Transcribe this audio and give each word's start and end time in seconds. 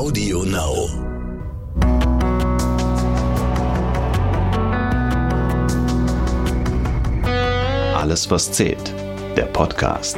Audio 0.00 0.44
Now. 0.44 0.88
Alles, 7.94 8.30
was 8.30 8.50
zählt. 8.50 8.94
Der 9.36 9.44
Podcast. 9.44 10.16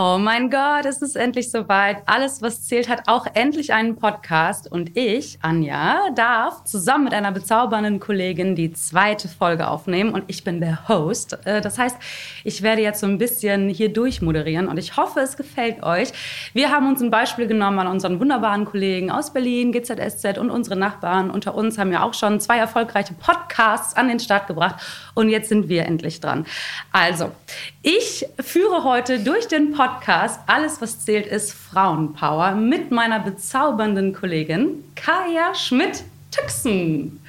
Oh 0.00 0.16
mein 0.16 0.48
Gott, 0.48 0.84
es 0.84 1.02
ist 1.02 1.16
endlich 1.16 1.50
soweit. 1.50 1.96
Alles, 2.06 2.40
was 2.40 2.62
zählt, 2.62 2.88
hat 2.88 3.08
auch 3.08 3.26
endlich 3.34 3.72
einen 3.72 3.96
Podcast. 3.96 4.70
Und 4.70 4.96
ich, 4.96 5.40
Anja, 5.42 6.10
darf 6.14 6.62
zusammen 6.62 7.02
mit 7.02 7.14
einer 7.14 7.32
bezaubernden 7.32 7.98
Kollegin 7.98 8.54
die 8.54 8.72
zweite 8.72 9.26
Folge 9.26 9.66
aufnehmen. 9.66 10.10
Und 10.10 10.22
ich 10.28 10.44
bin 10.44 10.60
der 10.60 10.88
Host. 10.88 11.36
Äh, 11.44 11.60
das 11.62 11.78
heißt, 11.78 11.96
ich 12.44 12.62
werde 12.62 12.80
jetzt 12.80 13.00
so 13.00 13.08
ein 13.08 13.18
bisschen 13.18 13.68
hier 13.70 13.92
durchmoderieren. 13.92 14.68
Und 14.68 14.78
ich 14.78 14.96
hoffe, 14.96 15.18
es 15.18 15.36
gefällt 15.36 15.82
euch. 15.82 16.12
Wir 16.52 16.70
haben 16.70 16.86
uns 16.86 17.02
ein 17.02 17.10
Beispiel 17.10 17.48
genommen 17.48 17.80
an 17.80 17.88
unseren 17.88 18.20
wunderbaren 18.20 18.66
Kollegen 18.66 19.10
aus 19.10 19.32
Berlin, 19.32 19.72
GZSZ 19.72 20.38
und 20.38 20.50
unsere 20.50 20.76
Nachbarn. 20.76 21.28
Unter 21.28 21.56
uns 21.56 21.76
haben 21.76 21.90
ja 21.90 22.04
auch 22.04 22.14
schon 22.14 22.38
zwei 22.38 22.58
erfolgreiche 22.58 23.14
Podcasts 23.14 23.96
an 23.96 24.06
den 24.06 24.20
Start 24.20 24.46
gebracht. 24.46 24.76
Und 25.14 25.28
jetzt 25.28 25.48
sind 25.48 25.68
wir 25.68 25.86
endlich 25.86 26.20
dran. 26.20 26.46
Also, 26.92 27.32
ich 27.82 28.24
führe 28.38 28.84
heute 28.84 29.18
durch 29.18 29.48
den 29.48 29.72
Podcast 29.72 29.87
Podcast 29.88 30.40
Alles, 30.46 30.82
was 30.82 31.00
zählt, 31.00 31.26
ist 31.26 31.52
Frauenpower 31.52 32.52
mit 32.52 32.90
meiner 32.90 33.20
bezaubernden 33.20 34.12
Kollegin 34.12 34.84
Kaya 34.94 35.54
Schmidt-Tüxen. 35.54 37.20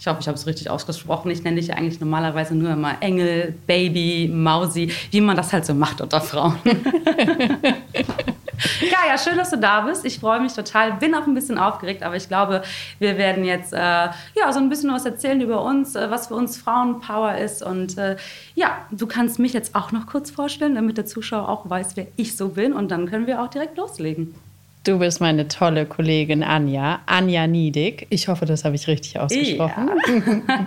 Ich 0.00 0.06
hoffe, 0.08 0.18
ich 0.20 0.26
habe 0.26 0.36
es 0.36 0.44
richtig 0.44 0.68
ausgesprochen. 0.68 1.30
Ich 1.30 1.44
nenne 1.44 1.56
dich 1.56 1.68
ja 1.68 1.76
eigentlich 1.76 2.00
normalerweise 2.00 2.56
nur 2.56 2.72
immer 2.72 3.00
Engel, 3.00 3.54
Baby, 3.68 4.28
Mausi, 4.32 4.90
wie 5.12 5.20
man 5.20 5.36
das 5.36 5.52
halt 5.52 5.64
so 5.64 5.74
macht 5.74 6.00
unter 6.00 6.20
Frauen. 6.20 6.58
Ja, 8.80 8.98
ja, 9.08 9.18
schön, 9.18 9.36
dass 9.36 9.50
du 9.50 9.58
da 9.58 9.82
bist. 9.82 10.04
Ich 10.04 10.18
freue 10.18 10.40
mich 10.40 10.52
total. 10.52 10.94
Bin 10.94 11.14
auch 11.14 11.26
ein 11.26 11.34
bisschen 11.34 11.58
aufgeregt, 11.58 12.02
aber 12.02 12.16
ich 12.16 12.28
glaube, 12.28 12.62
wir 12.98 13.18
werden 13.18 13.44
jetzt 13.44 13.72
äh, 13.72 13.76
ja, 13.76 14.52
so 14.52 14.58
ein 14.58 14.68
bisschen 14.68 14.92
was 14.92 15.04
erzählen 15.04 15.40
über 15.40 15.62
uns, 15.64 15.94
äh, 15.94 16.10
was 16.10 16.28
für 16.28 16.34
uns 16.34 16.56
Frauenpower 16.56 17.36
ist. 17.36 17.62
Und 17.62 17.98
äh, 17.98 18.16
ja, 18.54 18.86
du 18.90 19.06
kannst 19.06 19.38
mich 19.38 19.52
jetzt 19.52 19.74
auch 19.74 19.92
noch 19.92 20.06
kurz 20.06 20.30
vorstellen, 20.30 20.74
damit 20.74 20.98
der 20.98 21.06
Zuschauer 21.06 21.48
auch 21.48 21.68
weiß, 21.68 21.96
wer 21.96 22.06
ich 22.16 22.36
so 22.36 22.50
bin. 22.50 22.72
Und 22.72 22.90
dann 22.90 23.08
können 23.08 23.26
wir 23.26 23.42
auch 23.42 23.48
direkt 23.48 23.76
loslegen. 23.76 24.34
Du 24.84 24.98
bist 24.98 25.20
meine 25.20 25.46
tolle 25.46 25.86
Kollegin 25.86 26.42
Anja, 26.42 27.00
Anja 27.06 27.46
Niedig. 27.46 28.06
Ich 28.10 28.26
hoffe, 28.26 28.46
das 28.46 28.64
habe 28.64 28.74
ich 28.74 28.88
richtig 28.88 29.18
ausgesprochen. 29.18 29.90
Ja. 30.48 30.66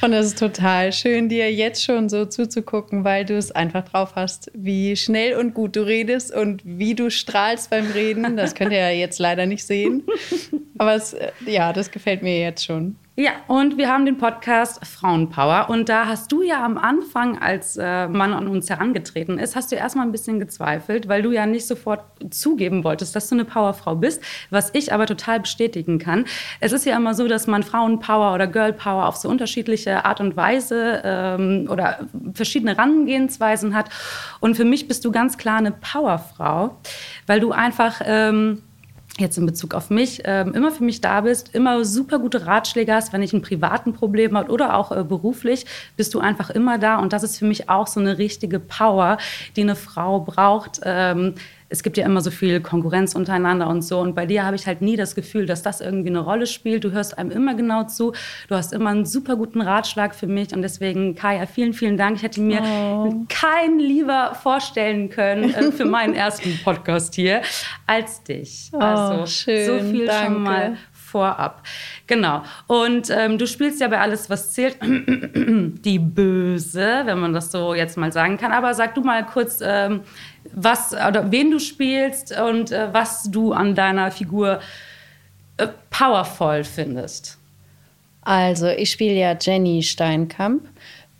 Und 0.00 0.12
es 0.12 0.26
ist 0.26 0.38
total 0.38 0.92
schön, 0.92 1.28
dir 1.28 1.52
jetzt 1.52 1.82
schon 1.82 2.08
so 2.08 2.26
zuzugucken, 2.26 3.04
weil 3.04 3.24
du 3.24 3.36
es 3.36 3.52
einfach 3.52 3.88
drauf 3.88 4.12
hast, 4.16 4.50
wie 4.54 4.96
schnell 4.96 5.36
und 5.36 5.54
gut 5.54 5.76
du 5.76 5.86
redest 5.86 6.34
und 6.34 6.60
wie 6.64 6.94
du 6.94 7.10
strahlst 7.10 7.70
beim 7.70 7.90
Reden. 7.90 8.36
Das 8.36 8.54
könnt 8.54 8.72
ihr 8.72 8.80
ja 8.80 8.90
jetzt 8.90 9.18
leider 9.18 9.46
nicht 9.46 9.64
sehen. 9.64 10.02
Aber 10.78 10.94
es, 10.94 11.14
äh, 11.14 11.30
ja, 11.46 11.72
das 11.72 11.90
gefällt 11.90 12.22
mir 12.22 12.38
jetzt 12.40 12.64
schon. 12.64 12.96
Ja, 13.16 13.30
und 13.46 13.78
wir 13.78 13.88
haben 13.88 14.06
den 14.06 14.18
Podcast 14.18 14.84
Frauenpower. 14.84 15.70
Und 15.70 15.88
da 15.88 16.08
hast 16.08 16.32
du 16.32 16.42
ja 16.42 16.64
am 16.64 16.76
Anfang, 16.76 17.38
als 17.38 17.76
äh, 17.76 18.08
man 18.08 18.32
an 18.32 18.48
uns 18.48 18.68
herangetreten 18.68 19.38
ist, 19.38 19.54
hast 19.54 19.70
du 19.70 19.76
erstmal 19.76 20.04
ein 20.04 20.10
bisschen 20.10 20.40
gezweifelt, 20.40 21.06
weil 21.06 21.22
du 21.22 21.30
ja 21.30 21.46
nicht 21.46 21.64
sofort 21.64 22.02
zugeben 22.30 22.82
wolltest, 22.82 23.14
dass 23.14 23.28
du 23.28 23.36
eine 23.36 23.44
Powerfrau 23.44 23.94
bist, 23.94 24.20
was 24.50 24.70
ich 24.72 24.92
aber 24.92 25.06
total 25.06 25.38
bestätigen 25.38 26.00
kann. 26.00 26.24
Es 26.58 26.72
ist 26.72 26.86
ja 26.86 26.96
immer 26.96 27.14
so, 27.14 27.28
dass 27.28 27.46
man 27.46 27.62
Frauenpower 27.62 28.34
oder 28.34 28.48
Girlpower 28.48 29.06
auf 29.06 29.14
so 29.14 29.28
unterschiedliche 29.28 29.83
Art 29.86 30.20
und 30.20 30.36
Weise 30.36 31.02
ähm, 31.04 31.68
oder 31.70 32.00
verschiedene 32.32 32.76
Herangehensweisen 32.76 33.74
hat. 33.74 33.90
Und 34.40 34.56
für 34.56 34.64
mich 34.64 34.88
bist 34.88 35.04
du 35.04 35.12
ganz 35.12 35.36
klar 35.38 35.58
eine 35.58 35.72
Powerfrau, 35.72 36.76
weil 37.26 37.40
du 37.40 37.52
einfach... 37.52 38.00
Ähm, 38.04 38.62
jetzt 39.18 39.38
in 39.38 39.46
Bezug 39.46 39.74
auf 39.74 39.90
mich, 39.90 40.22
ähm, 40.24 40.54
immer 40.54 40.72
für 40.72 40.82
mich 40.82 41.00
da 41.00 41.20
bist, 41.20 41.54
immer 41.54 41.84
super 41.84 42.18
gute 42.18 42.46
Ratschläge 42.46 42.92
hast, 42.92 43.12
wenn 43.12 43.22
ich 43.22 43.32
ein 43.32 43.42
privaten 43.42 43.92
Problem 43.92 44.36
habe 44.36 44.50
oder 44.50 44.76
auch 44.76 44.90
äh, 44.90 45.04
beruflich, 45.04 45.66
bist 45.96 46.14
du 46.14 46.20
einfach 46.20 46.50
immer 46.50 46.78
da. 46.78 46.98
Und 46.98 47.12
das 47.12 47.22
ist 47.22 47.38
für 47.38 47.44
mich 47.44 47.70
auch 47.70 47.86
so 47.86 48.00
eine 48.00 48.18
richtige 48.18 48.58
Power, 48.58 49.18
die 49.54 49.62
eine 49.62 49.76
Frau 49.76 50.20
braucht. 50.20 50.80
Ähm, 50.82 51.34
es 51.74 51.82
gibt 51.82 51.96
ja 51.96 52.06
immer 52.06 52.20
so 52.20 52.30
viel 52.30 52.60
Konkurrenz 52.60 53.16
untereinander 53.16 53.66
und 53.66 53.82
so. 53.82 53.98
Und 53.98 54.14
bei 54.14 54.26
dir 54.26 54.44
habe 54.44 54.54
ich 54.54 54.68
halt 54.68 54.80
nie 54.80 54.96
das 54.96 55.16
Gefühl, 55.16 55.44
dass 55.44 55.62
das 55.62 55.80
irgendwie 55.80 56.08
eine 56.08 56.20
Rolle 56.20 56.46
spielt. 56.46 56.84
Du 56.84 56.92
hörst 56.92 57.18
einem 57.18 57.32
immer 57.32 57.54
genau 57.54 57.82
zu. 57.82 58.12
Du 58.48 58.54
hast 58.54 58.72
immer 58.72 58.90
einen 58.90 59.04
super 59.04 59.34
guten 59.34 59.60
Ratschlag 59.60 60.14
für 60.14 60.28
mich. 60.28 60.54
Und 60.54 60.62
deswegen, 60.62 61.16
Kaya, 61.16 61.46
vielen, 61.46 61.72
vielen 61.72 61.96
Dank. 61.96 62.18
Ich 62.18 62.22
hätte 62.22 62.40
mir 62.40 62.62
oh. 62.62 63.24
keinen 63.28 63.80
lieber 63.80 64.36
vorstellen 64.40 65.10
können 65.10 65.52
äh, 65.52 65.72
für 65.72 65.84
meinen 65.84 66.14
ersten 66.24 66.60
Podcast 66.62 67.16
hier 67.16 67.42
als 67.88 68.22
dich. 68.22 68.70
Oh, 68.72 68.78
also 68.78 69.26
schön, 69.26 69.66
so 69.66 69.90
viel 69.90 70.06
danke. 70.06 70.32
schon 70.32 70.42
mal 70.44 70.76
vorab. 71.14 71.62
Genau. 72.06 72.42
Und 72.66 73.08
ähm, 73.10 73.38
du 73.38 73.46
spielst 73.46 73.80
ja 73.80 73.86
bei 73.86 74.00
alles, 74.00 74.30
was 74.30 74.52
zählt, 74.52 74.78
die 74.82 75.98
Böse, 76.64 77.02
wenn 77.04 77.18
man 77.18 77.32
das 77.32 77.50
so 77.50 77.74
jetzt 77.74 77.96
mal 77.96 78.12
sagen 78.12 78.36
kann. 78.38 78.52
Aber 78.52 78.74
sag 78.74 78.94
du 78.94 79.02
mal 79.02 79.24
kurz, 79.24 79.60
ähm, 79.62 80.02
was 80.52 80.92
oder 80.92 81.30
wen 81.30 81.50
du 81.50 81.58
spielst 81.58 82.38
und 82.38 82.70
äh, 82.70 82.92
was 82.92 83.24
du 83.24 83.52
an 83.52 83.74
deiner 83.74 84.10
Figur 84.10 84.60
äh, 85.56 85.68
powervoll 85.90 86.64
findest. 86.64 87.38
Also, 88.22 88.68
ich 88.68 88.90
spiele 88.90 89.14
ja 89.14 89.36
Jenny 89.38 89.82
Steinkamp 89.82 90.62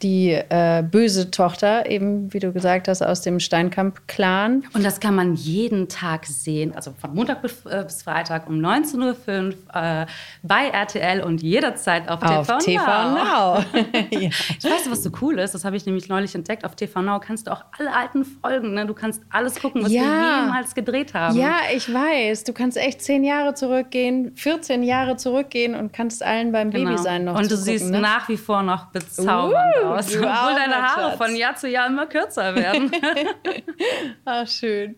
die 0.02 0.30
äh, 0.32 0.82
böse 0.82 1.30
Tochter, 1.30 1.88
eben 1.88 2.32
wie 2.32 2.38
du 2.38 2.52
gesagt 2.52 2.88
hast, 2.88 3.02
aus 3.02 3.22
dem 3.22 3.40
Steinkamp-Clan. 3.40 4.64
Und 4.74 4.84
das 4.84 5.00
kann 5.00 5.14
man 5.14 5.34
jeden 5.34 5.88
Tag 5.88 6.26
sehen, 6.26 6.74
also 6.74 6.92
von 7.00 7.14
Montag 7.14 7.42
bis, 7.42 7.64
äh, 7.64 7.84
bis 7.84 8.02
Freitag 8.02 8.48
um 8.48 8.56
19.05 8.56 8.98
Uhr 8.98 9.54
äh, 9.72 10.06
bei 10.42 10.68
RTL 10.68 11.22
und 11.22 11.42
jederzeit 11.42 12.08
auf, 12.08 12.22
auf 12.22 12.46
TV, 12.46 12.58
TV 12.58 12.84
Now. 12.84 13.14
Now. 13.14 13.64
ja. 14.10 14.30
Ich 14.58 14.64
weiß, 14.64 14.90
was 14.90 15.02
so 15.02 15.10
cool 15.22 15.38
ist, 15.38 15.54
das 15.54 15.64
habe 15.64 15.76
ich 15.76 15.86
nämlich 15.86 16.08
neulich 16.08 16.34
entdeckt. 16.34 16.64
Auf 16.64 16.74
TV 16.74 17.00
Now 17.00 17.20
kannst 17.20 17.46
du 17.46 17.52
auch 17.52 17.64
alle 17.78 17.94
alten 17.94 18.24
Folgen, 18.24 18.74
ne? 18.74 18.86
du 18.86 18.94
kannst 18.94 19.22
alles 19.30 19.60
gucken, 19.60 19.84
was 19.84 19.92
ja. 19.92 20.02
wir 20.02 20.44
jemals 20.44 20.74
gedreht 20.74 21.14
haben. 21.14 21.36
Ja, 21.36 21.56
ich 21.74 21.92
weiß. 21.92 22.44
Du 22.44 22.52
kannst 22.52 22.76
echt 22.76 23.00
zehn 23.00 23.24
Jahre 23.24 23.54
zurückgehen, 23.54 24.32
14 24.34 24.82
Jahre 24.82 25.16
zurückgehen 25.16 25.74
und 25.74 25.92
kannst 25.92 26.22
allen 26.22 26.52
beim 26.52 26.70
genau. 26.70 26.90
Baby 26.90 27.02
sein 27.02 27.24
noch 27.24 27.38
Und 27.38 27.50
du 27.50 27.56
siehst 27.56 27.90
ne? 27.90 28.00
nach 28.00 28.28
wie 28.28 28.36
vor 28.36 28.62
noch 28.62 28.86
bezaubernd 28.86 29.76
uh. 29.82 29.83
Aus 29.84 30.08
obwohl 30.08 30.22
deine 30.22 30.82
Haare 30.82 31.10
Schatz. 31.10 31.16
von 31.16 31.36
Jahr 31.36 31.56
zu 31.56 31.68
Jahr 31.68 31.86
immer 31.86 32.06
kürzer 32.06 32.54
werden. 32.54 32.90
Ach, 34.24 34.46
schön. 34.48 34.96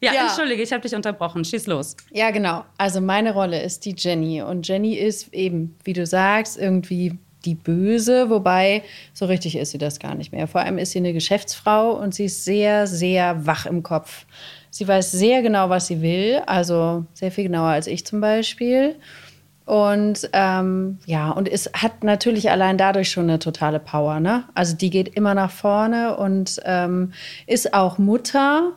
Ja, 0.00 0.12
ja, 0.12 0.26
entschuldige, 0.26 0.62
ich 0.62 0.72
habe 0.72 0.82
dich 0.82 0.94
unterbrochen. 0.94 1.44
Schieß 1.44 1.66
los. 1.66 1.96
Ja, 2.12 2.30
genau. 2.30 2.64
Also 2.76 3.00
meine 3.00 3.32
Rolle 3.32 3.60
ist 3.62 3.84
die 3.84 3.94
Jenny. 3.96 4.42
Und 4.42 4.66
Jenny 4.68 4.94
ist 4.94 5.34
eben, 5.34 5.76
wie 5.82 5.92
du 5.92 6.06
sagst, 6.06 6.56
irgendwie 6.56 7.18
die 7.44 7.54
Böse, 7.54 8.30
wobei 8.30 8.82
so 9.12 9.26
richtig 9.26 9.56
ist 9.56 9.70
sie 9.70 9.78
das 9.78 9.98
gar 9.98 10.14
nicht 10.14 10.32
mehr. 10.32 10.46
Vor 10.46 10.60
allem 10.60 10.78
ist 10.78 10.92
sie 10.92 10.98
eine 10.98 11.12
Geschäftsfrau 11.12 11.92
und 11.92 12.14
sie 12.14 12.26
ist 12.26 12.44
sehr, 12.44 12.86
sehr 12.86 13.46
wach 13.46 13.66
im 13.66 13.82
Kopf. 13.82 14.26
Sie 14.70 14.86
weiß 14.86 15.12
sehr 15.12 15.42
genau, 15.42 15.68
was 15.70 15.86
sie 15.86 16.02
will, 16.02 16.42
also 16.46 17.04
sehr 17.14 17.32
viel 17.32 17.44
genauer 17.44 17.70
als 17.70 17.86
ich 17.86 18.04
zum 18.04 18.20
Beispiel. 18.20 18.96
Und 19.68 20.30
ähm, 20.32 20.98
ja, 21.04 21.30
und 21.30 21.46
es 21.46 21.70
hat 21.74 22.02
natürlich 22.02 22.50
allein 22.50 22.78
dadurch 22.78 23.10
schon 23.10 23.24
eine 23.24 23.38
totale 23.38 23.78
Power. 23.78 24.18
Ne? 24.18 24.44
Also 24.54 24.74
die 24.74 24.88
geht 24.88 25.08
immer 25.08 25.34
nach 25.34 25.50
vorne 25.50 26.16
und 26.16 26.58
ähm, 26.64 27.12
ist 27.46 27.74
auch 27.74 27.98
Mutter. 27.98 28.72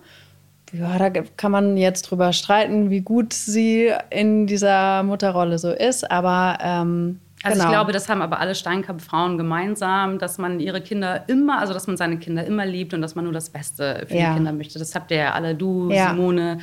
Ja, 0.73 0.97
da 0.97 1.09
kann 1.37 1.49
man 1.49 1.77
jetzt 1.77 2.01
drüber 2.01 2.33
streiten, 2.33 2.89
wie 2.89 2.99
gut 2.99 3.31
sie 3.31 3.89
in 4.09 4.47
dieser 4.47 5.03
Mutterrolle 5.03 5.59
so 5.59 5.71
ist. 5.71 6.11
Aber 6.11 6.57
ähm, 6.61 7.21
also 7.41 7.57
genau. 7.57 7.69
ich 7.69 7.73
glaube, 7.73 7.93
das 7.93 8.09
haben 8.09 8.21
aber 8.21 8.41
alle 8.41 8.53
Steinkamp-Frauen 8.53 9.37
gemeinsam, 9.37 10.19
dass 10.19 10.39
man 10.39 10.59
ihre 10.59 10.81
Kinder 10.81 11.23
immer, 11.27 11.59
also 11.59 11.73
dass 11.73 11.87
man 11.87 11.95
seine 11.95 12.17
Kinder 12.17 12.43
immer 12.45 12.65
liebt 12.65 12.93
und 12.93 13.01
dass 13.01 13.15
man 13.15 13.23
nur 13.23 13.33
das 13.33 13.49
Beste 13.49 14.05
für 14.09 14.17
ja. 14.17 14.31
die 14.31 14.35
Kinder 14.35 14.51
möchte. 14.51 14.77
Das 14.77 14.93
habt 14.93 15.11
ihr 15.11 15.17
ja 15.17 15.31
alle, 15.31 15.55
du, 15.55 15.89
ja. 15.89 16.09
Simone, 16.09 16.57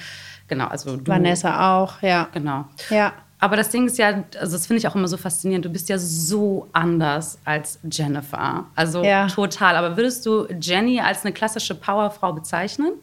genau, 0.48 0.66
also 0.66 0.98
du. 0.98 1.06
Vanessa 1.06 1.80
auch, 1.80 2.02
ja. 2.02 2.28
Genau. 2.34 2.66
Ja. 2.90 3.14
Aber 3.40 3.56
das 3.56 3.68
Ding 3.70 3.86
ist 3.86 3.98
ja, 3.98 4.24
also 4.40 4.56
das 4.56 4.66
finde 4.66 4.78
ich 4.78 4.88
auch 4.88 4.96
immer 4.96 5.06
so 5.06 5.16
faszinierend, 5.16 5.64
du 5.64 5.70
bist 5.70 5.88
ja 5.88 5.98
so 5.98 6.66
anders 6.72 7.38
als 7.44 7.78
Jennifer. 7.90 8.66
Also 8.74 9.04
ja. 9.04 9.28
total. 9.28 9.76
Aber 9.76 9.96
würdest 9.96 10.26
du 10.26 10.46
Jenny 10.60 11.00
als 11.00 11.24
eine 11.24 11.32
klassische 11.32 11.74
Powerfrau 11.74 12.32
bezeichnen? 12.32 12.94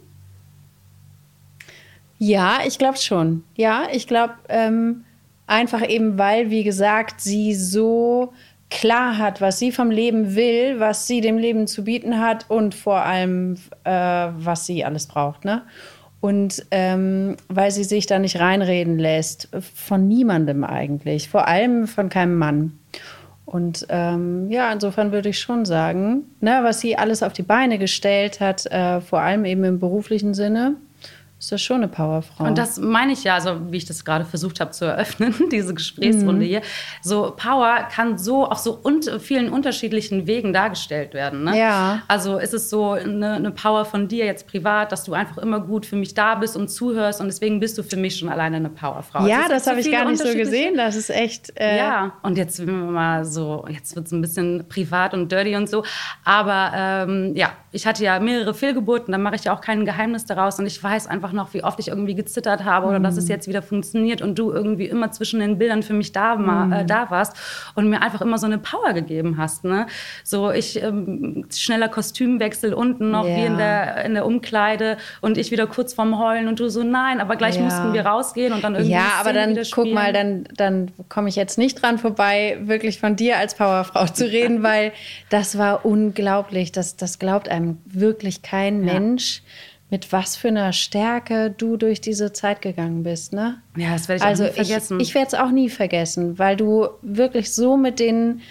Ja, 2.18 2.60
ich 2.66 2.78
glaube 2.78 2.98
schon. 2.98 3.44
Ja, 3.56 3.84
ich 3.92 4.08
glaube 4.08 4.34
ähm, 4.50 5.06
einfach 5.48 5.88
eben, 5.88 6.18
weil, 6.18 6.50
wie 6.50 6.64
gesagt, 6.64 7.22
sie 7.22 7.54
so 7.54 8.34
klar 8.70 9.18
hat, 9.18 9.42
was 9.42 9.60
sie 9.60 9.72
vom 9.72 9.92
Leben 9.92 10.36
will, 10.36 10.80
was 10.80 11.08
sie 11.08 11.22
dem 11.22 11.38
Leben 11.38 11.68
zu 11.68 11.84
bieten 11.84 12.20
hat 12.20 12.50
und 12.50 12.76
vor 12.76 13.02
allem, 13.02 13.56
äh, 13.84 13.92
was 13.92 14.66
sie 14.66 14.84
alles 14.84 15.08
braucht. 15.08 15.46
Ne? 15.46 15.62
Und 16.26 16.66
ähm, 16.72 17.38
weil 17.50 17.70
sie 17.70 17.84
sich 17.84 18.08
da 18.08 18.18
nicht 18.18 18.40
reinreden 18.40 18.98
lässt, 18.98 19.48
von 19.76 20.08
niemandem 20.08 20.64
eigentlich, 20.64 21.30
vor 21.30 21.48
allem 21.48 21.86
von 21.86 22.10
keinem 22.10 22.40
Mann. 22.40 22.80
Und 23.46 23.86
ähm, 23.90 24.50
ja, 24.50 24.74
insofern 24.74 25.12
würde 25.12 25.30
ich 25.30 25.38
schon 25.38 25.66
sagen, 25.66 26.24
ne, 26.42 26.62
was 26.64 26.80
sie 26.80 26.98
alles 26.98 27.22
auf 27.22 27.34
die 27.34 27.44
Beine 27.44 27.78
gestellt 27.78 28.40
hat, 28.40 28.66
äh, 28.66 29.02
vor 29.02 29.20
allem 29.20 29.46
eben 29.46 29.64
im 29.66 29.80
beruflichen 29.80 30.34
Sinne, 30.34 30.78
ist 31.46 31.52
das 31.52 31.62
schon 31.62 31.78
eine 31.78 31.88
Powerfrau. 31.88 32.44
Und 32.44 32.58
das 32.58 32.80
meine 32.80 33.14
ich 33.14 33.24
ja, 33.24 33.36
also 33.36 33.72
wie 33.72 33.78
ich 33.78 33.86
das 33.86 34.04
gerade 34.04 34.26
versucht 34.26 34.60
habe 34.60 34.72
zu 34.72 34.86
eröffnen, 34.86 35.34
diese 35.52 35.76
Gesprächsrunde 35.76 36.44
mhm. 36.44 36.50
hier. 36.50 36.62
So 37.04 37.36
Power 37.38 37.88
kann 37.92 38.18
so 38.18 38.48
auf 38.48 38.58
so 38.58 38.80
un 38.84 39.02
vielen 39.20 39.50
unterschiedlichen 39.50 40.26
Wegen 40.26 40.54
dargestellt 40.54 41.14
werden. 41.14 41.44
Ne? 41.44 41.60
Ja. 41.60 42.02
Also 42.08 42.40
ist 42.40 42.56
es 42.56 42.72
so 42.72 42.94
eine, 42.94 43.34
eine, 43.34 43.52
Power 43.52 43.86
von 43.86 44.08
dir 44.08 44.26
jetzt 44.26 44.48
privat, 44.48 44.92
dass 44.92 45.04
du 45.04 45.14
einfach 45.14 45.38
immer 45.38 45.60
gut 45.60 45.86
für 45.86 45.96
mich 45.96 46.16
da 46.16 46.34
bist 46.34 46.58
und 46.58 46.68
zuhörst 46.68 47.22
und 47.22 47.28
deswegen 47.28 47.60
bist 47.60 47.78
du 47.78 47.84
für 47.84 47.98
mich 47.98 48.18
schon 48.18 48.30
alleine 48.30 48.56
eine 48.56 48.70
Powerfrau. 48.70 49.28
Ja, 49.28 49.42
das, 49.42 49.66
das 49.66 49.68
habe 49.68 49.82
ich 49.82 49.92
gar 49.92 50.06
nicht 50.06 50.22
so 50.22 50.34
gesehen. 50.34 50.76
Das 50.78 50.96
ist 50.96 51.12
echt. 51.12 51.54
Äh 51.60 51.78
ja. 51.78 52.14
Und 52.24 52.40
jetzt 52.40 52.56
sind 52.56 52.66
wir 52.66 52.74
mal 52.74 53.24
so, 53.24 53.66
jetzt 53.70 53.96
wird 53.96 54.08
es 54.08 54.12
ein 54.12 54.22
bisschen 54.22 54.68
privat 54.68 55.14
und 55.14 55.32
dirty 55.32 55.56
und 55.56 55.70
so. 55.70 55.84
Aber 56.24 56.72
ähm, 56.76 57.36
ja, 57.36 57.52
ich 57.72 57.86
hatte 57.86 58.04
ja 58.04 58.20
mehrere 58.20 58.56
Fehlgeburten, 58.56 59.12
da 59.12 59.20
mache 59.20 59.36
ich 59.36 59.44
ja 59.44 59.54
auch 59.54 59.62
kein 59.62 59.86
Geheimnis 59.86 60.26
daraus 60.26 60.58
und 60.58 60.66
ich 60.66 60.82
weiß 60.82 61.06
einfach 61.08 61.34
noch, 61.36 61.54
wie 61.54 61.64
oft 61.64 61.80
ich 61.80 61.90
irgendwie 61.90 62.16
gezittert 62.16 62.64
habe 62.64 62.88
oder 62.88 63.00
mhm. 63.00 63.04
dass 63.04 63.18
es 63.18 63.26
mhm. 63.26 63.32
jetzt 63.32 63.48
wieder 63.48 63.62
funktioniert 63.62 64.22
und 64.22 64.40
du 64.40 64.52
irgendwie 64.52 64.86
immer 64.86 65.12
zwischen 65.12 65.40
den 65.40 65.58
Bildern 65.58 65.84
für 65.84 65.94
mich 65.94 66.12
da, 66.12 66.36
mhm. 66.36 66.72
äh, 66.72 66.86
da 66.86 67.10
warst 67.10 67.36
und 67.76 67.90
mir 67.90 68.02
einfach 68.02 68.22
immer 68.22 68.38
so 68.38 68.46
eine 68.46 68.58
Power 68.58 68.94
gegeben 68.94 69.38
hast. 69.38 69.64
Ne? 69.64 69.88
So 70.24 70.52
ich 70.52 70.82
ähm, 70.82 71.46
schneller 71.54 71.90
Kostümwechsel 71.90 72.74
unten 72.74 73.12
noch 73.12 73.28
ja. 73.28 73.36
wie 73.36 73.46
in 73.46 73.58
der, 73.58 74.06
in 74.06 74.14
der 74.14 74.26
Umkleide 74.26 74.98
und 75.22 75.38
ich 75.38 75.52
wieder 75.52 75.68
kurz 75.68 75.94
vorm 75.94 76.20
Heulen 76.20 76.48
und 76.48 76.60
du 76.60 76.70
so 76.70 76.84
nein, 76.84 77.20
aber 77.20 77.36
gleich 77.36 77.56
ja. 77.56 77.62
mussten 77.62 77.94
wir 77.94 78.06
rausgehen 78.06 78.54
und 78.54 78.64
dann 78.64 78.76
irgendwie 78.76 78.94
Ja, 78.94 79.14
aber 79.20 79.34
dann 79.34 79.58
guck 79.72 79.92
mal, 79.92 80.14
dann, 80.14 80.46
dann 80.56 80.92
komme 81.10 81.30
ich 81.30 81.36
jetzt 81.36 81.58
nicht 81.58 81.82
dran 81.82 81.98
vorbei, 81.98 82.58
wirklich 82.62 83.00
von 83.00 83.16
dir 83.16 83.38
als 83.38 83.56
Powerfrau 83.56 84.06
zu 84.06 84.26
reden, 84.26 84.64
weil 84.64 84.92
das 85.30 85.58
war 85.58 85.86
unglaublich. 85.86 86.72
Das, 86.72 86.96
das 86.96 87.20
glaubt 87.20 87.50
einem 87.50 87.78
wirklich 87.86 88.42
kein 88.42 88.86
ja. 88.86 88.94
Mensch, 88.94 89.42
mit 89.90 90.12
was 90.12 90.36
für 90.36 90.48
einer 90.48 90.74
Stärke 90.74 91.54
du 91.56 91.78
durch 91.78 92.02
diese 92.02 92.34
Zeit 92.34 92.62
gegangen 92.62 93.04
bist. 93.04 93.34
Ne? 93.34 93.62
Ja, 93.78 93.94
das 93.94 94.08
werde 94.08 94.20
ich 94.20 94.26
also 94.26 94.44
auch 94.46 94.50
nie 94.50 94.54
vergessen. 94.54 95.00
Ich, 95.00 95.10
ich 95.10 95.16
werde 95.16 95.28
es 95.28 95.34
auch 95.36 95.52
nie 95.52 95.70
vergessen, 95.70 96.40
weil 96.40 96.58
du 96.58 96.88
wirklich 97.02 97.54
so 97.54 97.78
mit 97.78 98.00
den 98.00 98.42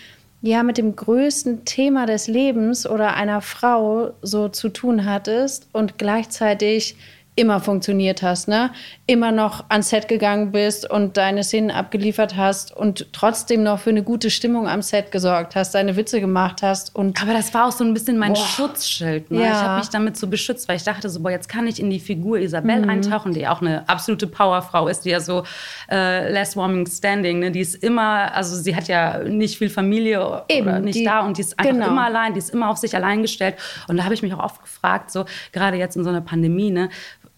ja 0.42 0.62
mit 0.62 0.76
dem 0.76 0.94
größten 0.94 1.64
Thema 1.64 2.04
des 2.04 2.28
Lebens 2.28 2.86
oder 2.86 3.14
einer 3.14 3.40
Frau 3.40 4.10
so 4.20 4.48
zu 4.48 4.68
tun 4.68 5.06
hattest 5.06 5.68
und 5.72 5.96
gleichzeitig 5.96 6.96
immer 7.36 7.58
funktioniert 7.58 8.22
hast, 8.22 8.46
ne? 8.46 8.70
Immer 9.06 9.32
noch 9.32 9.64
ans 9.68 9.88
Set 9.88 10.06
gegangen 10.06 10.52
bist 10.52 10.88
und 10.88 11.16
deine 11.16 11.42
Szenen 11.42 11.72
abgeliefert 11.72 12.36
hast 12.36 12.74
und 12.74 13.12
trotzdem 13.12 13.64
noch 13.64 13.80
für 13.80 13.90
eine 13.90 14.04
gute 14.04 14.30
Stimmung 14.30 14.68
am 14.68 14.82
Set 14.82 15.10
gesorgt 15.10 15.56
hast, 15.56 15.74
deine 15.74 15.96
Witze 15.96 16.20
gemacht 16.20 16.62
hast 16.62 16.94
und 16.94 17.20
Aber 17.20 17.32
das 17.32 17.52
war 17.52 17.66
auch 17.66 17.72
so 17.72 17.82
ein 17.82 17.92
bisschen 17.92 18.18
mein 18.18 18.34
boah. 18.34 18.46
Schutzschild, 18.46 19.32
ne? 19.32 19.40
Ja. 19.40 19.46
Ich 19.46 19.56
habe 19.56 19.78
mich 19.80 19.88
damit 19.88 20.16
so 20.16 20.28
beschützt, 20.28 20.68
weil 20.68 20.76
ich 20.76 20.84
dachte 20.84 21.08
so, 21.08 21.20
boah, 21.20 21.30
jetzt 21.30 21.48
kann 21.48 21.66
ich 21.66 21.80
in 21.80 21.90
die 21.90 21.98
Figur 21.98 22.38
Isabel 22.38 22.82
mhm. 22.82 22.88
eintauchen, 22.88 23.32
die 23.32 23.48
auch 23.48 23.60
eine 23.60 23.88
absolute 23.88 24.28
Powerfrau 24.28 24.86
ist, 24.86 25.04
die 25.04 25.10
ja 25.10 25.18
so 25.18 25.42
äh, 25.90 26.30
less 26.30 26.56
warming 26.56 26.86
standing, 26.86 27.40
ne? 27.40 27.50
Die 27.50 27.60
ist 27.60 27.82
immer, 27.82 28.32
also 28.32 28.54
sie 28.54 28.76
hat 28.76 28.86
ja 28.86 29.18
nicht 29.18 29.58
viel 29.58 29.70
Familie 29.70 30.44
Eben, 30.48 30.68
oder 30.68 30.78
nicht 30.78 31.00
die, 31.00 31.04
da 31.04 31.26
und 31.26 31.36
die 31.36 31.40
ist 31.40 31.58
einfach 31.58 31.72
genau. 31.72 31.88
immer 31.88 32.04
allein, 32.04 32.34
die 32.34 32.38
ist 32.38 32.50
immer 32.50 32.70
auf 32.70 32.78
sich 32.78 32.94
allein 32.94 33.22
gestellt 33.22 33.56
und 33.88 33.96
da 33.96 34.04
habe 34.04 34.14
ich 34.14 34.22
mich 34.22 34.32
auch 34.34 34.44
oft 34.44 34.62
gefragt, 34.62 35.10
so 35.10 35.24
gerade 35.50 35.76
jetzt 35.76 35.96
in 35.96 36.04
so 36.04 36.10
einer 36.10 36.20
Pandemie, 36.20 36.70
ne? 36.70 36.90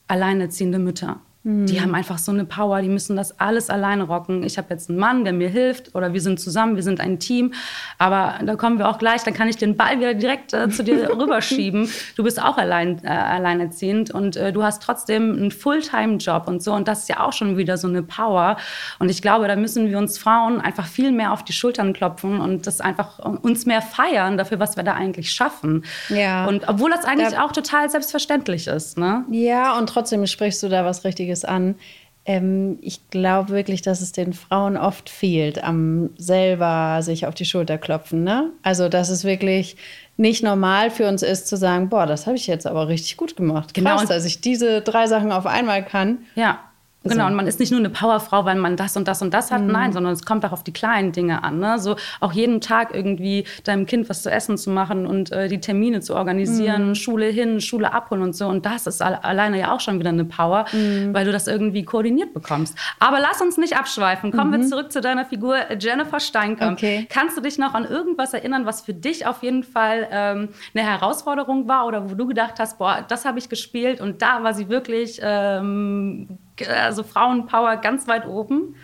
Alleinerziehende 0.09 0.79
Mütter. 0.79 1.21
Die 1.49 1.81
haben 1.81 1.95
einfach 1.95 2.19
so 2.19 2.33
eine 2.33 2.45
Power, 2.45 2.83
die 2.83 2.89
müssen 2.89 3.15
das 3.15 3.39
alles 3.39 3.71
alleine 3.71 4.03
rocken. 4.03 4.43
Ich 4.43 4.59
habe 4.59 4.67
jetzt 4.71 4.91
einen 4.91 4.99
Mann, 4.99 5.23
der 5.23 5.33
mir 5.33 5.49
hilft 5.49 5.95
oder 5.95 6.13
wir 6.13 6.21
sind 6.21 6.41
zusammen, 6.41 6.75
wir 6.75 6.83
sind 6.83 6.99
ein 6.99 7.21
Team. 7.21 7.55
Aber 7.99 8.35
da 8.45 8.57
kommen 8.57 8.79
wir 8.79 8.89
auch 8.89 8.99
gleich, 8.99 9.23
dann 9.23 9.33
kann 9.33 9.47
ich 9.47 9.57
den 9.57 9.77
Ball 9.77 10.01
wieder 10.01 10.15
direkt 10.15 10.53
äh, 10.53 10.69
zu 10.71 10.83
dir 10.83 11.09
rüberschieben. 11.17 11.89
Du 12.17 12.25
bist 12.25 12.43
auch 12.43 12.59
allein, 12.59 13.01
äh, 13.05 13.11
alleinerziehend 13.11 14.11
und 14.11 14.35
äh, 14.35 14.53
du 14.53 14.65
hast 14.65 14.83
trotzdem 14.83 15.37
einen 15.37 15.51
Fulltime-Job 15.53 16.49
und 16.49 16.65
so. 16.65 16.73
Und 16.73 16.89
das 16.89 17.03
ist 17.03 17.11
ja 17.11 17.21
auch 17.21 17.33
schon 17.33 17.57
wieder 17.57 17.79
so 17.79 17.87
eine 17.87 18.03
Power. 18.03 18.57
Und 18.99 19.09
ich 19.09 19.23
glaube, 19.23 19.47
da 19.47 19.55
müssen 19.55 19.89
wir 19.89 19.99
uns 19.99 20.19
Frauen 20.19 20.61
einfach 20.61 20.89
viel 20.89 21.13
mehr 21.13 21.33
auf 21.33 21.45
die 21.45 21.53
Schultern 21.53 21.93
klopfen 21.93 22.41
und 22.41 22.67
das 22.67 22.81
einfach 22.81 23.21
uns 23.21 23.67
mehr 23.67 23.83
feiern 23.83 24.37
dafür, 24.37 24.59
was 24.59 24.77
wir 24.77 24.83
da 24.83 24.95
eigentlich 24.95 25.31
schaffen. 25.31 25.85
Ja. 26.09 26.47
Und 26.47 26.67
obwohl 26.67 26.91
das 26.91 27.05
eigentlich 27.05 27.35
da, 27.35 27.45
auch 27.45 27.53
total 27.53 27.89
selbstverständlich 27.89 28.67
ist. 28.67 28.99
Ne? 28.99 29.25
Ja, 29.31 29.79
und 29.79 29.89
trotzdem 29.89 30.27
sprichst 30.27 30.61
du 30.65 30.69
da 30.69 30.85
was 30.85 31.05
Richtiges 31.05 31.36
einiges 31.37 31.45
an. 31.45 31.77
Ähm, 32.25 32.79
ich 32.83 33.09
glaube 33.11 33.51
wirklich, 33.51 33.83
dass 33.83 34.01
es 34.01 34.11
den 34.11 34.33
Frauen 34.33 34.77
oft 34.77 35.09
fehlt, 35.09 35.63
am 35.63 36.11
selber 36.19 37.01
sich 37.03 37.27
auf 37.27 37.35
die 37.35 37.45
Schulter 37.45 37.79
klopfen. 37.79 38.25
Ne? 38.25 38.51
Also, 38.63 38.89
dass 38.89 39.11
es 39.11 39.23
wirklich 39.23 39.77
nicht 40.17 40.43
normal 40.43 40.91
für 40.91 41.07
uns 41.07 41.23
ist 41.23 41.47
zu 41.47 41.57
sagen, 41.57 41.89
boah, 41.89 42.07
das 42.07 42.27
habe 42.27 42.37
ich 42.37 42.47
jetzt 42.47 42.67
aber 42.67 42.89
richtig 42.89 43.17
gut 43.17 43.37
gemacht. 43.37 43.75
Genau. 43.75 43.97
Krass, 43.97 44.09
dass 44.09 44.25
ich 44.25 44.41
diese 44.41 44.81
drei 44.81 45.07
Sachen 45.07 45.31
auf 45.31 45.47
einmal 45.47 45.85
kann. 45.85 46.19
Ja. 46.35 46.61
Genau, 47.09 47.25
so. 47.25 47.29
und 47.29 47.35
man 47.35 47.47
ist 47.47 47.61
nicht 47.61 47.71
nur 47.71 47.81
eine 47.81 47.91
Powerfrau, 47.91 48.45
weil 48.45 48.57
man 48.57 48.77
das 48.77 48.97
und 48.97 49.09
das 49.09 49.23
und 49.23 49.33
das 49.33 49.51
hat, 49.51 49.63
mhm. 49.63 49.73
nein, 49.73 49.93
sondern 49.93 50.13
es 50.13 50.25
kommt 50.25 50.45
auch 50.45 50.53
auf 50.53 50.65
die 50.65 50.73
kleinen 50.73 51.13
Dinge 51.13 51.43
an. 51.43 51.59
Ne? 51.59 51.79
So 51.79 51.97
auch 52.21 52.33
jeden 52.33 52.61
Tag 52.61 52.95
irgendwie 52.95 53.45
deinem 53.65 53.87
Kind 53.87 54.09
was 54.09 54.23
zu 54.23 54.31
essen 54.31 54.59
zu 54.59 54.71
machen 54.71 55.07
und 55.07 55.33
äh, 55.33 55.49
die 55.49 55.61
Termine 55.61 56.01
zu 56.01 56.15
organisieren, 56.15 56.89
mhm. 56.89 56.95
Schule 56.95 57.27
hin, 57.27 57.61
Schule 57.61 57.93
abholen 57.93 58.23
und 58.23 58.35
so. 58.35 58.47
Und 58.47 58.67
das 58.67 58.87
ist 58.87 59.03
alleine 59.03 59.59
ja 59.59 59.73
auch 59.73 59.81
schon 59.81 59.99
wieder 59.99 60.11
eine 60.11 60.25
Power, 60.25 60.67
mhm. 60.73 61.13
weil 61.15 61.25
du 61.25 61.33
das 61.33 61.47
irgendwie 61.47 61.85
koordiniert 61.85 62.35
bekommst. 62.35 62.77
Aber 62.99 63.21
lass 63.21 63.41
uns 63.41 63.57
nicht 63.57 63.77
abschweifen. 63.77 64.33
Kommen 64.33 64.53
wir 64.53 64.59
mhm. 64.59 64.69
zurück 64.69 64.93
zu 64.93 65.01
deiner 65.01 65.25
Figur 65.25 65.57
Jennifer 65.79 66.21
Steinkamp. 66.21 66.79
Okay. 66.79 67.07
Kannst 67.09 67.37
du 67.37 67.41
dich 67.41 67.59
noch 67.59 67.75
an 67.75 67.85
irgendwas 67.85 68.35
erinnern, 68.35 68.67
was 68.67 68.81
für 68.83 68.95
dich 68.95 69.27
auf 69.27 69.43
jeden 69.43 69.63
Fall 69.63 70.09
ähm, 70.11 70.49
eine 70.75 70.87
Herausforderung 70.87 71.69
war 71.69 71.87
oder 71.87 72.11
wo 72.11 72.15
du 72.15 72.27
gedacht 72.27 72.55
hast, 72.59 72.79
boah, 72.79 73.05
das 73.07 73.25
habe 73.25 73.39
ich 73.39 73.49
gespielt 73.49 74.01
und 74.01 74.23
da 74.23 74.43
war 74.43 74.55
sie 74.55 74.69
wirklich 74.69 75.21
ähm, 75.23 76.39
also 76.69 77.03
Frauenpower 77.03 77.77
ganz 77.77 78.07
weit 78.09 78.27
oben? 78.27 78.77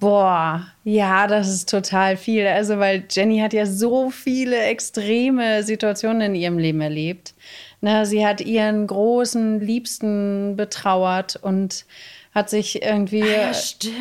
Boah, 0.00 0.68
ja, 0.84 1.26
das 1.26 1.48
ist 1.48 1.68
total 1.68 2.16
viel. 2.16 2.46
Also, 2.46 2.78
weil 2.78 3.04
Jenny 3.10 3.40
hat 3.40 3.52
ja 3.52 3.66
so 3.66 4.10
viele 4.10 4.56
extreme 4.62 5.64
Situationen 5.64 6.20
in 6.20 6.34
ihrem 6.36 6.58
Leben 6.58 6.80
erlebt. 6.80 7.34
Ne, 7.80 8.06
sie 8.06 8.24
hat 8.24 8.40
ihren 8.40 8.86
großen 8.86 9.60
Liebsten 9.60 10.56
betrauert 10.56 11.36
und 11.36 11.84
hat 12.32 12.50
sich 12.50 12.82
irgendwie 12.82 13.22
ah, 13.22 13.52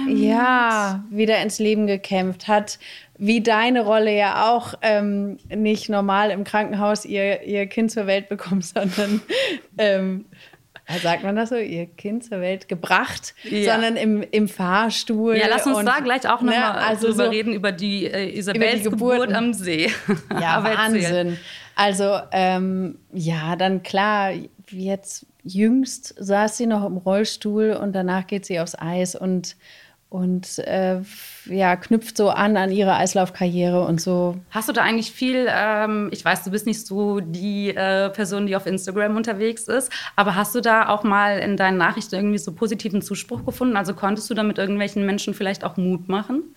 ja, 0.08 0.14
ja, 0.14 1.04
wieder 1.10 1.42
ins 1.42 1.60
Leben 1.60 1.88
gekämpft, 1.88 2.48
hat 2.48 2.78
wie 3.18 3.42
deine 3.42 3.82
Rolle 3.82 4.16
ja 4.16 4.52
auch 4.52 4.76
ähm, 4.82 5.38
nicht 5.50 5.90
normal 5.90 6.30
im 6.30 6.44
Krankenhaus 6.44 7.06
ihr, 7.06 7.44
ihr 7.44 7.66
Kind 7.66 7.92
zur 7.92 8.06
Welt 8.06 8.30
bekommen, 8.30 8.62
sondern 8.64 9.22
ähm, 9.78 10.26
sagt 11.02 11.24
man 11.24 11.36
das 11.36 11.50
so, 11.50 11.56
ihr 11.56 11.86
Kind 11.86 12.24
zur 12.24 12.40
Welt 12.40 12.68
gebracht, 12.68 13.34
ja. 13.44 13.74
sondern 13.74 13.98
im, 13.98 14.24
im 14.32 14.48
Fahrstuhl. 14.48 15.36
Ja, 15.36 15.48
lass 15.50 15.66
uns 15.66 15.78
und, 15.78 15.86
da 15.86 16.00
gleich 16.00 16.28
auch 16.28 16.42
nochmal 16.42 16.74
ne, 16.74 16.76
also 16.76 17.08
drüber 17.08 17.26
so 17.26 17.30
reden, 17.30 17.54
über 17.54 17.72
die 17.72 18.06
äh, 18.06 18.38
Isabels 18.38 18.66
über 18.66 18.78
die 18.78 18.84
Geburt 18.84 19.34
am 19.34 19.54
See. 19.54 19.92
Ja, 20.32 20.64
Wahnsinn. 20.64 21.38
Also, 21.76 22.20
ähm, 22.32 23.00
ja, 23.12 23.56
dann 23.56 23.84
klar, 23.84 24.32
jetzt 24.70 25.26
jüngst 25.44 26.16
saß 26.18 26.58
sie 26.58 26.66
noch 26.66 26.86
im 26.86 26.98
Rollstuhl 26.98 27.72
und 27.72 27.94
danach 27.94 28.28
geht 28.28 28.46
sie 28.46 28.60
aufs 28.60 28.76
Eis 28.76 29.16
und 29.16 29.56
und 30.10 30.60
äh, 30.60 31.02
ja, 31.46 31.76
knüpft 31.76 32.16
so 32.16 32.30
an 32.30 32.56
an 32.56 32.72
ihre 32.72 32.96
Eislaufkarriere 32.96 33.84
und 33.86 34.00
so. 34.00 34.38
Hast 34.52 34.70
du 34.70 34.74
da 34.74 34.82
eigentlich 34.82 35.12
viel, 35.12 35.48
ähm, 35.50 36.10
ich 36.12 36.24
weiß, 36.24 36.44
du 36.44 36.52
bist 36.52 36.66
nicht 36.66 36.86
so 36.86 37.20
die 37.20 37.70
äh, 37.70 38.10
Person, 38.10 38.48
die 38.48 38.56
auf 38.56 38.66
Instagram 38.66 39.18
unterwegs 39.18 39.68
ist, 39.68 39.92
aber 40.16 40.36
hast 40.36 40.56
du 40.56 40.62
da 40.62 40.88
auch 40.90 41.04
mal 41.04 41.40
in 41.40 41.58
deinen 41.58 41.78
Nachrichten 41.78 42.16
irgendwie 42.16 42.38
so 42.38 42.54
positiven 42.54 43.02
Zuspruch 43.02 43.46
gefunden? 43.46 43.76
Also 43.76 43.94
konntest 43.94 44.30
du 44.30 44.34
da 44.34 44.44
mit 44.44 44.58
irgendwelchen 44.58 45.06
Menschen 45.06 45.34
vielleicht 45.34 45.66
auch 45.66 45.76
Mut 45.76 46.08
machen? 46.08 46.56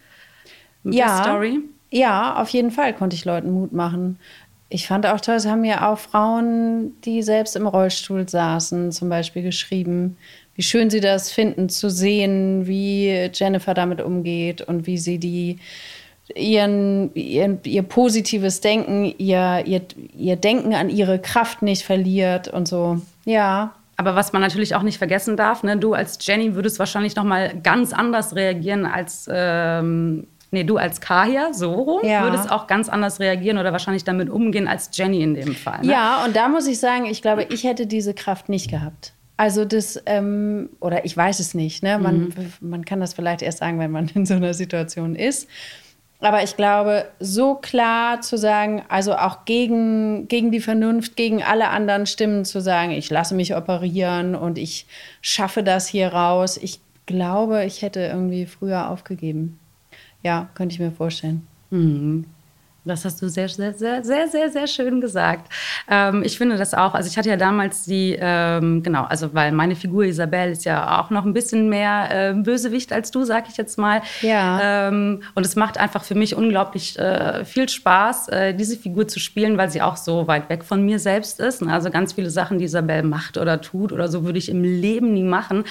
Mit 0.85 0.95
ja, 0.95 1.23
Story? 1.25 1.61
ja, 1.91 2.37
auf 2.37 2.49
jeden 2.51 2.71
Fall 2.71 2.95
konnte 2.95 3.17
ich 3.17 3.25
Leuten 3.25 3.51
Mut 3.51 3.73
machen. 3.73 4.19
Ich 4.73 4.87
fand 4.87 5.05
auch 5.07 5.21
toll, 5.21 5.35
es 5.35 5.47
haben 5.47 5.63
mir 5.63 5.89
auch 5.89 5.99
Frauen, 5.99 6.93
die 7.03 7.25
selbst 7.25 7.57
im 7.57 7.67
Rollstuhl 7.67 8.29
saßen, 8.29 8.93
zum 8.93 9.09
Beispiel 9.09 9.43
geschrieben, 9.43 10.17
wie 10.55 10.63
schön 10.63 10.91
sie 10.91 11.01
das 11.01 11.33
finden 11.33 11.69
zu 11.69 11.91
sehen, 11.91 12.67
wie 12.67 13.31
Jennifer 13.33 13.75
damit 13.75 14.01
umgeht 14.01 14.63
und 14.63 14.87
wie 14.87 14.99
sie 14.99 15.19
die 15.19 15.59
ihren, 16.35 17.13
ihr, 17.15 17.59
ihr 17.65 17.83
positives 17.83 18.61
Denken, 18.61 19.15
ihr, 19.19 19.65
ihr, 19.67 19.83
ihr 20.17 20.37
Denken 20.37 20.75
an 20.75 20.89
ihre 20.89 21.19
Kraft 21.19 21.63
nicht 21.63 21.83
verliert 21.83 22.49
und 22.49 22.69
so. 22.69 23.01
Ja, 23.25 23.75
aber 24.01 24.17
was 24.17 24.33
man 24.33 24.41
natürlich 24.41 24.75
auch 24.75 24.83
nicht 24.83 24.97
vergessen 24.97 25.37
darf, 25.37 25.63
ne, 25.63 25.77
du 25.77 25.93
als 25.93 26.19
Jenny 26.23 26.55
würdest 26.55 26.79
wahrscheinlich 26.79 27.17
noch 27.17 27.25
mal 27.25 27.53
ganz 27.63 27.93
anders 27.93 28.35
reagieren 28.35 28.87
als 28.87 29.29
ähm, 29.31 30.27
nee, 30.51 30.65
du 30.65 30.79
als 30.79 31.03
Kahia, 31.03 31.53
so 31.53 31.73
rum, 31.73 32.01
ja. 32.03 32.23
würdest 32.23 32.51
auch 32.51 32.67
ganz 32.67 32.89
anders 32.89 33.21
reagieren 33.21 33.59
oder 33.59 33.73
wahrscheinlich 33.73 34.05
damit 34.05 34.31
umgehen 34.31 34.69
als 34.69 34.89
Jenny 34.95 35.23
in 35.23 35.35
dem 35.35 35.55
Fall. 35.55 35.83
Ne? 35.83 35.93
Ja, 35.93 36.25
und 36.25 36.35
da 36.35 36.49
muss 36.49 36.67
ich 36.67 36.81
sagen, 36.81 37.05
ich 37.05 37.21
glaube, 37.21 37.47
ich 37.51 37.65
hätte 37.65 37.87
diese 37.87 38.15
Kraft 38.15 38.49
nicht 38.49 38.71
gehabt. 38.71 39.13
Also 39.41 39.65
das, 39.65 39.99
ähm, 40.05 40.69
oder 40.81 41.07
ich 41.07 41.17
weiß 41.17 41.41
es 41.41 41.55
nicht, 41.55 41.83
ne? 41.83 41.99
man, 41.99 42.25
mhm. 42.25 42.35
man 42.61 42.85
kann 42.85 43.01
das 43.01 43.15
vielleicht 43.15 43.41
erst 43.41 43.57
sagen, 43.57 43.79
wenn 43.79 43.91
man 43.91 44.07
in 44.15 44.27
so 44.27 44.35
einer 44.35 44.53
Situation 44.53 45.17
ist. 45.17 45.49
Aber 46.21 46.43
ich 46.43 46.59
glaube, 46.59 47.07
so 47.21 47.55
klar 47.55 48.21
zu 48.21 48.37
sagen, 48.37 48.83
also 48.91 49.15
auch 49.15 49.47
gegen, 49.47 50.29
gegen 50.29 50.51
die 50.51 50.61
Vernunft, 50.61 51.17
gegen 51.17 51.43
alle 51.43 51.69
anderen 51.69 52.05
Stimmen 52.05 52.45
zu 52.45 52.61
sagen, 52.61 52.91
ich 52.91 53.09
lasse 53.09 53.35
mich 53.35 53.57
operieren 53.57 54.35
und 54.35 54.59
ich 54.59 54.85
schaffe 55.23 55.63
das 55.63 55.89
hier 55.89 56.09
raus. 56.09 56.59
Ich 56.59 56.81
glaube, 57.07 57.65
ich 57.65 57.81
hätte 57.81 58.01
irgendwie 58.01 58.45
früher 58.45 58.91
aufgegeben. 58.91 59.59
Ja, 60.23 60.51
könnte 60.53 60.75
ich 60.75 60.81
mir 60.81 60.93
vorstellen. 60.93 61.47
Mhm. 61.71 62.27
Das 62.85 63.05
hast 63.05 63.21
du 63.21 63.29
sehr, 63.29 63.49
sehr, 63.49 63.75
sehr, 63.75 64.03
sehr, 64.03 64.29
sehr, 64.29 64.51
sehr 64.51 64.67
schön 64.67 65.03
gesagt. 65.03 65.53
Ähm, 65.89 66.23
ich 66.25 66.39
finde 66.39 66.57
das 66.57 66.73
auch. 66.73 66.95
Also 66.95 67.09
ich 67.09 67.19
hatte 67.19 67.29
ja 67.29 67.37
damals 67.37 67.85
die, 67.85 68.17
ähm, 68.19 68.83
genau, 68.83 69.05
also 69.05 69.35
weil 69.35 69.53
meine 69.53 69.77
Figur 69.77 70.05
Isabelle 70.05 70.53
ist 70.53 70.65
ja 70.65 71.01
auch 71.01 71.11
noch 71.11 71.27
ein 71.27 71.35
bisschen 71.35 71.69
mehr 71.69 72.09
äh, 72.11 72.35
Bösewicht 72.35 72.93
als 72.93 73.11
du, 73.11 73.25
sag 73.25 73.49
ich 73.49 73.59
jetzt 73.59 73.77
mal. 73.77 74.01
Ja. 74.23 74.89
Ähm, 74.89 75.23
und 75.35 75.45
es 75.45 75.57
macht 75.57 75.77
einfach 75.77 76.05
für 76.05 76.15
mich 76.15 76.35
unglaublich 76.35 76.99
äh, 76.99 77.45
viel 77.45 77.69
Spaß, 77.69 78.29
äh, 78.29 78.55
diese 78.55 78.79
Figur 78.79 79.07
zu 79.07 79.21
spielen, 79.21 79.59
weil 79.59 79.71
sie 79.71 79.83
auch 79.83 79.99
so 79.99 80.27
weit 80.27 80.49
weg 80.49 80.65
von 80.65 80.83
mir 80.83 80.99
selbst 80.99 81.39
ist. 81.39 81.63
Also 81.63 81.91
ganz 81.91 82.15
viele 82.15 82.31
Sachen, 82.31 82.59
die 82.59 82.65
Isabelle 82.65 83.03
macht 83.03 83.37
oder 83.37 83.61
tut 83.61 83.93
oder 83.93 84.09
so, 84.09 84.25
würde 84.25 84.39
ich 84.39 84.49
im 84.49 84.63
Leben 84.63 85.13
nie 85.13 85.25
machen. 85.25 85.65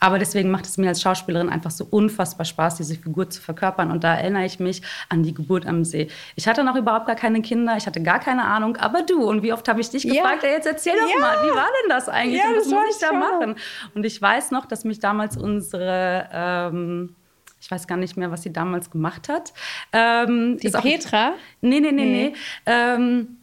Aber 0.00 0.18
deswegen 0.20 0.50
macht 0.50 0.64
es 0.66 0.78
mir 0.78 0.88
als 0.88 1.02
Schauspielerin 1.02 1.48
einfach 1.48 1.72
so 1.72 1.84
unfassbar 1.90 2.44
Spaß, 2.46 2.76
diese 2.76 2.94
Figur 2.94 3.28
zu 3.30 3.40
verkörpern. 3.42 3.90
Und 3.90 4.04
da 4.04 4.14
erinnere 4.14 4.44
ich 4.44 4.60
mich 4.60 4.82
an 5.08 5.24
die 5.24 5.34
Geburt 5.34 5.66
am 5.66 5.84
See. 5.84 6.08
Ich 6.36 6.46
hatte 6.46 6.62
noch 6.62 6.76
überhaupt 6.76 7.06
gar 7.06 7.16
keine 7.16 7.42
Kinder, 7.42 7.76
ich 7.76 7.86
hatte 7.86 8.00
gar 8.02 8.20
keine 8.20 8.44
Ahnung, 8.44 8.76
aber 8.76 9.02
du. 9.02 9.28
Und 9.28 9.42
wie 9.42 9.52
oft 9.52 9.66
habe 9.68 9.80
ich 9.80 9.90
dich 9.90 10.04
Ja. 10.04 10.14
gefragt, 10.22 10.44
jetzt 10.44 10.66
erzähl 10.66 10.92
doch 10.94 11.08
Ja. 11.12 11.18
mal, 11.20 11.36
wie 11.44 11.54
war 11.56 11.66
denn 11.82 11.88
das 11.88 12.08
eigentlich? 12.08 12.40
Ja, 12.40 12.48
und 12.48 12.56
was 12.58 12.66
muss 12.68 12.84
ich 12.90 12.98
da 13.00 13.08
auch. 13.10 13.14
machen? 13.14 13.56
Und 13.94 14.06
ich 14.06 14.22
weiß 14.22 14.52
noch, 14.52 14.66
dass 14.66 14.84
mich 14.84 15.00
damals 15.00 15.36
unsere, 15.36 16.28
ähm, 16.32 17.16
ich 17.60 17.68
weiß 17.68 17.88
gar 17.88 17.96
nicht 17.96 18.16
mehr, 18.16 18.30
was 18.30 18.42
sie 18.44 18.52
damals 18.52 18.90
gemacht 18.92 19.28
hat. 19.28 19.52
Ähm, 19.92 20.58
Die 20.62 20.66
ist 20.68 20.76
auch- 20.76 20.82
Petra? 20.82 21.32
Nee, 21.60 21.80
nee, 21.80 21.90
nee, 21.90 22.04
Nee. 22.04 22.28
nee. 22.30 22.34
Ähm, 22.66 23.37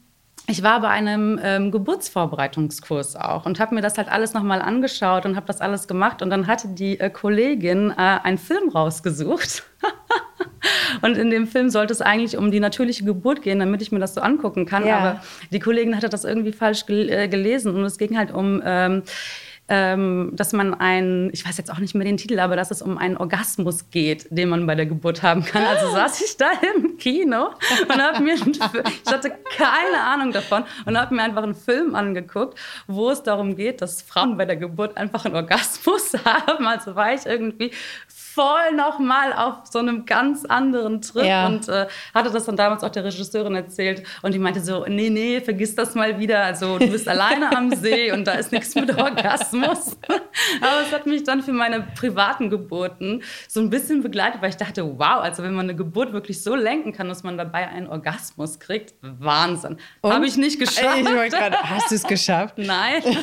ich 0.48 0.62
war 0.62 0.82
bei 0.82 0.90
einem 0.90 1.40
ähm, 1.42 1.72
Geburtsvorbereitungskurs 1.72 3.16
auch 3.16 3.46
und 3.46 3.60
habe 3.60 3.74
mir 3.74 3.82
das 3.82 3.98
halt 3.98 4.10
alles 4.10 4.34
nochmal 4.34 4.62
angeschaut 4.62 5.26
und 5.26 5.36
habe 5.36 5.48
das 5.48 5.60
alles 5.60 5.88
gemacht. 5.88 6.22
Und 6.22 6.30
dann 6.30 6.46
hatte 6.46 6.68
die 6.68 7.00
äh, 7.00 7.10
Kollegin 7.10 7.92
äh, 7.92 7.96
einen 7.96 8.38
Film 8.38 8.70
rausgesucht. 8.70 9.64
und 11.02 11.18
in 11.18 11.32
dem 11.32 11.48
Film 11.48 11.70
sollte 11.70 11.94
es 11.94 12.02
eigentlich 12.02 12.38
um 12.38 12.52
die 12.52 12.60
natürliche 12.60 13.06
Geburt 13.06 13.42
gehen, 13.42 13.60
damit 13.60 13.82
ich 13.82 13.92
mir 13.92 14.00
das 14.00 14.14
so 14.14 14.22
angucken 14.22 14.66
kann. 14.66 14.86
Ja. 14.86 14.98
Aber 14.98 15.22
die 15.52 15.60
Kollegin 15.60 15.96
hatte 15.96 16.10
das 16.10 16.26
irgendwie 16.26 16.52
falsch 16.52 16.86
gel 16.86 17.10
äh, 17.10 17.28
gelesen 17.28 17.74
und 17.74 17.84
es 17.84 17.98
ging 17.98 18.18
halt 18.18 18.32
um. 18.32 18.62
Ähm, 18.64 19.04
ähm, 19.68 20.32
dass 20.34 20.54
man 20.54 20.74
ein, 20.76 21.30
ich 21.34 21.46
weiß 21.46 21.58
jetzt 21.58 21.72
auch 21.72 21.80
nicht 21.80 21.96
mehr 21.96 22.06
den 22.06 22.18
Titel, 22.18 22.40
aber 22.40 22.56
dass 22.56 22.70
es 22.70 22.82
um 22.82 22.98
einen 22.98 23.18
Orgasmus 23.18 23.90
geht, 23.90 24.28
den 24.30 24.50
man 24.50 24.68
bei 24.68 24.76
der 24.76 24.86
Geburt 24.86 25.24
haben 25.24 25.44
kann. 25.44 25.64
Also 25.64 25.92
saß 25.92 26.22
ich 26.22 26.38
da 26.38 26.52
im 26.76 26.98
Kino 26.98 27.50
und 27.90 28.02
habe 28.02 28.22
mir, 28.22 28.34
einen 28.34 28.52
ich 28.52 29.12
hatte 29.12 29.32
keine 29.58 30.02
Ahnung 30.02 30.32
davon 30.32 30.64
und 30.86 30.98
habe 30.98 31.16
mir 31.16 31.24
einfach 31.24 31.44
einen 31.44 31.56
Film 31.56 31.96
angeguckt, 31.96 32.60
wo 32.88 33.10
es 33.10 33.24
darum 33.24 33.56
geht, 33.56 33.82
dass 33.82 34.04
Frauen 34.04 34.38
bei 34.38 34.46
der 34.46 34.58
Geburt 34.58 34.98
einfach 34.98 35.26
einen 35.26 35.36
Orgasmus 35.36 36.14
haben. 36.26 36.68
Also 36.68 36.96
war 36.96 37.14
ich 37.14 37.26
irgendwie 37.26 37.72
voll 38.36 38.74
noch 38.76 39.00
mal 39.00 39.32
auf 39.34 39.66
so 39.72 39.80
einem 39.80 40.06
ganz 40.06 40.44
anderen 40.46 41.02
Trip 41.02 41.24
Ja. 41.26 41.48
und 41.48 41.70
äh, 41.70 41.88
hatte 42.14 42.30
das 42.32 42.46
dann 42.46 42.58
damals 42.58 42.84
auch 42.84 42.90
der 42.90 43.06
Regisseurin 43.06 43.56
erzählt 43.56 44.04
und 44.22 44.34
die 44.34 44.40
meinte 44.40 44.60
so, 44.60 44.86
nee, 44.88 45.10
nee, 45.10 45.40
vergiss 45.40 45.74
das 45.74 45.96
mal 45.96 46.20
wieder, 46.20 46.44
also 46.44 46.78
du 46.78 46.88
bist 46.92 47.08
alleine 47.08 47.56
am 47.56 47.72
See 47.76 48.12
und 48.12 48.26
da 48.28 48.34
ist 48.34 48.52
nichts 48.52 48.76
mit 48.76 48.96
Orgasmus. 48.98 49.98
Aber 50.62 50.82
es 50.86 50.92
hat 50.94 51.06
mich 51.06 51.24
dann 51.24 51.42
für 51.42 51.54
meine 51.54 51.88
privaten 51.98 52.50
Geburten 52.50 53.24
so 53.48 53.62
ein 53.62 53.70
bisschen 53.70 54.04
begleitet, 54.04 54.42
weil 54.42 54.50
ich 54.50 54.58
dachte, 54.58 54.84
wow, 55.00 55.22
also 55.22 55.42
wenn 55.42 55.54
man 55.54 55.68
eine 55.70 55.76
Geburt 55.76 56.12
wirklich 56.12 56.44
so 56.44 56.56
lenken 56.56 56.92
kann, 56.92 57.08
dass 57.08 57.24
man 57.24 57.38
dabei 57.38 57.70
einen 57.70 57.88
Orgasmus 57.88 58.60
kriegt, 58.60 58.96
Wahnsinn. 59.02 59.78
Habe 60.04 60.26
ich 60.28 60.36
nicht 60.36 60.60
geschafft. 60.60 60.98
Ich 61.00 61.06
wollte 61.10 61.38
gerade, 61.38 61.58
hast 61.64 61.90
du 61.90 61.96
es 61.96 62.04
geschafft? 62.04 62.58
Nein. 62.58 63.02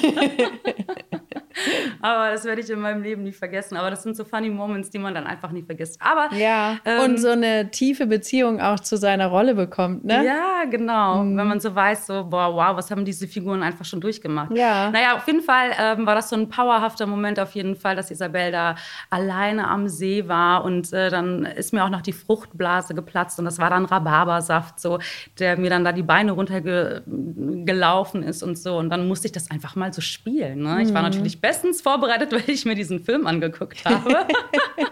Aber 2.01 2.31
das 2.31 2.45
werde 2.45 2.61
ich 2.63 2.71
in 2.71 2.81
meinem 2.81 3.03
Leben 3.03 3.23
nie 3.25 3.33
vergessen. 3.33 3.77
Aber 3.77 3.91
das 3.91 4.03
sind 4.03 4.17
so 4.17 4.25
funny 4.25 4.49
Moments, 4.49 4.89
die 4.91 4.99
man 5.03 5.15
dann 5.15 5.27
einfach 5.27 5.51
nie 5.51 5.63
vergisst. 5.63 6.01
Aber 6.01 6.35
Ja. 6.35 6.77
ähm, 6.85 7.01
und 7.05 7.19
so 7.21 7.31
eine 7.31 7.71
tiefe 7.71 8.07
Beziehung 8.07 8.61
auch 8.61 8.81
zu 8.81 8.97
seiner 8.97 9.27
Rolle 9.27 9.55
bekommt, 9.55 10.05
ne? 10.05 10.25
Ja, 10.25 10.65
genau. 10.71 11.21
Wenn 11.21 11.35
man 11.49 11.61
so 11.61 11.75
weiß, 11.75 12.07
so, 12.07 12.25
boah, 12.25 12.55
wow, 12.55 12.77
was 12.77 12.91
haben 12.91 13.05
diese 13.05 13.27
Figuren 13.29 13.63
einfach 13.63 13.85
schon 13.85 14.01
durchgemacht. 14.01 14.53
Ja. 14.57 14.91
Naja, 14.91 15.17
auf 15.17 15.27
jeden 15.27 15.43
Fall 15.43 15.71
ähm, 15.79 16.07
war 16.07 16.15
das 16.15 16.29
so 16.29 16.37
ein 16.37 16.49
powerhafter 16.49 17.07
Moment 17.07 17.39
auf 17.41 17.53
jeden 17.55 17.77
Fall, 17.77 17.97
dass 17.97 18.11
Isabel 18.11 18.53
da 18.53 18.77
alleine 19.11 19.69
am 19.69 19.89
See 19.89 20.29
war 20.29 20.65
und 20.65 20.93
äh, 20.93 21.11
dann 21.11 21.45
ist 21.45 21.73
mir 21.73 21.85
auch 21.85 21.91
noch 21.91 22.03
die 22.03 22.13
Fruchtblase 22.13 22.95
geplatzt 22.95 23.39
und 23.39 23.45
das 23.45 23.59
war 23.59 23.71
dann 23.71 23.85
Rhabarbersaft, 23.85 24.79
so, 24.81 24.99
der 25.39 25.57
mir 25.59 25.71
dann 25.71 25.85
da 25.85 25.93
die 25.93 26.03
Beine 26.03 26.33
runtergelaufen 26.33 28.23
ist 28.23 28.43
und 28.43 28.59
so 28.59 28.77
und 28.79 28.91
dann 28.91 29.09
musste 29.09 29.27
ich 29.27 29.33
das 29.33 29.51
einfach 29.51 29.77
mal 29.77 29.93
so 29.93 30.01
spielen. 30.01 30.61
Ne? 30.63 30.83
Ich 30.83 30.95
war 30.95 31.03
natürlich 31.03 31.41
bestens 31.41 31.81
vorbereitet, 31.81 32.33
weil 32.33 32.43
ich 32.47 32.65
mir 32.65 32.75
diesen 32.75 33.01
Film 33.01 33.27
angeguckt 33.27 33.85
habe. 33.85 34.27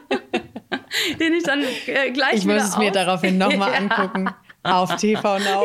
Den 1.20 1.34
ich 1.34 1.42
dann 1.44 1.62
äh, 1.86 2.10
gleich 2.10 2.34
Ich 2.34 2.44
muss 2.46 2.62
es 2.62 2.76
mir 2.76 2.90
daraufhin 2.90 3.38
nochmal 3.38 3.70
Ja. 3.72 3.78
angucken. 3.78 4.30
Auf 4.62 4.94
TV 4.96 5.38
Now. 5.38 5.64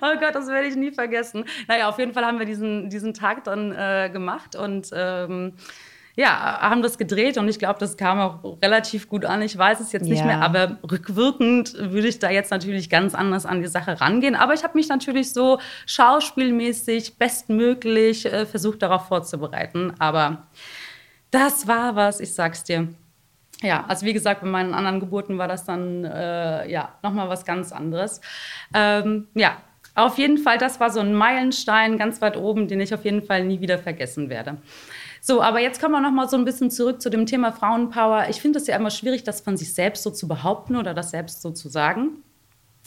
Oh 0.00 0.18
Gott, 0.18 0.34
das 0.34 0.46
werde 0.48 0.66
ich 0.66 0.76
nie 0.76 0.92
vergessen. 0.92 1.44
Naja, 1.68 1.88
auf 1.88 1.98
jeden 1.98 2.14
Fall 2.14 2.24
haben 2.24 2.38
wir 2.38 2.46
diesen, 2.46 2.88
diesen 2.88 3.12
Tag 3.12 3.44
dann 3.44 3.72
äh, 3.72 4.08
gemacht 4.10 4.56
und 4.56 4.88
ähm, 4.94 5.52
ja, 6.14 6.58
haben 6.60 6.82
das 6.82 6.96
gedreht 6.98 7.36
und 7.38 7.48
ich 7.48 7.58
glaube, 7.58 7.78
das 7.78 7.96
kam 7.96 8.18
auch 8.18 8.58
relativ 8.62 9.08
gut 9.08 9.24
an. 9.26 9.40
Ich 9.42 9.56
weiß 9.56 9.80
es 9.80 9.92
jetzt 9.92 10.08
nicht 10.08 10.20
Ja. 10.20 10.26
mehr, 10.26 10.40
aber 10.42 10.78
rückwirkend 10.90 11.74
würde 11.78 12.08
ich 12.08 12.18
da 12.18 12.30
jetzt 12.30 12.50
natürlich 12.50 12.88
ganz 12.90 13.14
anders 13.14 13.44
an 13.46 13.60
die 13.60 13.68
Sache 13.68 14.00
rangehen. 14.00 14.34
Aber 14.34 14.52
ich 14.54 14.62
habe 14.64 14.76
mich 14.76 14.88
natürlich 14.88 15.32
so 15.32 15.58
schauspielmäßig 15.86 17.18
bestmöglich 17.18 18.24
äh, 18.26 18.46
versucht, 18.46 18.82
darauf 18.82 19.08
vorzubereiten. 19.08 19.92
Aber 19.98 20.46
das 21.30 21.66
war 21.66 21.94
was, 21.96 22.20
ich 22.20 22.34
sag's 22.34 22.64
dir. 22.64 22.88
Ja, 23.62 23.84
also 23.86 24.04
wie 24.04 24.12
gesagt, 24.12 24.42
bei 24.42 24.48
meinen 24.48 24.74
anderen 24.74 25.00
Geburten 25.00 25.38
war 25.38 25.48
das 25.48 25.64
dann 25.64 26.04
äh, 26.04 26.70
ja 26.70 26.90
nochmal 27.02 27.28
was 27.28 27.44
ganz 27.44 27.72
anderes. 27.72 28.20
Ähm, 28.74 29.28
ja, 29.34 29.56
auf 29.94 30.18
jeden 30.18 30.38
Fall, 30.38 30.58
das 30.58 30.80
war 30.80 30.90
so 30.90 31.00
ein 31.00 31.14
Meilenstein 31.14 31.98
ganz 31.98 32.20
weit 32.20 32.36
oben, 32.36 32.66
den 32.66 32.80
ich 32.80 32.94
auf 32.94 33.04
jeden 33.04 33.22
Fall 33.22 33.44
nie 33.44 33.60
wieder 33.60 33.78
vergessen 33.78 34.30
werde. 34.30 34.56
So, 35.20 35.42
aber 35.42 35.60
jetzt 35.60 35.80
kommen 35.80 35.92
wir 35.92 36.00
noch 36.00 36.10
mal 36.10 36.28
so 36.28 36.36
ein 36.36 36.44
bisschen 36.44 36.70
zurück 36.70 37.00
zu 37.00 37.10
dem 37.10 37.26
Thema 37.26 37.52
Frauenpower. 37.52 38.26
Ich 38.28 38.40
finde 38.40 38.58
es 38.58 38.66
ja 38.66 38.74
immer 38.74 38.90
schwierig, 38.90 39.22
das 39.22 39.40
von 39.40 39.56
sich 39.56 39.72
selbst 39.72 40.02
so 40.02 40.10
zu 40.10 40.26
behaupten 40.26 40.76
oder 40.76 40.94
das 40.94 41.10
selbst 41.10 41.42
so 41.42 41.50
zu 41.50 41.68
sagen. 41.68 42.22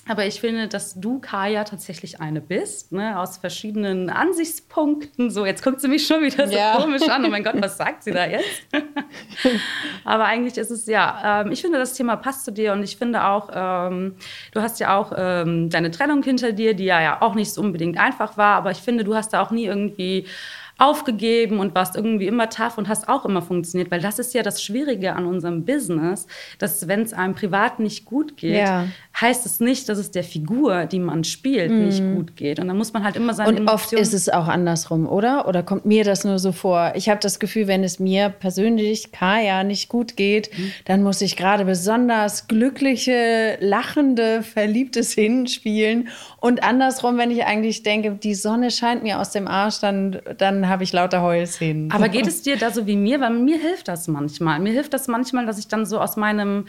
Aber 0.08 0.26
ich 0.28 0.40
finde, 0.40 0.68
dass 0.68 0.94
du, 1.00 1.20
Kaya, 1.20 1.64
tatsächlich 1.64 2.22
eine 2.22 2.40
bist, 2.40 2.92
ne, 2.92 3.20
aus 3.20 3.38
verschiedenen 3.38 4.12
Ansichtspunkten. 4.12 5.32
So, 5.32 5.48
jetzt 5.48 5.64
guckt 5.64 5.82
sie 5.82 5.88
mich 5.88 6.06
schon 6.06 6.22
wieder 6.22 6.48
so 6.48 6.54
Ja. 6.56 6.78
komisch 6.78 7.10
an. 7.10 7.26
Oh 7.26 7.30
mein 7.30 7.44
Gott, 7.44 7.56
was 7.60 7.78
sagt 7.78 8.04
sie 8.04 8.12
da 8.12 8.26
jetzt? 8.28 8.68
Aber 10.04 10.26
eigentlich 10.26 10.58
ist 10.58 10.70
es 10.70 10.86
ja, 10.86 11.42
ähm, 11.42 11.52
ich 11.52 11.62
finde, 11.62 11.80
das 11.80 11.94
Thema 11.94 12.18
passt 12.18 12.46
zu 12.46 12.52
dir 12.52 12.74
und 12.74 12.84
ich 12.84 12.98
finde 12.98 13.24
auch, 13.26 13.50
ähm, 13.54 14.16
du 14.52 14.62
hast 14.62 14.80
ja 14.80 14.96
auch 14.98 15.12
ähm, 15.18 15.70
deine 15.72 15.90
Trennung 15.92 16.22
hinter 16.22 16.52
dir, 16.52 16.76
die 16.76 16.86
ja, 16.86 17.02
ja 17.02 17.22
auch 17.22 17.34
nicht 17.36 17.52
so 17.52 17.62
unbedingt 17.62 17.98
einfach 18.00 18.38
war, 18.38 18.56
aber 18.58 18.72
ich 18.72 18.80
finde, 18.80 19.04
du 19.04 19.16
hast 19.16 19.34
da 19.34 19.42
auch 19.42 19.52
nie 19.52 19.66
irgendwie 19.66 20.28
aufgegeben 20.78 21.60
und 21.60 21.74
warst 21.74 21.96
irgendwie 21.96 22.28
immer 22.28 22.50
tough 22.50 22.78
und 22.78 22.90
hast 22.90 23.08
auch 23.08 23.26
immer 23.26 23.42
funktioniert, 23.42 23.92
weil 23.92 24.02
das 24.02 24.20
ist 24.20 24.34
ja 24.34 24.44
das 24.44 24.62
Schwierige 24.62 25.14
an 25.14 25.26
unserem 25.26 25.64
Business, 25.66 26.28
dass 26.60 26.88
wenn 26.88 27.02
es 27.02 27.14
einem 27.14 27.34
privat 27.34 27.80
nicht 27.80 28.06
gut 28.06 28.36
geht, 28.38 28.58
Ja. 28.58 28.88
heißt 29.20 29.46
es 29.46 29.60
nicht, 29.60 29.88
dass 29.88 29.98
es 29.98 30.12
der 30.12 30.24
Figur, 30.24 30.86
die 30.86 31.00
man 31.00 31.24
spielt, 31.24 31.72
nicht 31.72 32.02
gut 32.16 32.36
geht. 32.36 32.60
Und 32.60 32.68
dann 32.68 32.78
muss 32.78 32.92
man 32.92 33.04
halt 33.06 33.16
immer 33.16 33.34
seine 33.34 33.50
Und 33.62 33.68
oft 33.70 33.94
Emotionen- 33.94 34.02
ist 34.02 34.14
es 34.14 34.28
auch 34.30 34.48
andersrum, 34.48 35.08
oder? 35.08 35.48
Oder 35.48 35.64
kommt 35.64 35.86
mir 35.86 36.04
das 36.04 36.26
nur 36.26 36.40
so 36.40 36.52
vor? 36.52 36.92
Ich 36.96 37.08
habe 37.08 37.20
das 37.22 37.40
Gefühl, 37.40 37.68
wenn 37.68 37.84
es 37.84 38.00
mir 38.00 38.30
persönlich, 38.30 39.12
Kaya, 39.14 39.64
nicht 39.64 39.88
gut 39.88 40.18
geht, 40.18 40.50
Mhm. 40.58 40.72
dann 40.86 41.04
muss 41.04 41.22
ich 41.22 41.38
gerade 41.38 41.64
besonders 41.66 42.48
glückliche, 42.50 43.58
lachende, 43.62 44.42
verliebte 44.44 45.04
Szenen 45.04 45.48
spielen. 45.48 46.10
Und 46.40 46.64
andersrum, 46.64 47.18
wenn 47.18 47.32
ich 47.32 47.46
eigentlich 47.46 47.84
denke, 47.84 48.12
die 48.12 48.36
Sonne 48.36 48.70
scheint 48.72 49.04
mir 49.04 49.20
aus 49.20 49.32
dem 49.32 49.48
Arsch, 49.48 49.80
dann, 49.80 50.20
dann 50.38 50.65
habe 50.70 50.84
ich 50.84 50.94
lauter 50.94 51.22
Heulszenen. 51.22 51.92
Aber 51.92 52.10
geht 52.10 52.28
es 52.28 52.42
dir 52.42 52.58
da 52.58 52.72
so 52.72 52.86
wie 52.88 52.96
mir? 52.96 53.20
Weil 53.22 53.32
mir 53.32 53.58
hilft 53.58 53.88
das 53.88 54.08
manchmal. 54.08 54.60
Mir 54.60 54.74
hilft 54.74 54.94
das 54.94 55.08
manchmal, 55.08 55.46
dass 55.46 55.58
ich 55.60 55.68
dann 55.68 55.86
so 55.86 56.00
aus 56.00 56.18
meinem, 56.18 56.68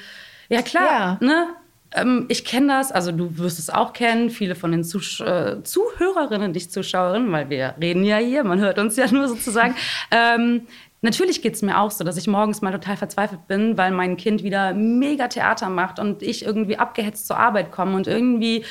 ja 0.48 0.62
klar, 0.62 0.86
Ja. 0.86 1.26
ne? 1.26 1.46
Ähm, 1.92 2.26
ich 2.28 2.44
kenne 2.44 2.66
das, 2.68 2.90
also 2.90 3.12
du 3.12 3.38
wirst 3.38 3.58
es 3.60 3.70
auch 3.70 3.92
kennen, 3.92 4.30
viele 4.30 4.56
von 4.56 4.72
den 4.72 4.82
Zusch 4.82 5.20
äh, 5.20 5.62
Zuhörerinnen, 5.62 6.50
nicht 6.50 6.72
Zuschauerinnen, 6.72 7.30
weil 7.30 7.48
wir 7.48 7.74
reden 7.80 8.02
ja 8.04 8.16
hier, 8.16 8.42
man 8.42 8.58
hört 8.58 8.78
uns 8.80 8.96
ja 8.96 9.06
nur 9.12 9.28
sozusagen. 9.28 9.74
ähm, 10.10 10.62
natürlich 11.00 11.42
geht 11.42 11.54
es 11.54 11.62
mir 11.62 11.78
auch 11.78 11.92
so, 11.92 12.02
dass 12.02 12.16
ich 12.16 12.26
morgens 12.26 12.60
mal 12.60 12.72
total 12.72 12.96
verzweifelt 12.96 13.46
bin, 13.46 13.78
weil 13.78 13.92
mein 13.92 14.16
Kind 14.16 14.42
wieder 14.42 14.74
mega 14.74 15.28
Theater 15.28 15.70
macht 15.70 16.00
und 16.00 16.24
ich 16.24 16.44
irgendwie 16.44 16.76
abgehetzt 16.76 17.28
zur 17.28 17.38
Arbeit 17.38 17.70
komme 17.70 17.94
und 17.94 18.08
irgendwie 18.08 18.64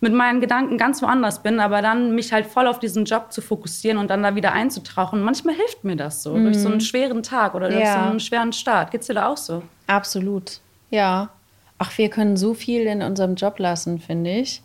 mit 0.00 0.12
meinen 0.12 0.40
Gedanken 0.40 0.78
ganz 0.78 1.02
woanders 1.02 1.42
bin, 1.42 1.60
aber 1.60 1.82
dann 1.82 2.14
mich 2.14 2.32
halt 2.32 2.46
voll 2.46 2.66
auf 2.66 2.78
diesen 2.78 3.04
Job 3.04 3.32
zu 3.32 3.40
fokussieren 3.40 3.98
und 3.98 4.08
dann 4.10 4.22
da 4.22 4.34
wieder 4.34 4.52
einzutauchen. 4.52 5.22
Manchmal 5.22 5.54
hilft 5.54 5.84
mir 5.84 5.96
das 5.96 6.22
so, 6.22 6.36
durch 6.36 6.58
so 6.58 6.68
einen 6.68 6.80
schweren 6.80 7.22
Tag 7.22 7.54
oder 7.54 7.68
durch 7.68 7.80
Ja. 7.82 8.04
so 8.04 8.10
einen 8.10 8.20
schweren 8.20 8.52
Start. 8.52 8.90
Geht's 8.90 9.06
dir 9.06 9.14
da 9.14 9.28
auch 9.28 9.36
so? 9.36 9.62
Absolut, 9.86 10.60
ja. 10.90 11.30
ach, 11.78 11.96
wir 11.98 12.08
können 12.08 12.36
so 12.36 12.54
viel 12.54 12.82
in 12.86 13.02
unserem 13.02 13.34
Job 13.34 13.58
lassen, 13.58 13.98
finde 13.98 14.30
ich. 14.30 14.62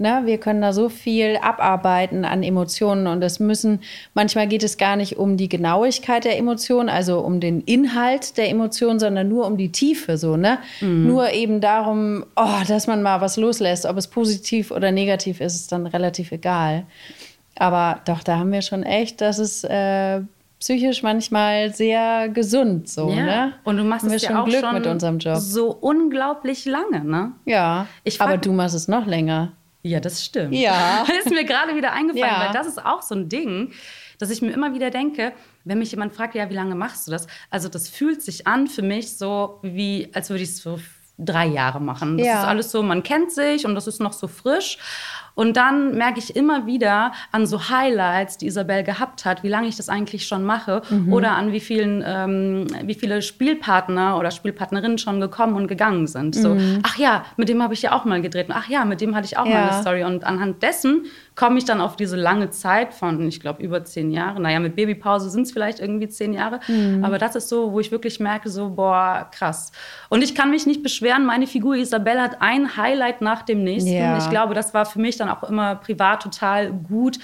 Ne, 0.00 0.22
wir 0.24 0.38
können 0.38 0.62
da 0.62 0.72
so 0.72 0.88
viel 0.88 1.36
abarbeiten 1.42 2.24
an 2.24 2.42
Emotionen 2.42 3.06
und 3.06 3.22
es 3.22 3.38
müssen, 3.38 3.80
manchmal 4.14 4.48
geht 4.48 4.62
es 4.62 4.78
gar 4.78 4.96
nicht 4.96 5.18
um 5.18 5.36
die 5.36 5.50
Genauigkeit 5.50 6.24
der 6.24 6.38
Emotionen, 6.38 6.88
also 6.88 7.20
um 7.20 7.38
den 7.38 7.60
Inhalt 7.60 8.38
der 8.38 8.48
Emotionen, 8.48 8.98
sondern 8.98 9.28
nur 9.28 9.46
um 9.46 9.58
die 9.58 9.72
Tiefe, 9.72 10.16
so, 10.16 10.38
ne? 10.38 10.58
Mhm. 10.80 11.06
Nur 11.06 11.32
eben 11.34 11.60
darum, 11.60 12.24
oh, 12.34 12.62
dass 12.66 12.86
man 12.86 13.02
mal 13.02 13.20
was 13.20 13.36
loslässt. 13.36 13.84
Ob 13.84 13.98
es 13.98 14.06
positiv 14.06 14.70
oder 14.70 14.90
negativ 14.90 15.42
ist, 15.42 15.54
ist 15.54 15.70
dann 15.70 15.86
relativ 15.86 16.32
egal. 16.32 16.86
Aber 17.56 18.00
doch, 18.06 18.22
da 18.22 18.38
haben 18.38 18.52
wir 18.52 18.62
schon 18.62 18.84
echt, 18.84 19.20
dass 19.20 19.36
es 19.38 19.64
äh, 19.64 20.22
psychisch 20.60 21.02
manchmal 21.02 21.74
sehr 21.74 22.30
gesund 22.30 22.88
so, 22.88 23.10
ja. 23.10 23.26
ne? 23.26 23.52
Und 23.64 23.76
du 23.76 23.84
machst 23.84 24.06
es 24.06 24.22
ja 24.22 24.40
auch 24.40 24.46
Glück 24.46 24.60
schon 24.60 24.72
mit 24.72 24.86
unserem 24.86 25.18
Job. 25.18 25.36
So 25.36 25.70
unglaublich 25.70 26.64
lange, 26.64 27.04
ne? 27.04 27.32
Ja. 27.44 27.86
aber 28.18 28.38
du 28.38 28.52
machst 28.52 28.74
es 28.74 28.88
noch 28.88 29.04
länger. 29.04 29.52
Ja, 29.82 30.00
das 30.00 30.24
stimmt. 30.24 30.54
Ja. 30.54 31.04
Das 31.06 31.26
ist 31.26 31.30
mir 31.30 31.44
gerade 31.44 31.74
wieder 31.76 31.92
eingefallen, 31.92 32.34
ja. 32.34 32.46
weil 32.46 32.52
das 32.52 32.66
ist 32.66 32.84
auch 32.84 33.02
so 33.02 33.14
ein 33.14 33.28
Ding, 33.28 33.72
dass 34.18 34.30
ich 34.30 34.42
mir 34.42 34.52
immer 34.52 34.74
wieder 34.74 34.90
denke, 34.90 35.32
wenn 35.64 35.78
mich 35.78 35.90
jemand 35.90 36.12
fragt, 36.12 36.34
ja, 36.34 36.50
wie 36.50 36.54
lange 36.54 36.74
machst 36.74 37.06
du 37.06 37.10
das? 37.10 37.26
Also 37.50 37.68
das 37.68 37.88
fühlt 37.88 38.22
sich 38.22 38.46
an 38.46 38.66
für 38.66 38.82
mich 38.82 39.16
so, 39.16 39.58
wie 39.62 40.10
als 40.12 40.30
würde 40.30 40.42
ich 40.42 40.50
es 40.50 40.58
so 40.58 40.78
drei 41.24 41.46
Jahre 41.46 41.80
machen. 41.80 42.18
Das 42.18 42.26
ja. 42.26 42.42
ist 42.42 42.48
alles 42.48 42.70
so, 42.70 42.82
man 42.82 43.02
kennt 43.02 43.32
sich 43.32 43.66
und 43.66 43.74
das 43.74 43.86
ist 43.86 44.00
noch 44.00 44.12
so 44.12 44.26
frisch. 44.26 44.78
Und 45.34 45.56
dann 45.56 45.94
merke 45.96 46.18
ich 46.18 46.36
immer 46.36 46.66
wieder 46.66 47.12
an 47.32 47.46
so 47.46 47.70
Highlights, 47.70 48.36
die 48.36 48.46
Isabel 48.46 48.82
gehabt 48.82 49.24
hat, 49.24 49.42
wie 49.42 49.48
lange 49.48 49.68
ich 49.68 49.76
das 49.76 49.88
eigentlich 49.88 50.26
schon 50.26 50.44
mache 50.44 50.82
mhm. 50.90 51.12
oder 51.12 51.30
an 51.32 51.52
wie 51.52 51.60
vielen, 51.60 52.04
ähm, 52.06 52.66
wie 52.84 52.94
viele 52.94 53.22
Spielpartner 53.22 54.18
oder 54.18 54.32
Spielpartnerinnen 54.32 54.98
schon 54.98 55.18
gekommen 55.18 55.54
und 55.54 55.66
gegangen 55.66 56.06
sind. 56.06 56.36
Mhm. 56.36 56.40
So, 56.40 56.56
ach 56.82 56.98
ja, 56.98 57.24
mit 57.38 57.48
dem 57.48 57.62
habe 57.62 57.74
ich 57.74 57.80
ja 57.80 57.92
auch 57.92 58.04
mal 58.04 58.20
gedreht. 58.20 58.48
ach 58.50 58.68
ja, 58.68 58.84
mit 58.84 59.00
dem 59.00 59.14
hatte 59.14 59.26
ich 59.26 59.38
auch 59.38 59.46
ja. 59.46 59.52
mal 59.52 59.68
eine 59.70 59.80
Story. 59.80 60.04
Und 60.04 60.24
anhand 60.24 60.62
dessen 60.62 61.06
komme 61.36 61.56
ich 61.56 61.64
dann 61.64 61.80
auf 61.80 61.96
diese 61.96 62.16
lange 62.16 62.50
Zeit 62.50 62.92
von, 62.92 63.26
ich 63.26 63.40
glaube, 63.40 63.62
über 63.62 63.82
zehn 63.82 64.10
Jahre. 64.10 64.40
Naja, 64.40 64.60
mit 64.60 64.76
Babypause 64.76 65.30
sind 65.30 65.44
es 65.44 65.52
vielleicht 65.52 65.80
irgendwie 65.80 66.08
zehn 66.08 66.34
Jahre. 66.34 66.60
Mhm. 66.68 67.02
Aber 67.02 67.16
das 67.16 67.34
ist 67.34 67.48
so, 67.48 67.72
wo 67.72 67.80
ich 67.80 67.90
wirklich 67.90 68.20
merke, 68.20 68.50
so, 68.50 68.68
boah, 68.68 69.26
krass. 69.32 69.72
Und 70.10 70.22
ich 70.22 70.34
kann 70.34 70.50
mich 70.50 70.66
nicht 70.66 70.82
beschweren, 70.82 71.09
meine 71.18 71.46
Figur 71.46 71.76
Isabelle 71.76 72.22
hat 72.22 72.36
ein 72.40 72.76
Highlight 72.76 73.20
nach 73.20 73.42
dem 73.42 73.64
nächsten. 73.64 73.92
Ja. 73.92 74.18
Ich 74.18 74.30
glaube, 74.30 74.54
das 74.54 74.74
war 74.74 74.86
für 74.86 75.00
mich 75.00 75.16
dann 75.16 75.28
auch 75.28 75.42
immer 75.44 75.76
privat 75.76 76.22
total 76.22 76.72
gut 76.72 77.18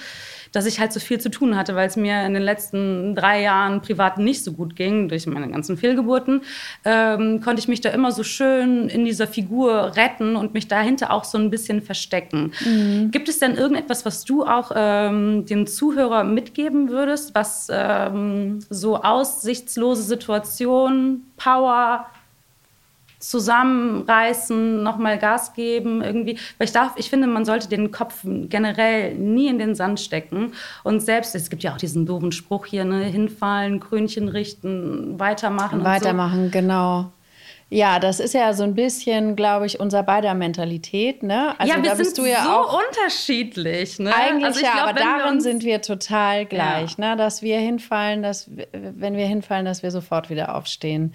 dass 0.51 0.65
ich 0.65 0.79
halt 0.79 0.93
so 0.93 0.99
viel 0.99 1.19
zu 1.19 1.29
tun 1.29 1.55
hatte, 1.55 1.75
weil 1.75 1.87
es 1.87 1.95
mir 1.95 2.25
in 2.25 2.33
den 2.33 2.43
letzten 2.43 3.15
drei 3.15 3.41
Jahren 3.41 3.81
privat 3.81 4.17
nicht 4.17 4.43
so 4.43 4.53
gut 4.53 4.75
ging, 4.75 5.07
durch 5.07 5.27
meine 5.27 5.49
ganzen 5.49 5.77
Fehlgeburten, 5.77 6.41
ähm, 6.85 7.41
konnte 7.41 7.59
ich 7.59 7.67
mich 7.67 7.81
da 7.81 7.89
immer 7.89 8.11
so 8.11 8.23
schön 8.23 8.89
in 8.89 9.05
dieser 9.05 9.27
Figur 9.27 9.95
retten 9.95 10.35
und 10.35 10.53
mich 10.53 10.67
dahinter 10.67 11.11
auch 11.11 11.23
so 11.23 11.37
ein 11.37 11.49
bisschen 11.49 11.81
verstecken. 11.81 12.53
Mhm. 12.65 13.11
Gibt 13.11 13.29
es 13.29 13.39
denn 13.39 13.55
irgendetwas, 13.55 14.05
was 14.05 14.25
du 14.25 14.45
auch 14.45 14.71
ähm, 14.75 15.45
dem 15.45 15.67
Zuhörer 15.67 16.23
mitgeben 16.23 16.89
würdest, 16.89 17.35
was 17.35 17.67
ähm, 17.71 18.59
so 18.69 18.97
aussichtslose 18.97 20.01
Situationen, 20.03 21.31
Power, 21.37 22.07
zusammenreißen, 23.19 24.83
nochmal 24.83 25.17
Gas 25.17 25.53
geben, 25.53 26.01
irgendwie. 26.01 26.37
Weil 26.57 26.65
ich 26.65 26.73
darf, 26.73 26.93
ich 26.97 27.09
finde, 27.09 27.27
man 27.27 27.45
sollte 27.45 27.67
den 27.67 27.91
Kopf 27.91 28.21
generell 28.23 29.15
nie 29.15 29.47
in 29.47 29.59
den 29.59 29.75
Sand 29.75 29.99
stecken. 29.99 30.53
Und 30.83 31.01
selbst, 31.01 31.35
es 31.35 31.49
gibt 31.49 31.63
ja 31.63 31.73
auch 31.73 31.77
diesen 31.77 32.05
doofen 32.05 32.31
Spruch 32.31 32.65
hier, 32.65 32.85
ne, 32.85 33.03
hinfallen, 33.03 33.79
Krönchen 33.79 34.27
richten, 34.27 35.19
weitermachen. 35.19 35.83
Weitermachen, 35.83 36.45
so. 36.45 36.51
genau. 36.51 37.11
Ja, 37.69 37.99
das 37.99 38.21
ist 38.21 38.33
ja 38.33 38.53
so 38.53 38.63
ein 38.63 38.75
bisschen, 38.75 39.35
glaube 39.35 39.65
ich, 39.65 39.79
unser 39.79 40.01
beider 40.01 40.33
Mentalität. 40.33 41.21
Ne? 41.21 41.53
Also 41.59 41.73
ja, 41.73 41.83
wir 41.83 41.95
sind 41.97 42.25
ja 42.25 42.43
so 42.43 42.49
auch 42.49 42.81
unterschiedlich. 42.87 43.99
Ne? 43.99 44.13
Eigentlich 44.15 44.45
also 44.45 44.61
ja, 44.61 44.71
glaub, 44.73 44.89
aber 44.89 44.99
darin 44.99 45.41
sind 45.41 45.63
wir 45.63 45.81
total 45.81 46.45
gleich, 46.45 46.97
ja. 46.97 47.09
ne? 47.09 47.17
dass 47.17 47.41
wir 47.41 47.59
hinfallen, 47.59 48.23
dass 48.23 48.49
wenn 48.71 49.17
wir 49.17 49.25
hinfallen, 49.25 49.65
dass 49.65 49.83
wir 49.83 49.91
sofort 49.91 50.29
wieder 50.29 50.55
aufstehen. 50.55 51.13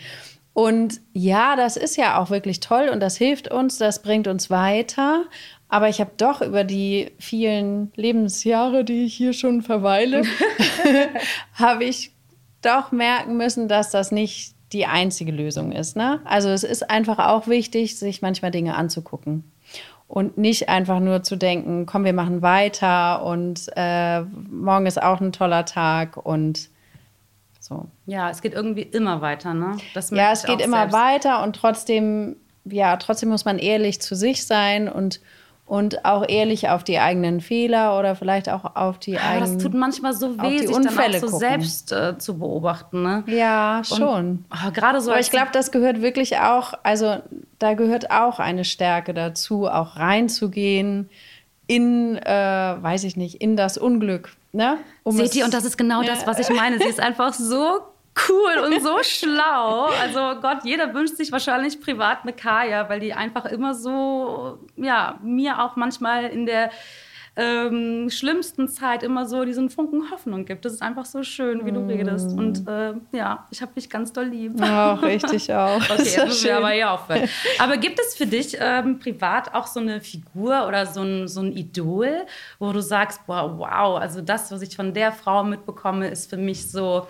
Und 0.55 1.01
ja, 1.13 1.57
das 1.57 1.77
ist 1.77 1.97
ja 1.97 2.21
auch 2.21 2.31
wirklich 2.31 2.61
toll 2.61 2.91
und 2.93 3.01
das 3.01 3.17
hilft 3.17 3.51
uns, 3.51 3.79
das 3.79 4.03
bringt 4.03 4.29
uns 4.29 4.51
weiter. 4.51 5.25
Aber 5.69 5.89
ich 5.89 6.01
habe 6.01 6.11
doch 6.19 6.43
über 6.43 6.65
die 6.65 7.13
vielen 7.19 7.91
Lebensjahre, 7.97 8.85
die 8.85 9.05
ich 9.07 9.15
hier 9.15 9.33
schon 9.33 9.63
verweile, 9.63 10.23
habe 11.55 11.85
ich 11.85 12.13
doch 12.61 12.93
merken 12.93 13.37
müssen, 13.37 13.69
dass 13.69 13.91
das 13.91 14.13
nicht 14.13 14.55
die 14.73 14.87
einzige 14.87 15.33
Lösung 15.33 15.73
ist. 15.73 15.97
Ne? 15.97 16.21
Also 16.25 16.51
es 16.51 16.65
ist 16.65 16.91
einfach 16.91 17.19
auch 17.19 17.47
wichtig, 17.47 17.99
sich 17.99 18.23
manchmal 18.23 18.51
Dinge 18.51 18.75
anzugucken 18.75 19.45
und 20.09 20.37
nicht 20.37 20.69
einfach 20.69 21.01
nur 21.01 21.23
zu 21.23 21.37
denken, 21.37 21.87
komm, 21.87 22.05
wir 22.05 22.13
machen 22.13 22.43
weiter 22.43 23.25
und 23.25 23.71
äh, 23.77 24.21
morgen 24.21 24.85
ist 24.85 25.03
auch 25.03 25.21
ein 25.21 25.33
toller 25.33 25.65
Tag 25.65 26.19
und 26.19 26.69
so. 27.73 27.87
Ja, 28.07 28.31
es 28.31 28.43
geht 28.43 28.53
irgendwie 28.53 28.83
immer 28.83 29.21
weiter, 29.21 29.55
ne? 29.55 29.77
ja, 30.11 30.33
es 30.33 30.45
geht 30.45 30.61
immer 30.61 30.91
selbst. 30.91 30.97
weiter 30.97 31.43
und 31.43 31.57
trotzdem, 31.57 32.37
ja, 32.65 32.97
trotzdem 32.97 33.29
muss 33.29 33.45
man 33.45 33.59
ehrlich 33.59 34.01
zu 34.01 34.15
sich 34.15 34.47
sein 34.47 34.89
und 34.89 35.21
und 35.65 36.05
auch 36.05 36.29
ehrlich 36.29 36.69
auf 36.69 36.85
die 36.85 36.99
eigenen 36.99 37.41
Fehler 37.41 37.99
oder 37.99 38.15
vielleicht 38.15 38.51
auch 38.51 38.77
auf 38.77 38.99
die 38.99 39.13
ja, 39.13 39.21
eigenen. 39.21 39.55
Das 39.55 39.63
tut 39.63 39.73
manchmal 39.73 40.13
so 40.13 40.39
weh, 40.39 40.59
sich 40.59 40.69
Unfälle 40.69 41.19
dann 41.19 41.25
auch 41.25 41.33
so 41.33 41.39
selbst 41.39 41.93
äh, 41.93 42.19
zu 42.19 42.39
beobachten. 42.39 43.03
Ne? 43.03 43.25
Ja, 43.27 43.81
schon. 43.83 44.45
oh, 44.51 44.71
Gerade 44.73 45.01
so. 45.01 45.13
Aber 45.13 45.21
ich 45.21 45.31
glaube, 45.31 45.49
das 45.53 45.71
gehört 45.71 46.03
wirklich 46.03 46.37
auch. 46.39 46.75
Also 46.83 47.23
da 47.59 47.73
gehört 47.73 48.11
auch 48.11 48.39
eine 48.39 48.65
Stärke 48.65 49.15
dazu, 49.15 49.67
auch 49.67 49.97
reinzugehen 49.97 51.09
in, 51.67 52.17
äh, 52.19 52.27
weiß 52.83 53.05
ich 53.05 53.17
nicht, 53.17 53.41
in 53.41 53.57
das 53.57 53.79
Unglück. 53.79 54.37
Ne? 54.53 54.79
Um 55.03 55.17
Seht 55.17 55.35
ihr, 55.35 55.45
und 55.45 55.55
das 55.55 55.65
ist 55.65 55.79
genau 55.79 56.03
ja. 56.03 56.09
das, 56.09 56.27
was 56.27 56.39
ich 56.39 56.51
meine. 56.51 56.79
Sie 56.79 56.85
ist 56.85 57.01
einfach 57.01 57.33
so 57.33 57.81
cool 58.29 58.59
und 58.67 58.83
so 58.83 58.99
schlau. 59.03 59.87
Also 59.87 60.41
Gott, 60.41 60.65
jeder 60.65 60.93
wünscht 60.93 61.17
sich 61.17 61.33
wahrscheinlich 61.33 61.81
privat 61.81 62.23
eine 62.23 62.35
Kaya, 62.35 62.89
weil 62.89 63.01
die 63.01 63.15
einfach 63.15 63.47
immer 63.47 63.75
so, 63.75 64.59
ja, 64.77 65.19
mir 65.23 65.63
auch 65.63 65.77
manchmal 65.77 66.27
in 66.27 66.45
der 66.45 66.71
ähm, 67.35 68.11
schlimmsten 68.11 68.69
Zeit 68.69 69.03
immer 69.03 69.27
so 69.27 69.45
diesen 69.45 69.71
Funken 69.71 70.11
Hoffnung 70.11 70.45
gibt. 70.45 70.67
Das 70.67 70.75
ist 70.75 70.83
einfach 70.83 71.07
so 71.07 71.23
schön, 71.23 71.65
wie 71.65 71.73
du 71.73 71.81
mm. 71.81 71.89
redest. 71.89 72.33
Und 72.37 72.69
äh, 72.69 72.93
ja, 73.13 73.47
ich 73.51 73.63
habe 73.63 73.73
dich 73.73 73.89
ganz 73.89 74.13
doll 74.13 74.27
lieb. 74.27 74.61
Auch 74.63 75.03
richtig 75.03 75.53
auch. 75.55 75.77
okay, 75.77 76.03
jetzt 76.03 76.25
müssen 76.27 76.45
wir 76.45 76.57
aber 76.59 76.71
hier 76.71 76.91
aufhören. 76.91 77.29
Aber 77.59 77.79
gibt 77.79 77.99
es 78.01 78.15
für 78.15 78.27
dich 78.27 78.59
ähm, 78.61 78.99
privat 78.99 79.55
auch 79.55 79.67
so 79.67 79.81
eine 79.81 80.03
Figur 80.03 80.67
oder 80.69 80.85
so 80.85 81.03
ein, 81.03 81.27
so 81.27 81.41
ein 81.41 81.53
Idol, 81.57 82.27
wo 82.59 82.71
du 82.71 82.83
sagst, 82.83 83.27
boah, 83.27 83.59
wow, 83.59 83.99
also 83.99 84.21
das, 84.21 84.53
was 84.53 84.61
ich 84.61 84.77
von 84.77 84.93
der 84.93 85.13
Frau 85.13 85.43
mitbekomme, 85.43 86.09
ist 86.09 86.29
für 86.29 86.37
mich 86.37 86.71
so 86.71 87.07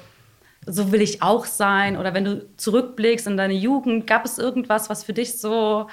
so 0.64 0.92
will 0.92 1.02
ich 1.02 1.22
auch 1.22 1.44
sein? 1.44 1.96
Oder 1.96 2.14
wenn 2.14 2.24
du 2.24 2.46
zurückblickst 2.56 3.26
in 3.26 3.36
deine 3.36 3.54
Jugend, 3.54 4.06
gab 4.06 4.24
es 4.24 4.38
irgendwas, 4.38 4.88
was 4.88 5.02
für 5.02 5.12
dich 5.12 5.40
so 5.40 5.88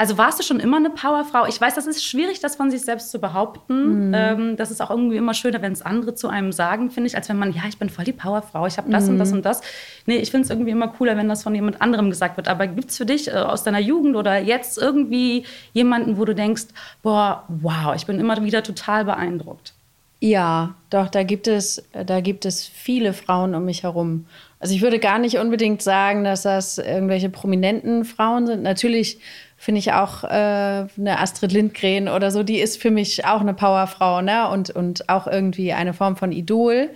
also 0.00 0.16
warst 0.16 0.38
du 0.38 0.42
schon 0.42 0.60
immer 0.60 0.78
eine 0.78 0.88
Powerfrau? 0.88 1.44
Ich 1.44 1.60
weiß, 1.60 1.74
das 1.74 1.86
ist 1.86 2.02
schwierig, 2.02 2.40
das 2.40 2.56
von 2.56 2.70
sich 2.70 2.80
selbst 2.80 3.10
zu 3.10 3.18
behaupten. 3.18 4.08
Mhm. 4.08 4.14
Ähm, 4.14 4.56
das 4.56 4.70
ist 4.70 4.80
auch 4.80 4.88
irgendwie 4.88 5.18
immer 5.18 5.34
schöner, 5.34 5.60
wenn 5.60 5.72
es 5.72 5.82
andere 5.82 6.14
zu 6.14 6.28
einem 6.28 6.52
sagen, 6.52 6.90
finde 6.90 7.08
ich, 7.08 7.16
als 7.16 7.28
wenn 7.28 7.36
man, 7.36 7.52
ja, 7.52 7.64
ich 7.68 7.76
bin 7.76 7.90
voll 7.90 8.06
die 8.06 8.14
Powerfrau, 8.14 8.66
ich 8.66 8.78
habe 8.78 8.90
das 8.90 9.04
mhm. 9.04 9.10
und 9.10 9.18
das 9.18 9.32
und 9.32 9.44
das. 9.44 9.60
Nee, 10.06 10.16
ich 10.16 10.30
finde 10.30 10.44
es 10.44 10.50
irgendwie 10.50 10.70
immer 10.70 10.88
cooler, 10.88 11.18
wenn 11.18 11.28
das 11.28 11.42
von 11.42 11.54
jemand 11.54 11.82
anderem 11.82 12.08
gesagt 12.08 12.38
wird. 12.38 12.48
Aber 12.48 12.66
gibt 12.66 12.88
es 12.88 12.96
für 12.96 13.04
dich 13.04 13.28
äh, 13.28 13.32
aus 13.32 13.62
deiner 13.62 13.78
Jugend 13.78 14.16
oder 14.16 14.38
jetzt 14.38 14.78
irgendwie 14.78 15.44
jemanden, 15.74 16.16
wo 16.16 16.24
du 16.24 16.34
denkst, 16.34 16.68
boah, 17.02 17.44
wow, 17.48 17.94
ich 17.94 18.06
bin 18.06 18.18
immer 18.18 18.42
wieder 18.42 18.62
total 18.62 19.04
beeindruckt? 19.04 19.74
Ja, 20.20 20.76
doch, 20.88 21.08
da 21.08 21.24
gibt 21.24 21.46
es, 21.46 21.82
da 21.92 22.20
gibt 22.20 22.46
es 22.46 22.66
viele 22.66 23.12
Frauen 23.12 23.54
um 23.54 23.66
mich 23.66 23.82
herum. 23.82 24.24
Also 24.60 24.74
ich 24.74 24.82
würde 24.82 24.98
gar 24.98 25.18
nicht 25.18 25.38
unbedingt 25.38 25.82
sagen, 25.82 26.24
dass 26.24 26.42
das 26.42 26.76
irgendwelche 26.76 27.30
prominenten 27.30 28.04
Frauen 28.04 28.46
sind. 28.46 28.62
Natürlich 28.62 29.18
finde 29.60 29.80
ich 29.80 29.92
auch 29.92 30.24
äh, 30.24 30.28
eine 30.28 31.18
Astrid 31.18 31.52
Lindgren 31.52 32.08
oder 32.08 32.30
so, 32.30 32.42
die 32.42 32.58
ist 32.58 32.80
für 32.80 32.90
mich 32.90 33.26
auch 33.26 33.42
eine 33.42 33.52
Powerfrau, 33.52 34.22
ne? 34.22 34.48
Und, 34.48 34.70
und 34.70 35.10
auch 35.10 35.26
irgendwie 35.26 35.74
eine 35.74 35.92
Form 35.92 36.16
von 36.16 36.32
Idol. 36.32 36.88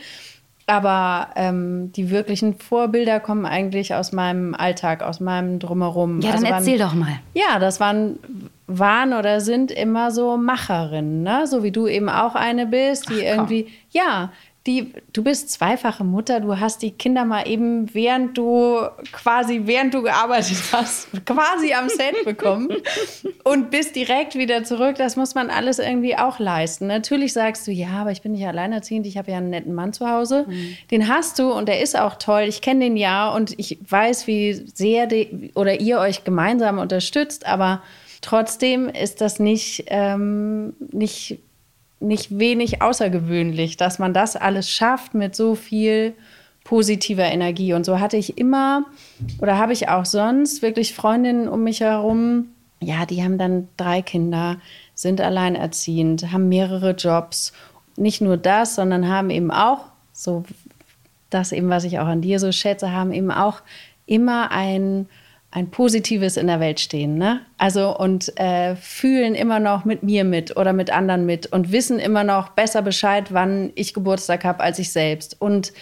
Aber 0.64 1.28
ähm, 1.36 1.92
die 1.92 2.08
wirklichen 2.08 2.58
Vorbilder 2.58 3.20
kommen 3.20 3.44
eigentlich 3.44 3.94
aus 3.94 4.12
meinem 4.12 4.54
Alltag, 4.54 5.02
aus 5.02 5.20
meinem 5.20 5.58
Drumherum. 5.58 6.22
Ja, 6.22 6.32
dann 6.32 6.46
also 6.46 6.54
erzähl 6.54 6.80
waren, 6.80 6.88
doch 6.88 6.94
mal. 6.94 7.20
Ja, 7.34 7.58
das 7.58 7.80
waren, 7.80 8.18
waren 8.66 9.12
oder 9.12 9.42
sind 9.42 9.70
immer 9.70 10.10
so 10.10 10.38
Macherinnen, 10.38 11.22
ne? 11.22 11.46
so 11.46 11.62
wie 11.64 11.70
du 11.70 11.86
eben 11.86 12.08
auch 12.08 12.34
eine 12.34 12.64
bist, 12.64 13.10
die 13.10 13.26
Ach, 13.26 13.36
irgendwie, 13.36 13.68
ja, 13.90 14.32
die, 14.66 14.94
du 15.12 15.22
bist 15.22 15.50
zweifache 15.50 16.04
Mutter, 16.04 16.40
du 16.40 16.58
hast 16.58 16.80
die 16.80 16.92
Kinder 16.92 17.26
mal 17.26 17.46
eben, 17.46 17.92
während 17.94 18.38
du 18.38 18.78
quasi, 19.12 19.62
während 19.64 19.92
du 19.92 20.02
gearbeitet 20.02 20.56
hast, 20.72 21.08
quasi 21.26 21.74
am 21.74 21.90
Set 21.90 22.24
bekommen 22.24 22.68
und 23.44 23.70
bist 23.70 23.94
direkt 23.94 24.36
wieder 24.36 24.64
zurück. 24.64 24.96
Das 24.96 25.16
muss 25.16 25.34
man 25.34 25.50
alles 25.50 25.78
irgendwie 25.78 26.16
auch 26.16 26.38
leisten. 26.38 26.86
Natürlich 26.86 27.34
sagst 27.34 27.66
du, 27.66 27.72
ja, 27.72 27.88
aber 27.90 28.10
ich 28.10 28.22
bin 28.22 28.32
nicht 28.32 28.46
alleinerziehend, 28.46 29.06
ich 29.06 29.18
habe 29.18 29.32
ja 29.32 29.36
einen 29.36 29.50
netten 29.50 29.74
Mann 29.74 29.92
zu 29.92 30.08
Hause. 30.08 30.46
Mhm. 30.48 30.76
Den 30.90 31.08
hast 31.08 31.38
du 31.38 31.52
und 31.52 31.68
der 31.68 31.82
ist 31.82 31.98
auch 31.98 32.14
toll. 32.14 32.44
Ich 32.48 32.62
kenne 32.62 32.84
den 32.84 32.96
ja 32.96 33.28
und 33.28 33.58
ich 33.58 33.78
weiß, 33.86 34.26
wie 34.26 34.54
sehr 34.74 35.06
die, 35.06 35.50
oder 35.54 35.78
ihr 35.78 35.98
euch 35.98 36.24
gemeinsam 36.24 36.78
unterstützt, 36.78 37.46
aber 37.46 37.82
trotzdem 38.22 38.88
ist 38.88 39.20
das 39.20 39.38
nicht, 39.40 39.84
ähm, 39.88 40.72
nicht 40.90 41.38
nicht 42.04 42.38
wenig 42.38 42.82
außergewöhnlich, 42.82 43.76
dass 43.76 43.98
man 43.98 44.14
das 44.14 44.36
alles 44.36 44.70
schafft 44.70 45.14
mit 45.14 45.34
so 45.34 45.54
viel 45.54 46.14
positiver 46.64 47.24
Energie. 47.24 47.74
Und 47.74 47.84
so 47.84 48.00
hatte 48.00 48.16
ich 48.16 48.38
immer 48.38 48.84
oder 49.40 49.58
habe 49.58 49.72
ich 49.72 49.88
auch 49.88 50.04
sonst 50.04 50.62
wirklich 50.62 50.94
Freundinnen 50.94 51.48
um 51.48 51.64
mich 51.64 51.80
herum, 51.80 52.48
ja, 52.80 53.06
die 53.06 53.22
haben 53.22 53.38
dann 53.38 53.68
drei 53.76 54.02
Kinder, 54.02 54.58
sind 54.94 55.20
alleinerziehend, 55.20 56.32
haben 56.32 56.48
mehrere 56.48 56.92
Jobs. 56.92 57.52
Nicht 57.96 58.20
nur 58.20 58.36
das, 58.36 58.74
sondern 58.74 59.08
haben 59.08 59.30
eben 59.30 59.50
auch, 59.50 59.86
so 60.12 60.44
das 61.30 61.52
eben, 61.52 61.68
was 61.68 61.84
ich 61.84 61.98
auch 61.98 62.06
an 62.06 62.20
dir 62.20 62.38
so 62.38 62.52
schätze, 62.52 62.92
haben 62.92 63.12
eben 63.12 63.30
auch 63.30 63.62
immer 64.06 64.50
ein 64.50 65.06
ein 65.54 65.70
Positives 65.70 66.36
in 66.36 66.48
der 66.48 66.58
Welt 66.58 66.80
stehen, 66.80 67.16
ne? 67.16 67.40
Also 67.58 67.96
und 67.96 68.36
äh, 68.40 68.74
fühlen 68.74 69.36
immer 69.36 69.60
noch 69.60 69.84
mit 69.84 70.02
mir 70.02 70.24
mit 70.24 70.56
oder 70.56 70.72
mit 70.72 70.90
anderen 70.90 71.26
mit 71.26 71.46
und 71.46 71.70
wissen 71.70 72.00
immer 72.00 72.24
noch 72.24 72.48
besser 72.48 72.82
Bescheid, 72.82 73.32
wann 73.32 73.70
ich 73.76 73.94
Geburtstag 73.94 74.42
habe 74.42 74.64
als 74.64 74.80
ich 74.80 74.90
selbst. 74.90 75.40
Und 75.40 75.72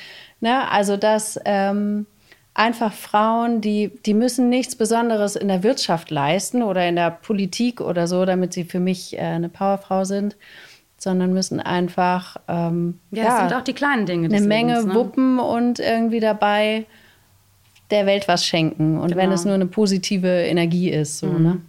ne, 0.40 0.70
also 0.70 0.98
dass 0.98 1.40
ähm, 1.46 2.04
einfach 2.52 2.92
Frauen, 2.92 3.62
die, 3.62 3.92
die 4.04 4.12
müssen 4.12 4.50
nichts 4.50 4.76
Besonderes 4.76 5.36
in 5.36 5.48
der 5.48 5.62
Wirtschaft 5.62 6.10
leisten 6.10 6.62
oder 6.62 6.86
in 6.86 6.96
der 6.96 7.10
Politik 7.10 7.80
oder 7.80 8.06
so, 8.06 8.26
damit 8.26 8.52
sie 8.52 8.64
für 8.64 8.80
mich 8.80 9.16
äh, 9.16 9.22
eine 9.22 9.48
Powerfrau 9.48 10.04
sind 10.04 10.36
sondern 10.98 11.32
müssen 11.32 11.58
einfach 11.58 12.36
ähm, 12.46 13.00
ja, 13.10 13.24
ja, 13.24 13.38
sind 13.40 13.58
auch 13.58 13.64
die 13.64 13.72
kleinen 13.72 14.06
Dinge 14.06 14.26
eine 14.26 14.46
Menge 14.46 14.74
Lebens, 14.74 14.86
ne? 14.86 14.94
wuppen 14.94 15.40
und 15.40 15.80
irgendwie 15.80 16.20
dabei 16.20 16.86
der 17.92 18.06
Welt 18.06 18.26
was 18.26 18.44
schenken. 18.44 18.98
Und 18.98 19.08
genau. 19.08 19.22
wenn 19.22 19.32
es 19.32 19.44
nur 19.44 19.54
eine 19.54 19.66
positive 19.66 20.26
Energie 20.26 20.90
ist. 20.90 21.18
So, 21.18 21.26
mhm. 21.26 21.42
ne? 21.42 21.60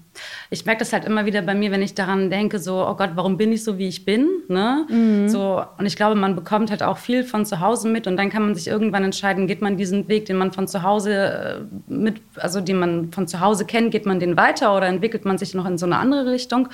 Ich 0.50 0.66
merke 0.66 0.80
das 0.80 0.94
halt 0.94 1.06
immer 1.06 1.26
wieder 1.26 1.42
bei 1.42 1.56
mir, 1.56 1.72
wenn 1.72 1.82
ich 1.82 1.96
daran 1.96 2.30
denke, 2.30 2.60
so, 2.60 2.88
oh 2.88 2.94
Gott, 2.96 3.12
warum 3.16 3.38
bin 3.38 3.52
ich 3.52 3.64
so, 3.64 3.78
wie 3.78 3.88
ich 3.88 4.06
bin? 4.06 4.28
Ne? 4.48 4.86
Mhm. 4.88 5.28
So, 5.28 5.64
und 5.78 5.86
ich 5.86 5.96
glaube, 5.96 6.16
man 6.16 6.36
bekommt 6.36 6.70
halt 6.70 6.84
auch 6.84 6.98
viel 6.98 7.24
von 7.24 7.46
zu 7.46 7.60
Hause 7.60 7.90
mit 7.90 8.06
und 8.06 8.18
dann 8.18 8.30
kann 8.30 8.44
man 8.44 8.56
sich 8.56 8.68
irgendwann 8.68 9.04
entscheiden, 9.04 9.48
geht 9.48 9.62
man 9.62 9.76
diesen 9.76 10.08
Weg, 10.08 10.26
den 10.26 10.38
man 10.38 10.52
von 10.52 10.68
zu 10.68 10.84
Hause 10.84 11.14
äh, 11.14 11.92
mit, 11.92 12.22
also 12.36 12.62
den 12.62 12.78
man 12.78 13.12
von 13.12 13.28
zu 13.28 13.40
Hause 13.40 13.66
kennt, 13.66 13.92
geht 13.92 14.06
man 14.06 14.20
den 14.20 14.38
weiter 14.38 14.76
oder 14.78 14.88
entwickelt 14.88 15.26
man 15.26 15.38
sich 15.38 15.54
noch 15.56 15.66
in 15.66 15.78
so 15.78 15.86
eine 15.86 15.98
andere 15.98 16.32
Richtung? 16.32 16.70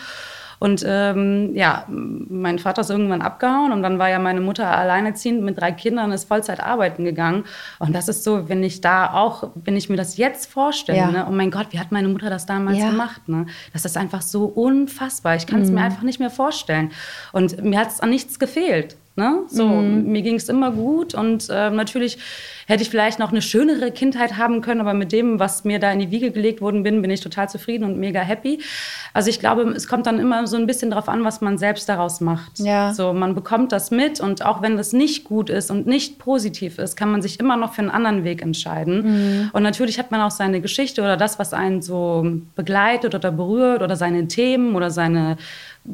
Und 0.60 0.84
ähm, 0.86 1.56
ja, 1.56 1.86
mein 1.88 2.60
Vater 2.60 2.82
ist 2.82 2.90
irgendwann 2.90 3.22
abgehauen 3.22 3.72
und 3.72 3.82
dann 3.82 3.98
war 3.98 4.10
ja 4.10 4.20
meine 4.20 4.42
Mutter 4.42 4.68
alleinerziehend 4.78 5.42
mit 5.42 5.60
drei 5.60 5.72
Kindern, 5.72 6.12
ist 6.12 6.28
Vollzeit 6.28 6.60
arbeiten 6.60 7.06
gegangen. 7.06 7.46
Und 7.80 7.96
das 7.96 8.10
ist 8.10 8.26
so, 8.26 8.50
wenn 8.50 8.62
ich 8.62 8.82
da 8.82 9.14
auch, 9.14 9.50
wenn 9.56 9.78
ich 9.78 9.90
mir 9.90 9.96
das 9.96 10.18
jetzt 10.18 10.52
vorstelle, 10.52 10.98
ja. 10.98 11.12
ne, 11.12 11.26
oh 11.30 11.32
mein 11.32 11.50
Gott, 11.50 11.68
wie 11.72 11.80
hat 11.80 11.92
meine 11.92 12.10
Mutter 12.10 12.30
das 12.30 12.46
damals 12.46 12.78
ja. 12.78 12.90
gemacht? 12.90 13.28
Ne? 13.28 13.46
Das 13.72 13.86
ist 13.86 13.96
einfach 13.96 14.22
so 14.22 14.46
unfassbar. 14.46 15.36
Ich 15.36 15.48
kann 15.48 15.62
es 15.62 15.70
mhm. 15.70 15.76
mir 15.76 15.82
einfach 15.82 16.04
nicht 16.04 16.20
mehr 16.20 16.30
vorstellen. 16.30 16.92
Und 17.32 17.64
mir 17.64 17.80
hat 17.80 17.90
es 17.90 18.02
an 18.02 18.10
nichts 18.10 18.38
gefehlt. 18.38 18.98
Ne? 19.20 19.44
So, 19.50 19.68
mhm. 19.68 20.06
mir 20.14 20.22
ging 20.22 20.36
es 20.36 20.48
immer 20.48 20.72
gut 20.72 21.14
und 21.14 21.50
äh, 21.50 21.70
natürlich 21.70 22.18
hätte 22.68 22.84
ich 22.84 22.90
vielleicht 22.90 23.20
noch 23.20 23.32
eine 23.32 23.42
schönere 23.42 23.92
Kindheit 23.92 24.38
haben 24.38 24.62
können, 24.62 24.80
aber 24.80 24.94
mit 24.94 25.12
dem, 25.12 25.40
was 25.40 25.66
mir 25.66 25.78
da 25.78 25.92
in 25.92 26.00
die 26.00 26.10
Wiege 26.10 26.32
gelegt 26.32 26.62
worden 26.62 26.84
bin, 26.84 27.02
bin 27.02 27.12
ich 27.12 27.20
total 27.20 27.50
zufrieden 27.50 27.84
und 27.84 28.00
mega 28.00 28.22
happy. 28.22 28.60
Also 29.14 29.30
ich 29.30 29.40
glaube, 29.40 29.64
es 29.72 29.88
kommt 29.88 30.06
dann 30.06 30.20
immer 30.20 30.48
so 30.48 30.56
ein 30.56 30.68
bisschen 30.68 30.92
darauf 30.92 31.10
an, 31.10 31.26
was 31.26 31.42
man 31.42 31.58
selbst 31.58 31.90
daraus 31.90 32.22
macht. 32.22 32.60
Ja. 32.60 32.94
So, 32.94 33.12
man 33.12 33.36
bekommt 33.36 33.74
das 33.74 33.92
mit 33.92 34.22
und 34.22 34.46
auch 34.46 34.62
wenn 34.62 34.78
das 34.78 34.94
nicht 34.94 35.26
gut 35.26 35.50
ist 35.50 35.70
und 35.70 35.86
nicht 35.86 36.20
positiv 36.20 36.80
ist, 36.80 36.96
kann 36.96 37.12
man 37.12 37.22
sich 37.22 37.42
immer 37.42 37.58
noch 37.58 37.74
für 37.74 37.82
einen 37.82 37.92
anderen 37.92 38.24
Weg 38.24 38.42
entscheiden. 38.42 39.02
Mhm. 39.02 39.50
Und 39.52 39.64
natürlich 39.64 40.00
hat 40.00 40.12
man 40.12 40.22
auch 40.22 40.32
seine 40.32 40.62
Geschichte 40.62 41.02
oder 41.02 41.18
das, 41.18 41.40
was 41.40 41.54
einen 41.54 41.82
so 41.82 42.24
begleitet 42.56 43.16
oder 43.16 43.32
berührt 43.32 43.82
oder 43.82 43.98
seine 43.98 44.28
Themen 44.28 44.76
oder 44.76 44.92
seine 44.92 45.36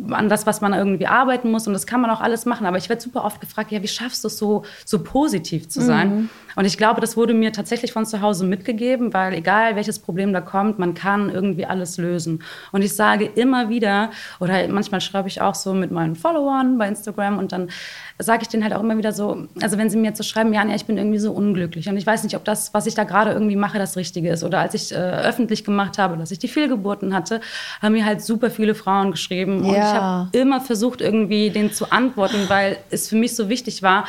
an 0.10 0.30
das, 0.30 0.46
was 0.46 0.62
man 0.62 0.74
irgendwie 0.74 1.08
arbeiten 1.08 1.52
muss. 1.52 1.68
Und 1.68 1.74
das 1.74 1.88
kann 1.88 2.02
man 2.02 2.10
auch 2.10 2.22
alles 2.22 2.46
machen. 2.46 2.66
Aber 2.66 2.78
ich 2.78 2.90
werde 2.90 3.02
super 3.02 3.24
oft 3.24 3.40
gefragt, 3.40 3.72
ja, 3.72 3.82
wie 3.82 3.88
schaffst 3.88 4.24
du 4.24 4.28
es 4.28 4.38
so, 4.38 4.64
so 4.84 5.04
positiv 5.04 5.70
zu 5.70 5.82
sein? 5.82 6.16
Mhm. 6.16 6.30
Und 6.56 6.66
ich 6.66 6.78
glaube, 6.78 7.02
das 7.02 7.18
wurde 7.18 7.34
mir 7.34 7.52
tatsächlich 7.52 7.92
von 7.92 8.06
zu 8.06 8.22
Hause 8.22 8.46
mitgegeben, 8.46 9.14
weil 9.14 9.34
egal 9.34 9.76
welches 9.76 10.00
Problem 10.00 10.34
da 10.34 10.42
kommt, 10.42 10.80
man 10.80 10.94
kann 10.94 11.30
irgendwie 11.30 11.66
alles 11.66 11.98
lösen. 11.98 12.44
Und 12.72 12.82
ich 12.82 12.96
sage 12.96 13.26
immer 13.26 13.70
wieder, 13.70 14.12
oder 14.40 14.68
manchmal 14.70 15.02
schreibe 15.02 15.28
ich 15.28 15.42
auch 15.42 15.56
so 15.56 15.74
mit 15.74 15.92
meinen 15.92 16.16
Followern 16.16 16.78
bei 16.78 16.88
Instagram 16.88 17.38
und 17.38 17.52
dann 17.52 17.70
sage 18.18 18.44
ich 18.44 18.48
denen 18.48 18.64
halt 18.64 18.74
auch 18.74 18.80
immer 18.80 18.98
wieder 18.98 19.12
so, 19.12 19.48
also 19.62 19.78
wenn 19.78 19.90
sie 19.90 19.98
mir 19.98 20.08
jetzt 20.08 20.18
so 20.18 20.24
schreiben, 20.24 20.54
ja, 20.54 20.66
ich 20.74 20.86
bin 20.86 20.98
irgendwie 20.98 21.20
so 21.20 21.34
unglücklich 21.34 21.90
und 21.90 21.98
ich 21.98 22.08
weiß 22.08 22.24
nicht, 22.24 22.38
ob 22.38 22.46
das, 22.46 22.74
was 22.74 22.88
ich 22.88 22.96
da 22.96 23.04
gerade 23.04 23.32
irgendwie 23.32 23.58
mache, 23.58 23.78
das 23.78 23.98
Richtige 23.98 24.30
ist. 24.30 24.44
Oder 24.44 24.60
als 24.60 24.74
ich 24.74 24.94
äh, 24.94 24.96
öffentlich 24.96 25.66
gemacht 25.66 25.98
habe, 25.98 26.16
dass 26.16 26.32
ich 26.32 26.40
die 26.40 26.48
Fehlgeburten 26.48 27.14
hatte, 27.14 27.42
haben 27.82 27.92
mir 27.92 28.06
halt 28.06 28.22
super 28.22 28.50
viele 28.50 28.74
Frauen 28.74 29.12
geschrieben. 29.12 29.66
Ja. 29.66 29.75
Und 29.76 29.82
ich 29.82 29.94
habe 29.94 30.38
immer 30.38 30.62
versucht, 30.62 31.02
irgendwie 31.02 31.50
denen 31.50 31.72
zu 31.72 31.92
antworten, 31.92 32.46
weil 32.48 32.78
es 32.90 33.10
für 33.10 33.16
mich 33.16 33.36
so 33.36 33.50
wichtig 33.50 33.84
war, 33.84 34.06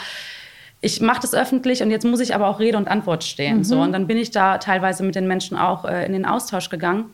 ich 0.81 1.01
mache 1.01 1.21
das 1.21 1.35
öffentlich 1.35 1.83
und 1.83 1.91
jetzt 1.91 2.05
muss 2.05 2.21
ich 2.21 2.35
aber 2.35 2.49
auch 2.49 2.61
Rede 2.61 2.77
und 2.77 2.87
Antwort 2.87 3.25
stehen. 3.25 3.59
Mhm. 3.59 3.65
So, 3.65 3.81
und 3.81 3.93
dann 3.93 4.07
bin 4.07 4.19
ich 4.19 4.31
da 4.31 4.59
teilweise 4.59 5.03
mit 5.03 5.15
den 5.15 5.27
Menschen 5.27 5.57
auch 5.57 5.85
äh, 5.85 6.05
in 6.07 6.13
den 6.13 6.27
Austausch 6.27 6.69
gegangen. 6.69 7.07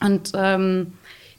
Und 0.00 0.32
ähm, 0.34 0.94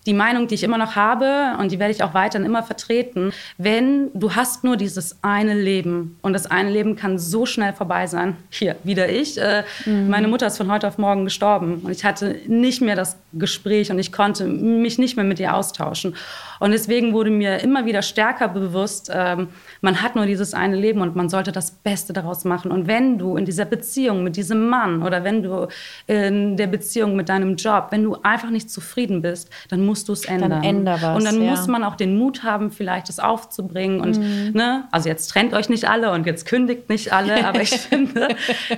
die 0.05 0.13
Meinung, 0.13 0.47
die 0.47 0.55
ich 0.55 0.63
immer 0.63 0.77
noch 0.77 0.95
habe 0.95 1.55
und 1.59 1.71
die 1.71 1.79
werde 1.79 1.91
ich 1.93 2.03
auch 2.03 2.13
weiterhin 2.13 2.45
immer 2.45 2.63
vertreten, 2.63 3.31
wenn 3.57 4.11
du 4.13 4.35
hast 4.35 4.63
nur 4.63 4.77
dieses 4.77 5.17
eine 5.23 5.53
Leben 5.53 6.17
und 6.21 6.33
das 6.33 6.45
eine 6.45 6.69
Leben 6.69 6.95
kann 6.95 7.17
so 7.17 7.45
schnell 7.45 7.73
vorbei 7.73 8.07
sein. 8.07 8.35
Hier, 8.49 8.75
wieder 8.83 9.09
ich. 9.09 9.39
Äh, 9.41 9.63
mhm. 9.85 10.09
Meine 10.09 10.27
Mutter 10.27 10.47
ist 10.47 10.57
von 10.57 10.71
heute 10.71 10.87
auf 10.87 10.97
morgen 10.97 11.23
gestorben 11.23 11.81
und 11.83 11.91
ich 11.91 12.05
hatte 12.05 12.39
nicht 12.47 12.81
mehr 12.81 12.95
das 12.95 13.17
Gespräch 13.33 13.91
und 13.91 13.99
ich 13.99 14.11
konnte 14.11 14.45
mich 14.45 14.97
nicht 14.97 15.15
mehr 15.15 15.25
mit 15.25 15.39
ihr 15.39 15.55
austauschen. 15.55 16.15
Und 16.59 16.71
deswegen 16.71 17.13
wurde 17.13 17.29
mir 17.29 17.59
immer 17.59 17.85
wieder 17.85 18.01
stärker 18.01 18.47
bewusst, 18.47 19.11
ähm, 19.13 19.49
man 19.81 20.01
hat 20.01 20.15
nur 20.15 20.25
dieses 20.25 20.53
eine 20.53 20.75
Leben 20.75 21.01
und 21.01 21.15
man 21.15 21.29
sollte 21.29 21.51
das 21.51 21.71
Beste 21.71 22.13
daraus 22.13 22.45
machen. 22.45 22.71
Und 22.71 22.87
wenn 22.87 23.17
du 23.17 23.37
in 23.37 23.45
dieser 23.45 23.65
Beziehung 23.65 24.23
mit 24.23 24.35
diesem 24.35 24.67
Mann 24.69 25.03
oder 25.03 25.23
wenn 25.23 25.43
du 25.43 25.67
in 26.07 26.57
der 26.57 26.67
Beziehung 26.67 27.15
mit 27.15 27.29
deinem 27.29 27.55
Job, 27.55 27.87
wenn 27.91 28.03
du 28.03 28.17
einfach 28.23 28.49
nicht 28.49 28.69
zufrieden 28.69 29.21
bist, 29.21 29.49
dann 29.69 29.85
musst 29.85 30.07
du 30.07 30.13
es 30.13 30.25
ändern. 30.25 30.49
Dann 30.51 30.63
änder 30.63 30.97
was, 31.01 31.17
und 31.17 31.25
dann 31.25 31.41
ja. 31.41 31.51
muss 31.51 31.67
man 31.67 31.83
auch 31.83 31.95
den 31.95 32.17
Mut 32.17 32.43
haben, 32.43 32.71
vielleicht 32.71 33.09
das 33.09 33.19
aufzubringen. 33.19 34.01
Und 34.01 34.17
mhm. 34.17 34.51
ne, 34.53 34.85
also 34.91 35.09
jetzt 35.09 35.27
trennt 35.27 35.53
euch 35.53 35.69
nicht 35.69 35.89
alle 35.89 36.11
und 36.11 36.25
jetzt 36.25 36.45
kündigt 36.45 36.89
nicht 36.89 37.13
alle, 37.13 37.45
aber 37.47 37.61
ich 37.61 37.71
finde, 37.71 38.29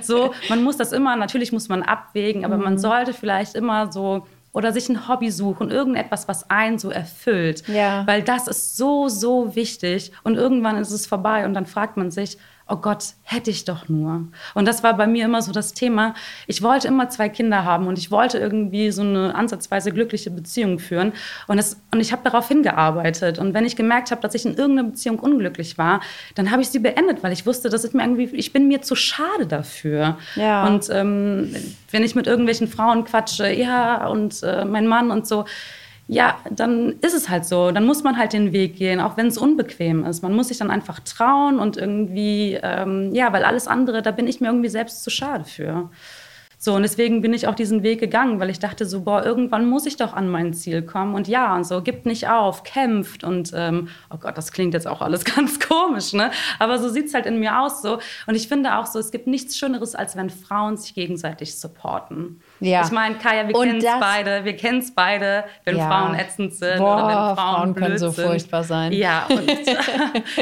so, 0.02 0.32
man 0.48 0.62
muss 0.62 0.76
das 0.76 0.92
immer, 0.92 1.16
natürlich 1.16 1.52
muss 1.52 1.68
man 1.68 1.82
abwägen, 1.82 2.44
aber 2.44 2.56
mhm. 2.56 2.64
man 2.64 2.78
sollte 2.78 3.12
vielleicht 3.12 3.54
immer 3.54 3.92
so 3.92 4.26
oder 4.58 4.72
sich 4.72 4.88
ein 4.88 5.06
Hobby 5.06 5.30
suchen, 5.30 5.70
irgendetwas, 5.70 6.26
was 6.26 6.50
einen 6.50 6.80
so 6.80 6.90
erfüllt. 6.90 7.62
Ja. 7.68 8.04
Weil 8.08 8.22
das 8.22 8.48
ist 8.48 8.76
so, 8.76 9.08
so 9.08 9.54
wichtig. 9.54 10.10
Und 10.24 10.34
irgendwann 10.34 10.76
ist 10.76 10.90
es 10.90 11.06
vorbei 11.06 11.46
und 11.46 11.54
dann 11.54 11.64
fragt 11.64 11.96
man 11.96 12.10
sich, 12.10 12.38
oh 12.68 12.76
Gott, 12.76 13.14
hätte 13.22 13.50
ich 13.50 13.64
doch 13.64 13.88
nur. 13.88 14.28
Und 14.54 14.68
das 14.68 14.82
war 14.82 14.94
bei 14.96 15.06
mir 15.06 15.24
immer 15.24 15.40
so 15.40 15.52
das 15.52 15.72
Thema. 15.72 16.14
Ich 16.46 16.62
wollte 16.62 16.88
immer 16.88 17.08
zwei 17.08 17.28
Kinder 17.28 17.64
haben 17.64 17.86
und 17.86 17.98
ich 17.98 18.10
wollte 18.10 18.38
irgendwie 18.38 18.90
so 18.90 19.02
eine 19.02 19.34
ansatzweise 19.34 19.90
glückliche 19.90 20.30
Beziehung 20.30 20.78
führen. 20.78 21.12
Und, 21.46 21.58
es, 21.58 21.80
und 21.92 22.00
ich 22.00 22.12
habe 22.12 22.22
darauf 22.22 22.46
hingearbeitet. 22.48 23.38
Und 23.38 23.54
wenn 23.54 23.64
ich 23.64 23.74
gemerkt 23.74 24.10
habe, 24.10 24.20
dass 24.20 24.34
ich 24.34 24.44
in 24.44 24.54
irgendeiner 24.54 24.90
Beziehung 24.90 25.18
unglücklich 25.18 25.78
war, 25.78 26.00
dann 26.34 26.50
habe 26.50 26.60
ich 26.60 26.68
sie 26.68 26.78
beendet, 26.78 27.22
weil 27.22 27.32
ich 27.32 27.46
wusste, 27.46 27.70
dass 27.70 27.84
ich 27.84 27.94
mir 27.94 28.02
irgendwie, 28.02 28.36
ich 28.36 28.52
bin 28.52 28.68
mir 28.68 28.82
zu 28.82 28.94
schade 28.94 29.46
dafür. 29.46 30.18
Ja. 30.36 30.66
Und 30.66 30.88
ähm, 30.90 31.54
wenn 31.90 32.04
ich 32.04 32.14
mit 32.14 32.26
irgendwelchen 32.26 32.68
Frauen 32.68 33.04
quatsche, 33.04 33.50
ja, 33.50 34.06
und 34.08 34.42
äh, 34.42 34.66
mein 34.66 34.86
Mann 34.86 35.10
und 35.10 35.26
so, 35.26 35.46
ja, 36.08 36.38
dann 36.50 36.96
ist 37.02 37.12
es 37.12 37.28
halt 37.28 37.44
so. 37.44 37.70
Dann 37.70 37.84
muss 37.84 38.02
man 38.02 38.16
halt 38.16 38.32
den 38.32 38.52
Weg 38.52 38.76
gehen, 38.76 38.98
auch 38.98 39.18
wenn 39.18 39.26
es 39.26 39.36
unbequem 39.36 40.04
ist. 40.06 40.22
Man 40.22 40.32
muss 40.32 40.48
sich 40.48 40.56
dann 40.56 40.70
einfach 40.70 41.00
trauen 41.00 41.60
und 41.60 41.76
irgendwie, 41.76 42.58
ähm, 42.62 43.14
ja, 43.14 43.30
weil 43.32 43.44
alles 43.44 43.68
andere, 43.68 44.00
da 44.00 44.10
bin 44.10 44.26
ich 44.26 44.40
mir 44.40 44.48
irgendwie 44.48 44.70
selbst 44.70 45.04
zu 45.04 45.10
schade 45.10 45.44
für. 45.44 45.90
So, 46.60 46.74
und 46.74 46.82
deswegen 46.82 47.20
bin 47.20 47.34
ich 47.34 47.46
auch 47.46 47.54
diesen 47.54 47.82
Weg 47.82 48.00
gegangen, 48.00 48.40
weil 48.40 48.50
ich 48.50 48.58
dachte 48.58 48.84
so, 48.86 49.02
boah, 49.02 49.24
irgendwann 49.24 49.68
muss 49.68 49.86
ich 49.86 49.96
doch 49.96 50.14
an 50.14 50.28
mein 50.28 50.54
Ziel 50.54 50.82
kommen. 50.82 51.14
Und 51.14 51.28
ja, 51.28 51.54
und 51.54 51.64
so, 51.64 51.82
gibt 51.82 52.06
nicht 52.06 52.28
auf, 52.28 52.64
kämpft. 52.64 53.22
Und, 53.22 53.52
ähm, 53.54 53.88
oh 54.10 54.16
Gott, 54.16 54.36
das 54.36 54.50
klingt 54.50 54.72
jetzt 54.74 54.88
auch 54.88 55.02
alles 55.02 55.24
ganz 55.36 55.60
komisch, 55.60 56.14
ne? 56.14 56.30
Aber 56.58 56.78
so 56.78 56.88
sieht 56.88 57.06
es 57.06 57.14
halt 57.14 57.26
in 57.26 57.38
mir 57.38 57.60
aus 57.60 57.82
so. 57.82 57.98
Und 58.26 58.34
ich 58.34 58.48
finde 58.48 58.78
auch 58.78 58.86
so, 58.86 58.98
es 58.98 59.10
gibt 59.10 59.26
nichts 59.26 59.58
Schöneres, 59.58 59.94
als 59.94 60.16
wenn 60.16 60.30
Frauen 60.30 60.78
sich 60.78 60.94
gegenseitig 60.94 61.60
supporten. 61.60 62.40
Ja. 62.60 62.84
Ich 62.84 62.90
meine, 62.90 63.16
Kaya, 63.16 63.46
wir 63.46 63.54
kennen 63.54 63.78
es 63.78 64.00
beide. 64.00 64.44
Wir 64.44 64.56
kennen 64.56 64.78
es 64.78 64.94
beide, 64.94 65.44
wenn 65.64 65.76
ja. 65.76 65.88
Frauen 65.88 66.14
ätzend 66.14 66.54
sind 66.54 66.78
Boah, 66.78 66.96
oder 66.96 67.06
wenn 67.06 67.36
Frauen, 67.36 67.36
Frauen 67.36 67.74
können 67.74 67.98
so 67.98 68.12
furchtbar 68.12 68.64
sein. 68.64 68.92
Ja, 68.92 69.26
und 69.28 69.48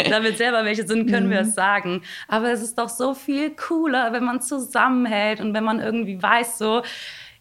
damit 0.10 0.38
selber 0.38 0.64
welche 0.64 0.86
sind, 0.86 1.10
können 1.10 1.26
mhm. 1.26 1.32
wir 1.32 1.40
es 1.40 1.54
sagen. 1.54 2.02
Aber 2.28 2.50
es 2.50 2.62
ist 2.62 2.78
doch 2.78 2.88
so 2.88 3.14
viel 3.14 3.50
cooler, 3.50 4.12
wenn 4.12 4.24
man 4.24 4.40
zusammenhält 4.40 5.40
und 5.40 5.54
wenn 5.54 5.64
man 5.64 5.80
irgendwie 5.80 6.22
weiß, 6.22 6.58
so, 6.58 6.82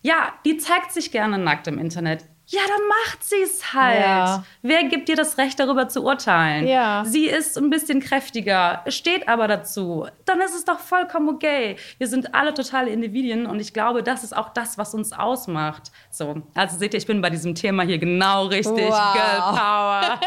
ja, 0.02 0.34
die 0.46 0.58
zeigt 0.58 0.92
sich 0.92 1.12
gerne 1.12 1.38
nackt 1.38 1.68
im 1.68 1.80
Internet. 1.80 2.26
Ja, 2.48 2.62
dann 2.68 2.88
macht 2.88 3.24
sie 3.24 3.42
es 3.42 3.74
halt. 3.74 4.00
Ja. 4.00 4.44
Wer 4.62 4.84
gibt 4.84 5.10
dir 5.10 5.16
das 5.16 5.40
Recht, 5.40 5.60
darüber 5.60 5.88
zu 5.88 6.04
urteilen? 6.04 6.68
Ja. 6.68 7.04
Sie 7.04 7.26
ist 7.26 7.58
ein 7.58 7.72
bisschen 7.72 8.02
kräftiger, 8.02 8.84
steht 8.88 9.28
aber 9.28 9.48
dazu. 9.48 10.08
Dann 10.26 10.42
ist 10.42 10.54
es 10.54 10.64
doch 10.64 10.80
vollkommen 10.80 11.30
okay. 11.30 11.76
Wir 11.98 12.08
sind 12.08 12.36
alle 12.36 12.54
totale 12.54 12.92
Individuen 12.92 13.48
und 13.48 13.60
ich 13.60 13.74
glaube, 13.74 14.04
das 14.04 14.24
ist 14.24 14.38
auch 14.38 14.50
das, 14.50 14.78
was 14.78 14.94
uns 14.94 15.12
ausmacht. 15.12 15.92
So, 16.12 16.44
also 16.54 16.78
seht 16.78 16.94
ihr, 16.94 17.00
ich 17.00 17.08
bin 17.08 17.20
bei 17.22 17.32
diesem 17.32 17.56
Thema 17.56 17.84
hier 17.84 17.98
genau 17.98 18.46
richtig. 18.46 18.90
Wow. 18.90 19.14
Girl 19.14 19.40
Power. 19.58 20.20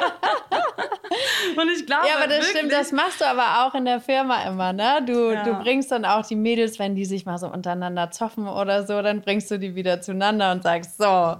und 1.63 1.71
ich 1.71 1.87
glaube, 1.87 2.09
ja, 2.09 2.17
aber 2.17 2.27
das 2.27 2.39
wirklich, 2.39 2.57
stimmt. 2.57 2.73
Das 2.73 2.91
machst 2.91 3.21
du 3.21 3.27
aber 3.27 3.65
auch 3.65 3.75
in 3.77 3.85
der 3.85 4.01
Firma 4.01 4.43
immer, 4.43 4.73
ne? 4.73 5.03
Du, 5.07 5.33
ja. 5.33 5.45
du 5.45 5.55
bringst 5.63 5.93
dann 5.93 6.05
auch 6.05 6.27
die 6.27 6.37
Mädels, 6.37 6.81
wenn 6.81 6.97
die 6.97 7.05
sich 7.05 7.27
mal 7.27 7.39
so 7.39 7.47
untereinander 7.47 8.11
zoffen 8.11 8.49
oder 8.49 8.85
so, 8.85 9.03
dann 9.03 9.21
bringst 9.21 9.51
du 9.53 9.59
die 9.59 9.77
wieder 9.77 10.01
zueinander 10.01 10.51
und 10.51 10.65
sagst 10.65 10.99
so 10.99 11.37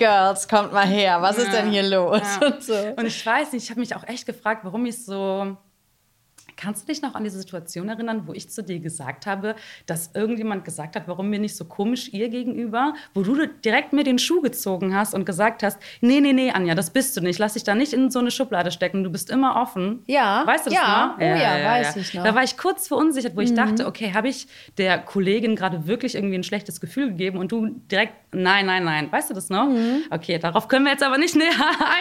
Girls, 0.00 0.48
kommt 0.48 0.72
mal 0.72 0.86
her, 0.86 1.20
was 1.20 1.36
ja. 1.36 1.44
ist 1.44 1.52
denn 1.52 1.70
hier 1.70 1.82
los? 1.82 2.22
Ja. 2.40 2.46
Und, 2.46 2.62
so. 2.62 2.74
und 2.96 3.04
ich 3.04 3.24
weiß 3.24 3.52
nicht, 3.52 3.64
ich 3.64 3.70
habe 3.70 3.80
mich 3.80 3.94
auch 3.94 4.02
echt 4.08 4.24
gefragt, 4.24 4.64
warum 4.64 4.86
ich 4.86 5.04
so 5.04 5.56
Kannst 6.60 6.82
du 6.82 6.92
dich 6.92 7.00
noch 7.00 7.14
an 7.14 7.24
diese 7.24 7.38
Situation 7.38 7.88
erinnern, 7.88 8.24
wo 8.26 8.34
ich 8.34 8.50
zu 8.50 8.62
dir 8.62 8.80
gesagt 8.80 9.24
habe, 9.24 9.54
dass 9.86 10.10
irgendjemand 10.14 10.62
gesagt 10.66 10.94
hat, 10.94 11.04
warum 11.06 11.30
mir 11.30 11.38
nicht 11.38 11.56
so 11.56 11.64
komisch 11.64 12.12
ihr 12.12 12.28
gegenüber, 12.28 12.92
wo 13.14 13.22
du 13.22 13.46
direkt 13.46 13.94
mir 13.94 14.04
den 14.04 14.18
Schuh 14.18 14.42
gezogen 14.42 14.94
hast 14.94 15.14
und 15.14 15.24
gesagt 15.24 15.62
hast, 15.62 15.78
nee, 16.02 16.20
nee, 16.20 16.34
nee, 16.34 16.50
Anja, 16.50 16.74
das 16.74 16.90
bist 16.90 17.16
du 17.16 17.22
nicht. 17.22 17.38
Lass 17.38 17.54
dich 17.54 17.64
da 17.64 17.74
nicht 17.74 17.94
in 17.94 18.10
so 18.10 18.18
eine 18.18 18.30
Schublade 18.30 18.70
stecken. 18.70 19.04
Du 19.04 19.10
bist 19.10 19.30
immer 19.30 19.56
offen. 19.56 20.02
Ja. 20.06 20.46
Weißt 20.46 20.66
du 20.66 20.70
das 20.70 20.78
ja. 20.78 21.06
noch? 21.16 21.20
Ja, 21.20 21.34
oh 21.34 21.38
ja, 21.38 21.58
ja 21.58 21.70
weiß 21.70 21.94
ja. 21.94 22.00
ich 22.02 22.14
noch. 22.14 22.24
Da 22.24 22.34
war 22.34 22.42
ich 22.42 22.58
kurz 22.58 22.88
verunsichert, 22.88 23.36
wo 23.36 23.40
ich 23.40 23.52
mhm. 23.52 23.56
dachte, 23.56 23.86
okay, 23.86 24.12
habe 24.12 24.28
ich 24.28 24.46
der 24.76 24.98
Kollegin 24.98 25.56
gerade 25.56 25.86
wirklich 25.86 26.14
irgendwie 26.14 26.34
ein 26.34 26.44
schlechtes 26.44 26.78
Gefühl 26.80 27.08
gegeben 27.08 27.38
und 27.38 27.52
du 27.52 27.68
direkt, 27.90 28.12
nein, 28.32 28.66
nein, 28.66 28.84
nein. 28.84 29.10
Weißt 29.10 29.30
du 29.30 29.34
das 29.34 29.48
noch? 29.48 29.66
Mhm. 29.66 30.02
Okay, 30.10 30.38
darauf 30.38 30.68
können 30.68 30.84
wir 30.84 30.92
jetzt 30.92 31.02
aber 31.02 31.16
nicht 31.16 31.36
näher 31.36 31.50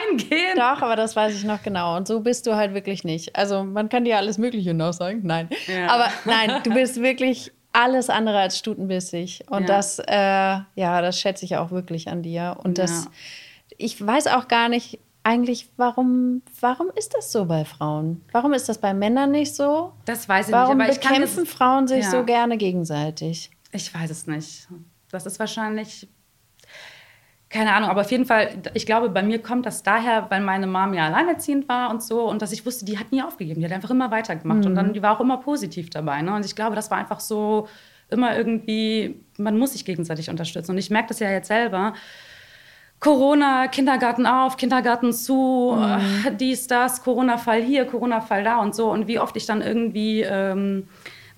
eingehen. 0.09 0.57
Doch, 0.57 0.81
aber 0.81 0.97
das 0.97 1.15
weiß 1.15 1.33
ich 1.33 1.45
noch 1.45 1.63
genau. 1.63 1.95
Und 1.95 2.09
so 2.09 2.19
bist 2.19 2.45
du 2.45 2.55
halt 2.55 2.73
wirklich 2.73 3.05
nicht. 3.05 3.37
Also 3.37 3.63
man 3.63 3.87
kann 3.87 4.03
dir 4.03 4.17
alles 4.17 4.37
Mögliche 4.37 4.48
noch 4.55 4.93
sagen. 4.93 5.21
Nein. 5.23 5.49
Ja. 5.67 5.87
Aber 5.87 6.07
nein, 6.25 6.61
du 6.63 6.73
bist 6.73 7.01
wirklich 7.01 7.51
alles 7.71 8.09
andere 8.09 8.39
als 8.39 8.57
stutenbissig. 8.57 9.45
Und 9.49 9.61
ja. 9.61 9.67
das, 9.67 9.99
äh, 9.99 10.13
ja, 10.13 11.01
das 11.01 11.19
schätze 11.19 11.45
ich 11.45 11.57
auch 11.57 11.71
wirklich 11.71 12.07
an 12.07 12.23
dir. 12.23 12.57
Und 12.63 12.77
das, 12.77 13.05
ja. 13.05 13.11
ich 13.77 14.05
weiß 14.05 14.27
auch 14.27 14.47
gar 14.47 14.69
nicht 14.69 14.99
eigentlich, 15.23 15.69
warum, 15.77 16.41
warum 16.59 16.87
ist 16.95 17.13
das 17.13 17.31
so 17.31 17.45
bei 17.45 17.65
Frauen? 17.65 18.23
Warum 18.31 18.53
ist 18.53 18.69
das 18.69 18.77
bei 18.79 18.93
Männern 18.93 19.31
nicht 19.31 19.53
so? 19.53 19.93
Das 20.05 20.27
weiß 20.27 20.47
ich 20.47 20.53
warum 20.53 20.77
nicht. 20.77 21.03
Warum 21.03 21.17
bekämpfen 21.17 21.45
Frauen 21.45 21.87
sich 21.87 22.07
so 22.07 22.23
gerne 22.23 22.57
gegenseitig? 22.57 23.51
Ich 23.71 23.93
weiß 23.93 24.09
es 24.09 24.27
nicht. 24.27 24.67
Das 25.11 25.25
ist 25.25 25.39
wahrscheinlich 25.39 26.07
keine 27.49 27.73
Ahnung, 27.73 27.89
aber 27.89 28.01
auf 28.01 28.11
jeden 28.11 28.25
Fall, 28.25 28.49
ich 28.75 28.85
glaube, 28.85 29.09
bei 29.09 29.23
mir 29.23 29.41
kommt 29.41 29.65
das 29.65 29.81
daher, 29.81 30.27
weil 30.29 30.41
meine 30.41 30.67
Mom 30.67 30.93
ja 30.93 31.07
alleinerziehend 31.07 31.67
war 31.67 31.89
und 31.89 32.03
so 32.03 32.29
und 32.29 32.43
dass 32.43 32.51
ich 32.51 32.63
wusste, 32.65 32.85
die 32.85 32.99
hat 32.99 33.11
nie 33.11 33.23
aufgegeben, 33.23 33.59
die 33.59 33.65
hat 33.65 33.73
einfach 33.73 33.89
immer 33.89 34.11
weitergemacht 34.11 34.59
mhm. 34.59 34.65
und 34.67 34.75
dann, 34.75 34.93
die 34.93 35.01
war 35.01 35.15
auch 35.15 35.19
immer 35.19 35.37
positiv 35.37 35.89
dabei. 35.89 36.21
Ne? 36.21 36.35
Und 36.35 36.45
ich 36.45 36.55
glaube, 36.55 36.75
das 36.75 36.91
war 36.91 36.99
einfach 36.99 37.19
so 37.19 37.67
immer 38.09 38.37
irgendwie, 38.37 39.23
man 39.37 39.57
muss 39.57 39.73
sich 39.73 39.83
gegenseitig 39.83 40.29
unterstützen. 40.29 40.71
Und 40.71 40.77
ich 40.77 40.89
merke 40.89 41.09
das 41.09 41.19
ja 41.19 41.31
jetzt 41.31 41.47
selber. 41.47 41.93
Corona, 42.99 43.67
Kindergarten 43.67 44.25
auf, 44.25 44.57
Kindergarten 44.57 45.13
zu, 45.13 45.77
mhm. 45.77 46.37
dies, 46.37 46.67
das, 46.67 47.01
Corona-Fall 47.01 47.61
hier, 47.61 47.85
Corona-Fall 47.85 48.43
da 48.43 48.57
und 48.57 48.75
so. 48.75 48.91
Und 48.91 49.07
wie 49.07 49.19
oft 49.19 49.35
ich 49.37 49.45
dann 49.45 49.61
irgendwie 49.61 50.21
ähm, 50.21 50.87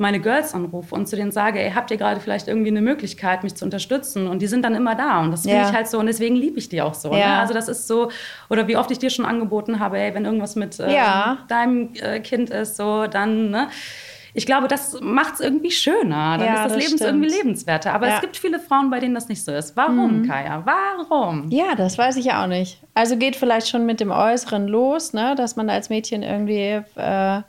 meine 0.02 0.20
Girls 0.20 0.54
anrufe 0.54 0.94
und 0.96 1.08
zu 1.08 1.16
denen 1.16 1.32
sage, 1.32 1.60
ey, 1.60 1.72
habt 1.72 1.92
ihr 1.92 1.98
gerade 1.98 2.20
vielleicht 2.20 2.48
irgendwie 2.48 2.70
eine 2.70 2.82
Möglichkeit, 2.82 3.44
mich 3.44 3.56
zu 3.56 3.64
unterstützen? 3.64 4.28
Und 4.28 4.42
die 4.42 4.48
sind 4.48 4.66
dann 4.66 4.76
immer 4.76 4.96
da. 4.96 5.22
Und 5.22 5.32
das 5.32 5.44
finde 5.44 5.58
ja. 5.58 5.70
ich 5.70 5.76
halt 5.76 5.88
so. 5.88 6.00
Und 6.00 6.08
deswegen 6.08 6.36
liebe 6.36 6.60
ich 6.60 6.68
die 6.68 6.82
auch 6.82 6.94
so. 6.94 7.12
Ne? 7.12 7.20
Ja. 7.20 7.28
Ne? 7.28 7.40
Also 7.40 7.54
das 7.54 7.70
ist 7.70 7.88
so, 7.88 8.12
oder 8.50 8.68
wie 8.68 8.76
oft 8.76 8.92
ich 8.92 9.00
dir 9.00 9.10
schon 9.10 9.26
angeboten 9.26 9.80
habe, 9.80 10.00
ey, 10.00 10.14
wenn 10.14 10.26
irgendwas 10.26 10.56
mit 10.56 10.80
äh, 10.80 10.94
ja. 10.94 11.38
deinem 11.48 11.94
äh, 12.02 12.20
Kind 12.20 12.50
ist, 12.50 12.76
so, 12.76 13.08
dann, 13.08 13.52
ne? 13.52 13.70
ich 14.34 14.46
glaube, 14.46 14.68
das 14.68 15.00
macht 15.02 15.36
es 15.36 15.40
irgendwie 15.40 15.72
schöner. 15.72 16.38
Dann 16.38 16.48
ja, 16.48 16.54
ist 16.54 16.64
das, 16.64 16.74
das 16.74 16.92
Leben 16.92 17.04
irgendwie 17.04 17.30
lebenswerter. 17.30 17.94
Aber 17.94 18.08
ja. 18.08 18.16
es 18.16 18.22
gibt 18.22 18.38
viele 18.38 18.60
Frauen, 18.60 18.90
bei 18.90 19.00
denen 19.00 19.14
das 19.14 19.28
nicht 19.30 19.44
so 19.44 19.52
ist. 19.52 19.76
Warum, 19.76 20.22
mhm. 20.22 20.28
Kaya? 20.28 20.64
Warum? 20.66 21.50
Ja, 21.50 21.76
das 21.76 21.98
weiß 21.98 22.16
ich 22.18 22.32
auch 22.32 22.48
nicht. 22.48 22.82
Also 22.94 23.18
geht 23.18 23.36
vielleicht 23.36 23.68
schon 23.68 23.86
mit 23.86 24.00
dem 24.00 24.12
Äußeren 24.12 24.68
los, 24.68 25.14
ne? 25.14 25.36
dass 25.36 25.56
man 25.56 25.70
als 25.70 25.90
Mädchen 25.90 26.24
irgendwie 26.24 26.82
äh, 26.96 27.42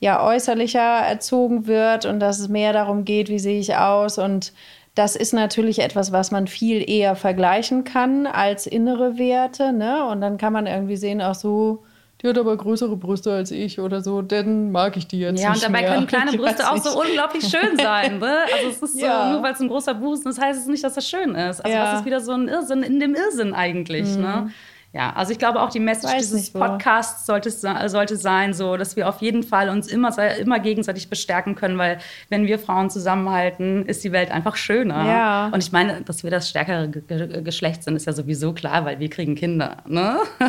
ja 0.00 0.24
äußerlicher 0.24 0.80
erzogen 0.80 1.66
wird 1.66 2.04
und 2.04 2.20
dass 2.20 2.38
es 2.38 2.48
mehr 2.48 2.72
darum 2.72 3.04
geht, 3.04 3.28
wie 3.28 3.38
sehe 3.38 3.58
ich 3.58 3.76
aus 3.76 4.18
und 4.18 4.52
das 4.98 5.14
ist 5.14 5.32
natürlich 5.32 5.78
etwas, 5.78 6.10
was 6.10 6.32
man 6.32 6.48
viel 6.48 6.88
eher 6.88 7.14
vergleichen 7.14 7.84
kann 7.84 8.26
als 8.26 8.66
innere 8.66 9.16
Werte. 9.16 9.72
Ne? 9.72 10.04
Und 10.04 10.20
dann 10.20 10.38
kann 10.38 10.52
man 10.52 10.66
irgendwie 10.66 10.96
sehen, 10.96 11.22
auch 11.22 11.36
so, 11.36 11.84
die 12.20 12.26
hat 12.26 12.36
aber 12.36 12.56
größere 12.56 12.96
Brüste 12.96 13.32
als 13.32 13.52
ich 13.52 13.78
oder 13.78 14.02
so, 14.02 14.22
dann 14.22 14.72
mag 14.72 14.96
ich 14.96 15.06
die 15.06 15.20
jetzt. 15.20 15.40
Ja, 15.40 15.52
und 15.52 15.62
dabei 15.62 15.82
mehr. 15.82 15.94
können 15.94 16.06
kleine 16.08 16.32
Brüste 16.36 16.68
auch 16.68 16.78
so 16.78 17.00
unglaublich 17.00 17.46
schön 17.46 17.76
sein. 17.76 18.18
Ne? 18.18 18.38
Also 18.52 18.68
es 18.70 18.82
ist 18.82 19.00
ja. 19.00 19.26
so, 19.26 19.32
nur 19.34 19.42
weil 19.44 19.52
es 19.52 19.60
ein 19.60 19.68
großer 19.68 19.94
Busen 19.94 20.32
ist, 20.32 20.40
heißt 20.40 20.60
es 20.60 20.66
nicht, 20.66 20.82
dass 20.82 20.94
das 20.94 21.08
schön 21.08 21.36
ist. 21.36 21.60
Also 21.60 21.76
ja. 21.76 21.84
das 21.84 22.00
ist 22.00 22.06
wieder 22.06 22.20
so 22.20 22.32
ein 22.32 22.48
Irrsinn 22.48 22.82
in 22.82 22.98
dem 22.98 23.14
Irrsinn 23.14 23.54
eigentlich. 23.54 24.08
Ne? 24.16 24.16
Mhm. 24.16 24.22
Ne? 24.22 24.50
Ja, 24.98 25.12
also 25.14 25.30
ich 25.30 25.38
glaube 25.38 25.62
auch 25.62 25.70
die 25.70 25.78
Message 25.78 26.12
Weiß 26.12 26.28
dieses 26.28 26.50
Podcasts 26.50 27.24
sollte, 27.24 27.52
sollte 27.52 28.16
sein, 28.16 28.52
so, 28.52 28.76
dass 28.76 28.96
wir 28.96 29.08
auf 29.08 29.20
jeden 29.20 29.44
Fall 29.44 29.68
uns 29.68 29.86
immer, 29.86 30.10
immer 30.38 30.58
gegenseitig 30.58 31.08
bestärken 31.08 31.54
können, 31.54 31.78
weil 31.78 31.98
wenn 32.30 32.48
wir 32.48 32.58
Frauen 32.58 32.90
zusammenhalten, 32.90 33.86
ist 33.86 34.02
die 34.02 34.10
Welt 34.10 34.32
einfach 34.32 34.56
schöner. 34.56 35.06
Ja. 35.06 35.50
Und 35.52 35.62
ich 35.62 35.70
meine, 35.70 36.00
dass 36.02 36.24
wir 36.24 36.32
das 36.32 36.48
stärkere 36.48 36.88
Ge 36.88 37.42
Geschlecht 37.44 37.84
sind, 37.84 37.94
ist 37.94 38.06
ja 38.06 38.12
sowieso 38.12 38.52
klar, 38.52 38.84
weil 38.84 38.98
wir 38.98 39.08
kriegen 39.08 39.36
Kinder. 39.36 39.76
Ne? 39.86 40.18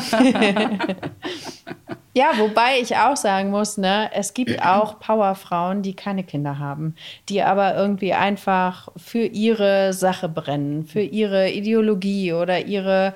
ja, 2.16 2.32
wobei 2.38 2.80
ich 2.82 2.98
auch 2.98 3.18
sagen 3.18 3.52
muss, 3.52 3.78
ne, 3.78 4.10
es 4.16 4.34
gibt 4.34 4.60
auch 4.66 5.00
Powerfrauen, 5.00 5.84
die 5.84 5.96
keine 5.96 6.24
Kinder 6.24 6.58
haben, 6.58 6.96
die 7.30 7.44
aber 7.44 7.76
irgendwie 7.76 8.14
einfach 8.14 8.90
für 8.98 9.26
ihre 9.26 9.94
Sache 9.94 10.28
brennen, 10.28 10.86
für 10.86 11.02
ihre 11.02 11.52
Ideologie 11.52 12.34
oder 12.34 12.66
ihre 12.66 13.14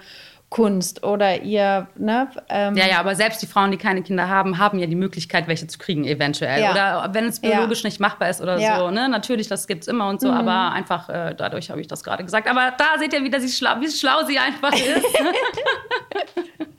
Kunst 0.53 1.03
oder 1.03 1.41
ihr, 1.41 1.87
ne? 1.97 2.27
Ähm 2.47 2.77
ja, 2.77 2.85
ja, 2.85 2.99
aber 2.99 3.15
selbst 3.15 3.41
die 3.41 3.47
Frauen, 3.47 3.71
die 3.71 3.77
keine 3.77 4.03
Kinder 4.03 4.29
haben, 4.29 4.59
haben 4.59 4.77
ja 4.77 4.85
die 4.85 4.95
Möglichkeit, 4.95 5.47
welche 5.47 5.65
zu 5.65 5.79
kriegen, 5.79 6.05
eventuell. 6.05 6.61
Ja. 6.61 6.69
Oder 6.69 7.11
wenn 7.15 7.25
es 7.25 7.39
biologisch 7.39 7.81
ja. 7.81 7.87
nicht 7.87 7.99
machbar 7.99 8.29
ist 8.29 8.39
oder 8.39 8.59
ja. 8.59 8.77
so, 8.77 8.91
ne? 8.91 9.09
Natürlich, 9.09 9.47
das 9.47 9.65
gibt 9.65 9.81
es 9.81 9.87
immer 9.87 10.07
und 10.07 10.21
so, 10.21 10.27
mhm. 10.27 10.37
aber 10.37 10.71
einfach, 10.73 11.09
äh, 11.09 11.33
dadurch 11.35 11.71
habe 11.71 11.81
ich 11.81 11.87
das 11.87 12.03
gerade 12.03 12.23
gesagt. 12.23 12.47
Aber 12.47 12.71
da 12.77 12.99
seht 12.99 13.13
ihr 13.13 13.23
wieder, 13.23 13.41
wie 13.41 13.49
schlau, 13.49 13.79
wie 13.79 13.89
schlau 13.89 14.25
sie 14.27 14.37
einfach 14.37 14.73
ist. 14.73 15.07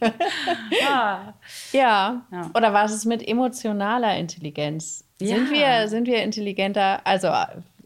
ah. 0.89 1.35
ja. 1.73 2.23
Oder 2.55 2.73
was 2.73 2.93
ist 2.93 3.07
mit 3.07 3.27
emotionaler 3.27 4.17
Intelligenz? 4.17 5.05
Sind, 5.19 5.51
wir, 5.51 5.89
sind 5.89 6.07
wir 6.07 6.23
intelligenter? 6.23 7.01
Also 7.03 7.29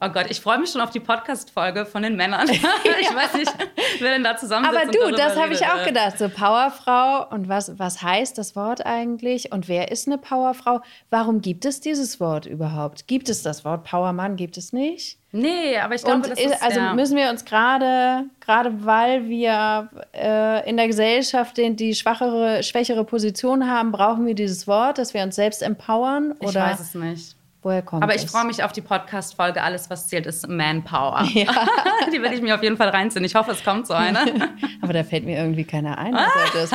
Oh 0.01 0.09
Gott, 0.11 0.27
ich 0.29 0.41
freue 0.41 0.59
mich 0.59 0.71
schon 0.71 0.81
auf 0.81 0.91
die 0.91 1.01
Podcast-Folge 1.01 1.85
von 1.85 2.03
den 2.03 2.15
Männern. 2.15 2.49
ich 2.51 2.61
weiß 2.61 3.35
nicht, 3.35 3.53
wer 3.99 4.13
denn 4.13 4.23
da 4.23 4.37
zusammen 4.37 4.67
Aber 4.67 4.87
du, 4.87 5.11
das 5.11 5.37
habe 5.37 5.53
ich 5.53 5.67
auch 5.67 5.85
gedacht. 5.85 6.19
So 6.19 6.29
Powerfrau 6.29 7.27
und 7.31 7.49
was, 7.49 7.79
was 7.79 8.03
heißt 8.03 8.39
das 8.39 8.55
Wort 8.55 8.87
eigentlich? 8.87 9.51
Und 9.53 9.69
wer 9.69 9.91
ist 9.91 10.07
eine 10.07 10.19
Powerfrau? 10.19 10.81
Warum 11.11 11.41
gibt 11.41 11.65
es 11.65 11.81
dieses 11.81 12.21
Wort 12.21 12.47
überhaupt? 12.47 13.09
Gibt 13.09 13.29
es 13.29 13.43
das 13.43 13.65
Wort 13.65 13.85
Powermann? 13.85 14.37
Gibt 14.37 14.57
es 14.57 14.73
nicht? 14.73 15.19
Nee, 15.31 15.77
aber 15.79 15.95
ich 15.95 16.03
glaube, 16.03 16.27
das 16.27 16.41
ist, 16.41 16.63
also 16.63 16.81
ja. 16.81 16.95
müssen 16.95 17.17
wir 17.17 17.29
uns 17.29 17.45
gerade, 17.45 18.25
gerade 18.41 18.87
weil 18.87 19.29
wir 19.29 19.91
äh, 20.15 20.69
in 20.69 20.79
der 20.79 20.87
Gesellschaft 20.87 21.59
den, 21.59 21.77
die 21.77 21.95
schwachere, 21.95 22.63
schwächere 22.63 23.05
Position 23.05 23.69
haben, 23.69 23.93
brauchen 23.93 24.27
wir 24.27 24.35
dieses 24.35 24.67
Wort, 24.67 24.97
dass 24.97 25.13
wir 25.13 25.23
uns 25.23 25.37
selbst 25.37 25.63
empowern? 25.63 26.33
Oder? 26.41 26.49
Ich 26.49 26.55
weiß 26.55 26.81
es 26.81 26.95
nicht. 26.95 27.38
Woher 27.61 27.83
kommt 27.83 28.05
Aber 28.05 28.15
ich 28.15 28.25
freue 28.27 28.45
mich 28.45 28.63
auf 28.63 28.71
die 28.71 28.83
Podcast-Folge. 28.83 29.61
Alles, 29.61 29.91
was 29.91 30.07
zählt, 30.07 30.27
ist 30.27 30.47
Manpower. 30.49 31.27
Ja. 31.39 31.53
die 32.13 32.23
werde 32.23 32.37
ich 32.37 32.43
mir 32.43 32.55
auf 32.55 32.63
jeden 32.63 32.77
Fall 32.77 32.89
reinziehen. 32.89 33.25
Ich 33.25 33.35
hoffe, 33.35 33.51
es 33.51 33.63
kommt 33.63 33.87
so 33.87 33.95
eine. 33.95 34.19
Aber 34.83 34.93
da 34.93 35.05
fällt 35.05 35.25
mir 35.25 35.39
irgendwie 35.39 35.65
keiner 35.65 35.99
ein. 35.99 36.17
das 36.53 36.71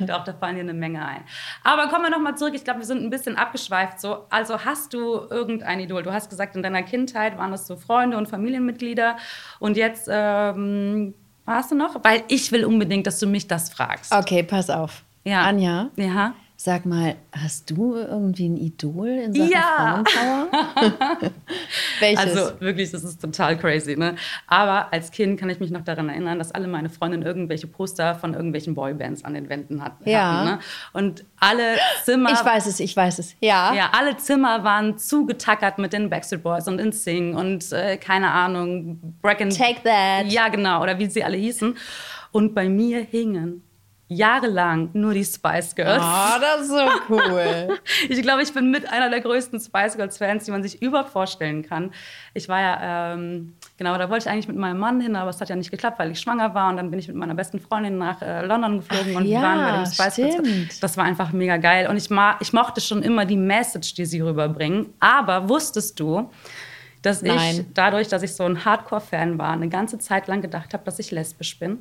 Doch, 0.00 0.24
da 0.24 0.32
fallen 0.32 0.56
dir 0.56 0.60
eine 0.60 0.74
Menge 0.74 1.04
ein. 1.04 1.22
Aber 1.64 1.88
kommen 1.88 2.04
wir 2.04 2.10
nochmal 2.10 2.36
zurück. 2.36 2.54
Ich 2.54 2.64
glaube, 2.64 2.80
wir 2.80 2.86
sind 2.86 3.02
ein 3.02 3.10
bisschen 3.10 3.36
abgeschweift. 3.36 4.00
So. 4.00 4.26
Also 4.30 4.64
hast 4.64 4.94
du 4.94 5.26
irgendein 5.28 5.80
Idol? 5.80 6.02
Du 6.02 6.12
hast 6.12 6.30
gesagt, 6.30 6.56
in 6.56 6.62
deiner 6.62 6.82
Kindheit 6.82 7.36
waren 7.36 7.50
das 7.50 7.66
so 7.66 7.76
Freunde 7.76 8.16
und 8.16 8.28
Familienmitglieder. 8.28 9.16
Und 9.58 9.76
jetzt 9.76 10.08
ähm, 10.10 11.14
hast 11.46 11.70
du 11.72 11.74
noch? 11.74 12.02
Weil 12.04 12.22
ich 12.28 12.52
will 12.52 12.64
unbedingt, 12.64 13.06
dass 13.06 13.18
du 13.18 13.26
mich 13.26 13.48
das 13.48 13.70
fragst. 13.70 14.12
Okay, 14.12 14.42
pass 14.42 14.70
auf. 14.70 15.02
Ja. 15.24 15.42
Anja. 15.42 15.90
Ja 15.96 16.34
Sag 16.58 16.86
mal, 16.86 17.16
hast 17.32 17.70
du 17.70 17.96
irgendwie 17.96 18.48
ein 18.48 18.56
Idol 18.56 19.08
in 19.08 19.34
Sachen 19.34 19.50
Ja. 19.50 20.02
Frauenpower? 20.06 21.30
Welches? 22.00 22.18
Also 22.18 22.60
wirklich, 22.60 22.90
das 22.90 23.04
ist 23.04 23.20
total 23.20 23.58
crazy. 23.58 23.94
Ne? 23.94 24.16
Aber 24.46 24.90
als 24.90 25.10
Kind 25.10 25.38
kann 25.38 25.50
ich 25.50 25.60
mich 25.60 25.70
noch 25.70 25.82
daran 25.84 26.08
erinnern, 26.08 26.38
dass 26.38 26.52
alle 26.52 26.66
meine 26.66 26.88
Freundinnen 26.88 27.26
irgendwelche 27.26 27.66
Poster 27.66 28.14
von 28.14 28.32
irgendwelchen 28.32 28.74
Boybands 28.74 29.22
an 29.22 29.34
den 29.34 29.50
Wänden 29.50 29.84
hatten. 29.84 30.08
Ja. 30.08 30.44
ne? 30.44 30.58
Und 30.94 31.26
alle 31.38 31.76
Zimmer. 32.04 32.32
ich 32.32 32.42
weiß 32.42 32.64
es, 32.66 32.80
ich 32.80 32.96
weiß 32.96 33.18
es. 33.18 33.36
Ja. 33.40 33.74
Ja, 33.74 33.90
alle 33.92 34.16
Zimmer 34.16 34.64
waren 34.64 34.96
zugetackert 34.96 35.76
mit 35.76 35.92
den 35.92 36.08
Backstreet 36.08 36.42
Boys 36.42 36.66
und 36.68 36.78
InSing 36.78 37.34
und 37.34 37.70
äh, 37.72 37.98
keine 37.98 38.30
Ahnung, 38.30 38.98
Break 39.20 39.42
and 39.42 39.54
Take 39.56 39.82
that. 39.84 40.32
Ja, 40.32 40.48
genau, 40.48 40.82
oder 40.82 40.98
wie 40.98 41.06
sie 41.06 41.22
alle 41.22 41.36
hießen. 41.36 41.76
Und 42.32 42.54
bei 42.54 42.68
mir 42.68 43.00
hingen 43.00 43.62
jahrelang 44.08 44.90
nur 44.92 45.14
die 45.14 45.24
Spice 45.24 45.74
Girls. 45.74 46.02
Oh, 46.02 46.40
das 46.40 46.62
ist 46.62 46.68
so 46.68 46.88
cool. 47.08 47.78
Ich 48.08 48.22
glaube, 48.22 48.42
ich 48.42 48.52
bin 48.52 48.70
mit 48.70 48.88
einer 48.88 49.10
der 49.10 49.20
größten 49.20 49.58
Spice 49.58 49.96
Girls 49.96 50.18
Fans, 50.18 50.44
die 50.44 50.50
man 50.50 50.62
sich 50.62 50.80
überhaupt 50.80 51.10
vorstellen 51.10 51.62
kann. 51.62 51.92
Ich 52.34 52.48
war 52.48 52.60
ja, 52.60 53.14
ähm, 53.14 53.54
genau, 53.76 53.96
da 53.98 54.08
wollte 54.08 54.28
ich 54.28 54.32
eigentlich 54.32 54.48
mit 54.48 54.56
meinem 54.56 54.78
Mann 54.78 55.00
hin, 55.00 55.16
aber 55.16 55.30
es 55.30 55.40
hat 55.40 55.48
ja 55.48 55.56
nicht 55.56 55.70
geklappt, 55.70 55.98
weil 55.98 56.12
ich 56.12 56.20
schwanger 56.20 56.54
war. 56.54 56.70
Und 56.70 56.76
dann 56.76 56.90
bin 56.90 57.00
ich 57.00 57.08
mit 57.08 57.16
meiner 57.16 57.34
besten 57.34 57.58
Freundin 57.58 57.98
nach 57.98 58.22
äh, 58.22 58.44
London 58.46 58.78
geflogen 58.78 59.12
Ach 59.14 59.20
und 59.20 59.24
wir 59.24 59.32
ja, 59.32 59.42
waren 59.42 59.64
bei 59.64 59.76
dem 59.78 59.86
Spice 59.86 60.16
Girls. 60.16 60.34
stimmt. 60.34 60.82
Das 60.82 60.96
war 60.96 61.04
einfach 61.04 61.32
mega 61.32 61.56
geil. 61.56 61.88
Und 61.88 61.96
ich, 61.96 62.10
ma 62.10 62.36
ich 62.40 62.52
mochte 62.52 62.80
schon 62.80 63.02
immer 63.02 63.24
die 63.24 63.36
Message, 63.36 63.94
die 63.94 64.06
sie 64.06 64.20
rüberbringen. 64.20 64.92
Aber 65.00 65.48
wusstest 65.48 65.98
du, 65.98 66.30
dass 67.02 67.22
ich 67.22 67.34
Nein. 67.34 67.66
dadurch, 67.74 68.08
dass 68.08 68.22
ich 68.22 68.34
so 68.34 68.44
ein 68.44 68.64
Hardcore-Fan 68.64 69.38
war, 69.38 69.52
eine 69.52 69.68
ganze 69.68 69.98
Zeit 69.98 70.28
lang 70.28 70.42
gedacht 70.42 70.74
habe, 70.74 70.84
dass 70.84 70.98
ich 70.98 71.10
lesbisch 71.10 71.58
bin? 71.58 71.78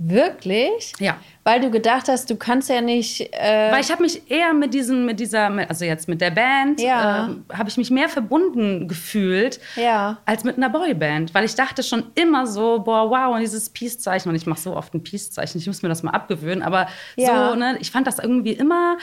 Wirklich? 0.00 0.92
Ja. 1.00 1.16
Weil 1.42 1.60
du 1.60 1.70
gedacht 1.70 2.06
hast, 2.08 2.30
du 2.30 2.36
kannst 2.36 2.68
ja 2.68 2.80
nicht. 2.80 3.20
Äh, 3.32 3.72
Weil 3.72 3.80
ich 3.80 3.90
habe 3.90 4.02
mich 4.02 4.30
eher 4.30 4.52
mit 4.54 4.72
diesen, 4.72 5.04
mit 5.06 5.18
dieser, 5.18 5.46
also 5.68 5.84
jetzt 5.84 6.08
mit 6.08 6.20
der 6.20 6.30
Band, 6.30 6.80
Ja. 6.80 7.26
ähm, 7.26 7.44
habe 7.52 7.68
ich 7.68 7.76
mich 7.76 7.90
mehr 7.90 8.08
verbunden 8.08 8.86
gefühlt 8.86 9.58
Ja. 9.76 10.18
als 10.24 10.44
mit 10.44 10.56
einer 10.56 10.70
Boyband. 10.70 11.34
Weil 11.34 11.44
ich 11.44 11.54
dachte 11.56 11.82
schon 11.82 12.04
immer 12.14 12.46
so, 12.46 12.78
boah, 12.80 13.10
wow, 13.10 13.34
und 13.34 13.40
dieses 13.40 13.70
Peace-Zeichen. 13.70 14.28
Und 14.28 14.36
ich 14.36 14.46
mache 14.46 14.60
so 14.60 14.76
oft 14.76 14.94
ein 14.94 15.02
Peace-Zeichen, 15.02 15.58
ich 15.58 15.66
muss 15.66 15.82
mir 15.82 15.88
das 15.88 16.02
mal 16.04 16.12
abgewöhnen. 16.12 16.62
Aber 16.62 16.86
Ja. 17.16 17.50
so, 17.50 17.56
ne, 17.56 17.76
ich 17.80 17.90
fand 17.90 18.06
das 18.06 18.18
irgendwie 18.20 18.52
immer, 18.52 18.98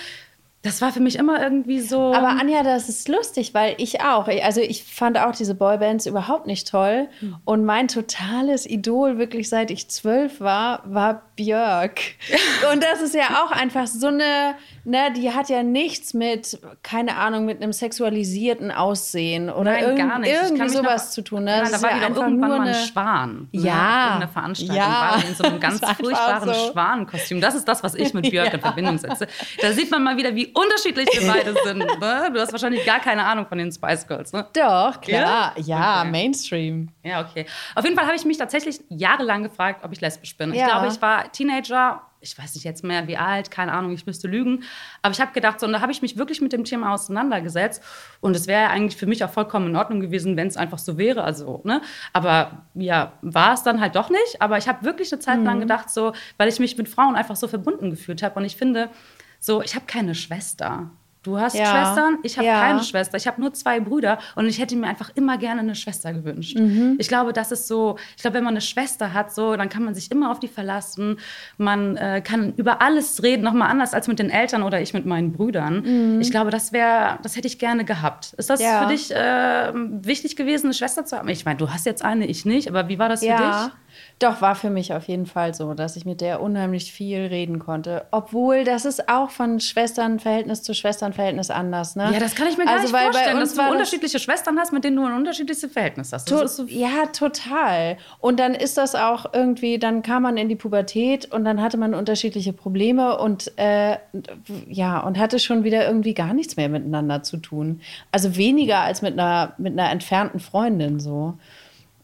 das 0.66 0.82
war 0.82 0.92
für 0.92 1.00
mich 1.00 1.18
immer 1.18 1.42
irgendwie 1.44 1.80
so. 1.80 2.12
Aber 2.14 2.30
Anja, 2.30 2.64
das 2.64 2.90
ist 2.90 3.08
lustig, 3.08 3.54
weil 3.54 3.76
ich 3.78 4.02
auch. 4.02 4.28
Also 4.28 4.62
ich 4.62 4.84
fand 4.84 5.20
auch 5.20 5.32
diese 5.36 5.54
Boybands 5.54 6.08
überhaupt 6.08 6.48
nicht 6.48 6.68
toll. 6.68 7.08
Hm. 7.20 7.36
Und 7.46 7.66
mein 7.66 7.88
totales 7.88 8.68
Idol, 8.68 9.20
wirklich 9.20 9.48
seit 9.48 9.70
ich 9.70 9.90
zwölf 9.90 10.42
war, 10.42 10.82
war 10.86 11.22
Björk. 11.36 12.00
Und 12.74 12.84
das 12.84 13.02
ist 13.02 13.14
ja 13.14 13.44
auch 13.44 13.52
einfach 13.52 13.86
so 13.86 14.08
eine, 14.08 14.56
ne, 14.86 15.14
die 15.16 15.32
hat 15.32 15.50
ja 15.50 15.62
nichts 15.62 16.16
mit, 16.16 16.60
keine 16.82 17.18
Ahnung, 17.18 17.46
mit 17.46 17.62
einem 17.62 17.72
sexualisierten 17.72 18.72
Aussehen 18.72 19.52
oder 19.52 19.74
Nein, 19.74 19.84
irgend, 19.84 20.10
gar 20.10 20.20
nicht. 20.20 20.34
Irgendwie 20.34 20.70
sowas 20.70 21.06
noch, 21.06 21.12
zu 21.12 21.24
tun. 21.24 21.44
Ne? 21.44 21.58
Ja, 21.64 21.70
da 21.70 21.82
war 21.84 21.92
ja 21.92 22.08
die 22.08 22.14
doch 22.16 22.24
irgendwann 22.24 22.50
mal 22.50 22.68
ein 22.68 22.74
Schwan. 22.74 23.50
Ne? 23.52 23.62
Ja. 23.62 24.06
Irgendeine 24.08 24.32
Veranstaltung 24.32 24.76
Ja. 24.78 25.12
war 25.12 25.24
in 25.24 25.36
so 25.36 25.44
einem 25.44 25.60
ganz 25.60 25.80
furchtbaren 25.80 26.54
so. 26.54 26.72
Schwanenkostüm. 26.72 27.40
Das 27.40 27.54
ist 27.54 27.68
das, 27.68 27.84
was 27.84 27.94
ich 27.94 28.16
mit 28.16 28.32
Björk 28.32 28.48
in 28.54 28.60
Ja. 28.60 28.66
Verbindung 28.66 28.98
setze. 28.98 29.28
Da 29.62 29.72
sieht 29.74 29.92
man 29.92 30.02
mal 30.04 30.18
wieder, 30.18 30.34
wie 30.34 30.55
unterschiedlich 30.56 31.08
wir 31.14 31.28
beide 31.32 31.54
sind. 31.64 31.80
Ne? 31.80 32.30
Du 32.34 32.40
hast 32.40 32.52
wahrscheinlich 32.52 32.86
gar 32.86 33.00
keine 33.00 33.24
Ahnung 33.26 33.46
von 33.48 33.58
den 33.58 33.72
Spice 33.72 34.08
Girls. 34.08 34.34
Ne? 34.34 34.48
Doch, 34.54 35.00
klar. 35.02 35.54
Ja? 35.58 35.62
Ja, 35.64 36.02
Okay. 36.02 36.12
Mainstream. 36.12 36.90
Ja, 37.04 37.22
okay. 37.22 37.46
Auf 37.76 37.84
jeden 37.84 37.96
Fall 37.96 38.06
habe 38.08 38.16
ich 38.16 38.26
mich 38.26 38.38
tatsächlich 38.38 38.80
jahrelang 38.90 39.44
gefragt, 39.44 39.84
ob 39.84 39.92
ich 39.92 40.02
lesbisch 40.02 40.36
bin. 40.38 40.52
Ich 40.54 40.60
Ja. 40.60 40.68
glaube, 40.68 40.88
ich 40.88 41.02
war 41.02 41.32
Teenager, 41.32 42.02
ich 42.22 42.36
weiß 42.40 42.56
nicht 42.56 42.64
jetzt 42.64 42.84
mehr 42.84 43.08
wie 43.08 43.18
alt, 43.18 43.52
keine 43.52 43.72
Ahnung, 43.72 43.92
ich 43.94 44.06
müsste 44.08 44.28
lügen. 44.28 44.64
Aber 45.04 45.12
ich 45.14 45.22
habe 45.22 45.32
gedacht, 45.34 45.60
so, 45.60 45.68
und 45.68 45.74
da 45.74 45.82
habe 45.82 45.92
ich 45.92 46.02
mich 46.02 46.18
wirklich 46.18 46.42
mit 46.42 46.54
dem 46.54 46.64
Thema 46.64 46.92
auseinandergesetzt. 46.94 47.84
Und 48.20 48.36
es 48.36 48.48
wäre 48.48 48.64
ja 48.64 48.70
eigentlich 48.70 48.96
für 48.98 49.06
mich 49.06 49.24
auch 49.24 49.30
vollkommen 49.30 49.68
in 49.68 49.76
Ordnung 49.76 50.00
gewesen, 50.00 50.36
wenn 50.36 50.48
es 50.48 50.58
einfach 50.58 50.80
so 50.80 50.98
wäre. 50.98 51.24
Also, 51.24 51.62
ne? 51.66 51.82
Aber 52.14 52.64
ja, 52.74 53.12
war 53.22 53.54
es 53.54 53.62
dann 53.62 53.80
halt 53.80 53.96
doch 53.96 54.10
nicht. 54.10 54.42
Aber 54.42 54.58
ich 54.58 54.68
habe 54.68 54.84
wirklich 54.84 55.12
eine 55.14 55.20
Zeit 55.20 55.40
Mhm. 55.40 55.46
lang 55.46 55.60
gedacht, 55.60 55.90
so, 55.92 56.14
weil 56.38 56.48
ich 56.50 56.60
mich 56.60 56.76
mit 56.78 56.90
Frauen 56.90 57.16
einfach 57.16 57.36
so 57.36 57.48
verbunden 57.48 57.92
gefühlt 57.92 58.24
habe. 58.24 58.40
Und 58.40 58.46
ich 58.46 58.56
finde, 58.56 58.90
so, 59.46 59.62
ich 59.62 59.76
habe 59.76 59.86
keine 59.86 60.16
Schwester. 60.16 60.90
Du 61.24 61.40
hast 61.40 61.56
Ja. 61.56 61.66
Schwestern, 61.66 62.20
ich 62.22 62.38
habe 62.38 62.46
Ja. 62.46 62.60
keine 62.62 62.84
Schwester. 62.84 63.18
Ich 63.18 63.26
habe 63.26 63.42
nur 63.42 63.52
zwei 63.52 63.80
Brüder 63.80 64.20
und 64.36 64.46
ich 64.46 64.60
hätte 64.60 64.76
mir 64.76 64.86
einfach 64.86 65.10
immer 65.16 65.40
gerne 65.40 65.62
eine 65.62 65.74
Schwester 65.74 66.14
gewünscht. 66.14 66.56
Mhm. 66.56 66.98
Ich 67.00 67.08
glaube, 67.08 67.34
das 67.34 67.52
ist 67.52 67.68
so, 67.68 67.98
ich 68.16 68.22
glaube, 68.22 68.36
wenn 68.38 68.44
man 68.44 68.54
eine 68.54 68.62
Schwester 68.62 69.12
hat, 69.12 69.34
so, 69.34 69.56
dann 69.56 69.68
kann 69.70 69.84
man 69.84 69.96
sich 69.96 70.12
immer 70.12 70.30
auf 70.30 70.40
die 70.40 70.48
verlassen. 70.48 71.18
Man 71.58 71.98
äh, 71.98 72.22
kann 72.24 72.54
über 72.58 72.80
alles 72.80 73.24
reden, 73.24 73.42
nochmal 73.44 73.72
anders 73.72 73.96
als 73.96 74.08
mit 74.08 74.20
den 74.20 74.30
Eltern 74.30 74.62
oder 74.62 74.80
ich 74.82 74.94
mit 74.94 75.08
meinen 75.08 75.32
Brüdern. 75.34 76.22
Ich 76.22 76.30
glaube, 76.30 76.52
das 76.52 76.72
wäre, 76.74 77.18
das 77.24 77.36
hätte 77.36 77.48
ich 77.48 77.58
gerne 77.58 77.86
gehabt. 77.86 78.34
Ist 78.38 78.52
das 78.52 78.60
Mhm. 78.60 78.66
Ja. 78.68 78.84
für 78.84 78.90
dich 78.94 79.10
äh, 79.12 79.72
wichtig 80.06 80.36
gewesen, 80.36 80.68
eine 80.68 80.74
Schwester 80.76 81.06
zu 81.06 81.18
haben? 81.18 81.28
Ich 81.30 81.44
meine, 81.44 81.58
du 81.58 81.72
hast 81.72 81.88
jetzt 81.88 82.06
eine, 82.06 82.28
ich 82.28 82.46
nicht, 82.46 82.68
aber 82.68 82.88
wie 82.88 83.00
war 83.00 83.10
das 83.10 83.22
für 83.22 83.26
dich? 83.26 83.72
Doch, 84.20 84.42
war 84.42 84.56
für 84.56 84.70
mich 84.70 84.94
auf 84.94 85.08
jeden 85.08 85.26
Fall 85.26 85.54
so, 85.54 85.74
dass 85.74 85.96
ich 85.96 86.06
mit 86.06 86.22
der 86.22 86.42
unheimlich 86.42 86.92
viel 86.92 87.20
reden 87.20 87.60
konnte. 87.60 88.06
Obwohl, 88.12 88.64
das 88.64 88.86
ist 88.86 89.10
auch 89.10 89.30
von 89.30 89.60
Schwesternverhältnis 89.60 90.64
zu 90.64 90.74
Schwesternverhältnis 90.74 91.50
anders, 91.50 91.96
ne? 91.96 92.12
Ja, 92.14 92.20
das 92.20 92.36
kann 92.36 92.48
ich 92.48 92.58
mir 92.58 92.66
gar 92.66 92.76
Also, 92.76 92.92
nicht 92.94 93.04
vorstellen, 93.04 93.40
dass 93.40 93.56
du 93.56 93.62
unterschiedliche 93.62 94.20
Schwestern 94.20 94.58
hast, 94.58 94.72
mit 94.72 94.84
denen 94.84 94.96
du 94.96 95.06
ein 95.06 95.14
unterschiedliches 95.14 95.72
Verhältnis 95.72 96.14
hast. 96.14 96.30
To 96.30 96.48
so 96.48 96.64
ja, 96.66 97.08
total. 97.12 97.98
Und 98.20 98.40
dann 98.40 98.56
ist 98.56 98.78
das 98.78 98.96
auch 98.96 99.34
irgendwie, 99.34 99.80
dann 99.80 100.02
kam 100.02 100.24
man 100.24 100.38
in 100.38 100.50
die 100.50 100.56
Pubertät 100.56 101.32
und 101.34 101.44
dann 101.46 101.62
hatte 101.62 101.78
man 101.78 101.94
unterschiedliche 101.94 102.54
Probleme 102.54 103.18
und 103.18 103.52
äh, 103.58 103.98
ja, 104.68 105.00
und 105.00 105.18
hatte 105.18 105.40
schon 105.40 105.64
wieder 105.64 105.86
irgendwie 105.86 106.14
gar 106.14 106.34
nichts 106.34 106.56
mehr 106.56 106.70
miteinander 106.70 107.24
zu 107.24 107.38
tun. 107.38 107.82
Also 108.12 108.38
weniger 108.38 108.80
als 108.80 109.02
mit 109.02 109.14
einer, 109.20 109.54
mit 109.58 109.74
einer 109.74 109.92
entfernten 109.92 110.40
Freundin 110.40 111.00
so. 111.00 111.38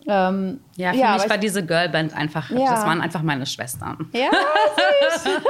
Ähm, 0.07 0.59
Ja, 0.75 0.93
für 0.93 1.03
aber 1.05 1.13
mich 1.15 1.23
ich- 1.25 1.29
war 1.29 1.37
diese 1.37 1.65
Girlband 1.65 2.15
einfach, 2.15 2.49
Ja. 2.49 2.71
das 2.71 2.85
waren 2.85 3.01
einfach 3.01 3.21
meine 3.21 3.45
Schwestern. 3.45 4.09
ja, 4.13 4.29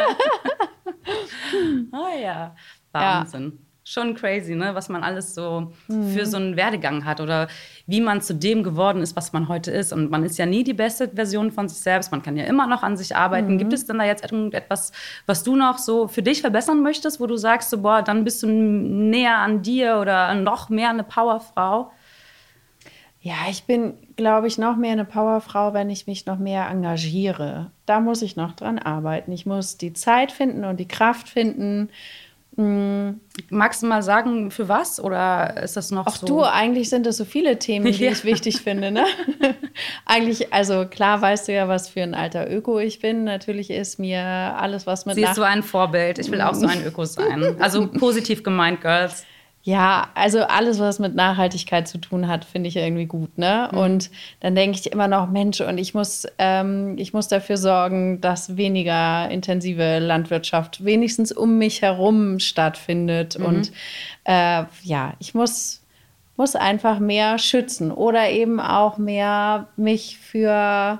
Oh 1.91 2.19
ja, 2.21 2.55
Wahnsinn. 2.91 3.59
Schon 3.83 4.13
crazy, 4.15 4.53
ne? 4.55 4.75
was 4.75 4.89
man 4.89 5.03
alles 5.03 5.33
so 5.33 5.73
Mhm. 5.87 6.09
für 6.11 6.25
so 6.27 6.37
einen 6.37 6.55
Werdegang 6.55 7.03
hat 7.03 7.19
oder 7.19 7.47
wie 7.87 7.99
man 7.99 8.21
zu 8.21 8.35
dem 8.35 8.61
geworden 8.63 9.01
ist, 9.01 9.15
was 9.15 9.33
man 9.33 9.47
heute 9.49 9.71
ist. 9.71 9.91
Und 9.91 10.11
man 10.11 10.23
ist 10.23 10.37
ja 10.37 10.45
nie 10.45 10.63
die 10.63 10.73
beste 10.75 11.09
Version 11.09 11.51
von 11.51 11.67
sich 11.67 11.79
selbst. 11.79 12.11
Man 12.11 12.21
kann 12.21 12.37
ja 12.37 12.45
immer 12.45 12.67
noch 12.67 12.83
an 12.83 12.95
sich 12.95 13.15
arbeiten. 13.15 13.53
Mhm. 13.53 13.57
Gibt 13.57 13.73
es 13.73 13.87
denn 13.87 13.97
da 13.97 14.05
jetzt 14.05 14.23
irgendetwas, 14.23 14.91
was 15.25 15.43
du 15.43 15.55
noch 15.55 15.79
so 15.79 16.07
für 16.07 16.21
dich 16.21 16.41
verbessern 16.41 16.83
möchtest, 16.83 17.19
wo 17.19 17.25
du 17.25 17.37
sagst, 17.37 17.71
so, 17.71 17.81
boah, 17.81 18.03
dann 18.03 18.23
bist 18.23 18.43
du 18.43 18.47
näher 18.47 19.37
an 19.39 19.63
dir 19.63 19.97
oder 19.99 20.35
noch 20.35 20.69
mehr 20.69 20.91
eine 20.91 21.03
Powerfrau? 21.03 21.91
Ja, 23.23 23.35
ich 23.49 23.63
bin, 23.65 23.93
glaube 24.15 24.47
ich, 24.47 24.57
noch 24.57 24.77
mehr 24.77 24.93
eine 24.93 25.05
Powerfrau, 25.05 25.73
wenn 25.73 25.91
ich 25.91 26.07
mich 26.07 26.25
noch 26.25 26.39
mehr 26.39 26.67
engagiere. 26.69 27.69
Da 27.85 27.99
muss 27.99 28.23
ich 28.23 28.35
noch 28.35 28.53
dran 28.53 28.79
arbeiten. 28.79 29.31
Ich 29.31 29.45
muss 29.45 29.77
die 29.77 29.93
Zeit 29.93 30.31
finden 30.31 30.65
und 30.65 30.79
die 30.79 30.87
Kraft 30.87 31.29
finden. 31.29 31.89
Magst 33.49 33.81
du 33.81 33.87
mal 33.87 34.01
sagen, 34.03 34.51
für 34.51 34.67
was? 34.67 34.99
Oder 34.99 35.63
ist 35.63 35.77
das 35.77 35.89
noch 35.91 36.07
Auch 36.07 36.15
so? 36.17 36.27
du, 36.27 36.41
eigentlich 36.43 36.89
sind 36.89 37.07
es 37.07 37.17
so 37.17 37.23
viele 37.23 37.57
Themen, 37.59 37.85
die 37.91 37.91
Ja. 38.03 38.11
ich 38.11 38.25
wichtig 38.25 38.61
finde. 38.61 38.91
Ne? 38.91 39.05
eigentlich, 40.05 40.51
also 40.51 40.85
klar 40.85 41.21
weißt 41.21 41.47
du 41.47 41.53
ja, 41.53 41.67
was 41.69 41.89
für 41.89 42.01
ein 42.01 42.13
alter 42.13 42.51
Öko 42.51 42.79
ich 42.79 42.99
bin. 42.99 43.23
Natürlich 43.23 43.69
ist 43.69 43.99
mir 43.99 44.21
alles, 44.21 44.85
was 44.85 45.05
mit 45.05 45.15
Sie 45.15 45.23
ist 45.23 45.35
so 45.35 45.43
ein 45.43 45.63
Vorbild. 45.63 46.19
Ich 46.19 46.29
will 46.29 46.41
auch 46.41 46.53
so 46.53 46.67
ein 46.67 46.85
Öko 46.85 47.05
sein. 47.05 47.55
Also 47.59 47.87
positiv 47.91 48.43
gemeint, 48.43 48.81
Girls. 48.81 49.25
Ja, 49.63 50.07
also 50.15 50.39
alles, 50.39 50.79
was 50.79 50.97
mit 50.97 51.13
Nachhaltigkeit 51.13 51.87
zu 51.87 51.99
tun 51.99 52.27
hat, 52.27 52.45
finde 52.45 52.67
ich 52.67 52.77
irgendwie 52.77 53.05
gut, 53.05 53.37
ne? 53.37 53.69
Und 53.71 54.09
dann 54.39 54.55
denke 54.55 54.79
ich 54.79 54.91
immer 54.91 55.07
noch, 55.07 55.29
Mensch, 55.29 55.61
und 55.61 55.77
ich 55.77 55.93
muss, 55.93 56.25
ähm, 56.39 56.95
ich 56.97 57.13
muss 57.13 57.27
dafür 57.27 57.57
sorgen, 57.57 58.21
dass 58.21 58.57
weniger 58.57 59.29
intensive 59.29 59.99
Landwirtschaft 59.99 60.83
wenigstens 60.83 61.31
um 61.31 61.59
mich 61.59 61.83
herum 61.83 62.39
stattfindet. 62.39 63.35
Und 63.35 63.71
äh, 64.23 64.63
ja, 64.81 65.13
ich 65.19 65.35
muss, 65.35 65.83
muss 66.37 66.55
einfach 66.55 66.97
mehr 66.97 67.37
schützen 67.37 67.91
oder 67.91 68.31
eben 68.31 68.59
auch 68.59 68.97
mehr 68.97 69.67
mich 69.77 70.17
für 70.17 70.99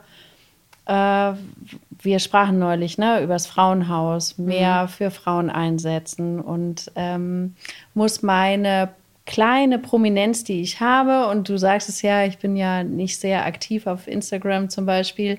wir 0.87 2.19
sprachen 2.19 2.59
neulich 2.59 2.97
ne, 2.97 3.21
über 3.23 3.33
das 3.33 3.47
Frauenhaus, 3.47 4.37
mehr 4.37 4.87
für 4.87 5.11
Frauen 5.11 5.49
einsetzen 5.49 6.39
und 6.39 6.91
ähm, 6.95 7.55
muss 7.93 8.23
meine 8.23 8.89
kleine 9.25 9.79
Prominenz, 9.79 10.43
die 10.43 10.61
ich 10.61 10.81
habe, 10.81 11.27
und 11.27 11.47
du 11.47 11.57
sagst 11.57 11.87
es 11.87 12.01
ja, 12.01 12.25
ich 12.25 12.39
bin 12.39 12.57
ja 12.57 12.83
nicht 12.83 13.19
sehr 13.19 13.45
aktiv 13.45 13.87
auf 13.87 14.07
Instagram 14.07 14.69
zum 14.69 14.85
Beispiel, 14.85 15.37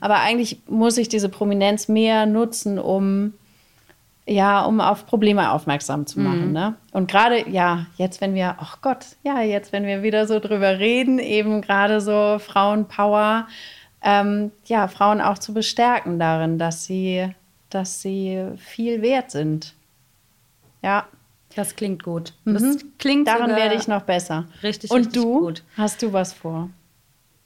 aber 0.00 0.20
eigentlich 0.20 0.60
muss 0.68 0.96
ich 0.96 1.08
diese 1.08 1.28
Prominenz 1.28 1.88
mehr 1.88 2.26
nutzen, 2.26 2.78
um 2.78 3.34
ja, 4.26 4.64
um 4.64 4.80
auf 4.80 5.04
Probleme 5.04 5.52
aufmerksam 5.52 6.06
zu 6.06 6.18
machen. 6.18 6.52
Ne? 6.52 6.76
Und 6.92 7.10
gerade, 7.10 7.46
ja, 7.50 7.86
jetzt, 7.96 8.22
wenn 8.22 8.34
wir, 8.34 8.56
ach 8.58 8.80
Gott, 8.80 9.04
ja, 9.22 9.42
jetzt, 9.42 9.72
wenn 9.72 9.84
wir 9.84 10.02
wieder 10.02 10.26
so 10.26 10.40
drüber 10.40 10.78
reden, 10.78 11.18
eben 11.18 11.60
gerade 11.60 12.00
so 12.00 12.38
Frauenpower, 12.38 13.46
ähm, 14.04 14.52
ja, 14.66 14.86
Frauen 14.86 15.20
auch 15.20 15.38
zu 15.38 15.52
bestärken 15.54 16.18
darin, 16.20 16.58
dass 16.58 16.84
sie, 16.84 17.28
dass 17.70 18.00
sie 18.02 18.46
viel 18.56 19.02
wert 19.02 19.30
sind. 19.32 19.74
Ja. 20.82 21.06
Das 21.56 21.76
klingt 21.76 22.02
gut. 22.02 22.32
Das 22.44 22.62
klingt 22.98 23.28
Daran 23.28 23.50
werde 23.54 23.76
ich 23.76 23.86
noch 23.88 24.02
besser. 24.02 24.46
richtig, 24.62 24.90
Und 24.90 25.06
richtig 25.06 25.22
du? 25.22 25.40
gut. 25.40 25.62
Hast 25.76 26.02
du 26.02 26.12
was 26.12 26.32
vor? 26.32 26.68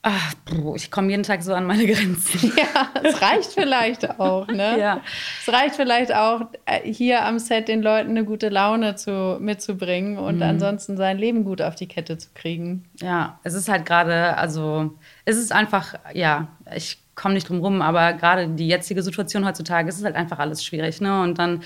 Ach, 0.03 0.33
ich 0.77 0.91
komme 0.93 1.11
jeden 1.11 1.25
Tag 1.25 1.43
so 1.43 1.53
an 1.55 1.67
meine 1.67 1.85
Grenzen. 1.87 2.53
Ja, 2.57 2.89
es 3.03 3.21
reicht 3.21 3.53
vielleicht 3.53 4.19
auch, 4.21 4.47
ne? 4.47 4.79
Ja. 4.79 5.01
Es 5.45 5.53
reicht 5.53 5.75
vielleicht 5.75 6.15
auch, 6.15 6.43
äh, 6.67 6.81
hier 6.91 7.25
am 7.25 7.39
Set 7.41 7.67
den 7.69 7.83
Leuten 7.83 8.11
eine 8.11 8.25
gute 8.25 8.49
Laune 8.49 8.95
zu, 8.95 9.39
mitzubringen 9.41 10.17
und 10.17 10.37
Mhm. 10.37 10.43
ansonsten 10.43 10.97
sein 10.97 11.19
Leben 11.19 11.45
gut 11.45 11.61
auf 11.61 11.75
die 11.75 11.89
Kette 11.89 12.17
zu 12.17 12.29
kriegen. 12.35 12.85
Ja, 13.01 13.41
es 13.43 13.55
ist 13.55 13.69
halt 13.69 13.85
gerade, 13.87 14.37
also 14.37 14.95
es 15.25 15.37
ist 15.37 15.53
einfach, 15.53 15.95
ja, 16.15 16.47
ich 16.75 16.99
komme 17.17 17.35
nicht 17.35 17.49
drum 17.49 17.59
rum, 17.59 17.83
aber 17.83 18.13
gerade 18.13 18.47
die 18.49 18.69
jetzige 18.69 19.03
Situation 19.03 19.45
heutzutage, 19.45 19.89
es 19.89 19.99
ist 19.99 20.05
halt 20.05 20.15
einfach 20.15 20.39
alles 20.39 20.65
schwierig, 20.65 21.01
ne? 21.01 21.21
Und 21.23 21.39
dann, 21.39 21.63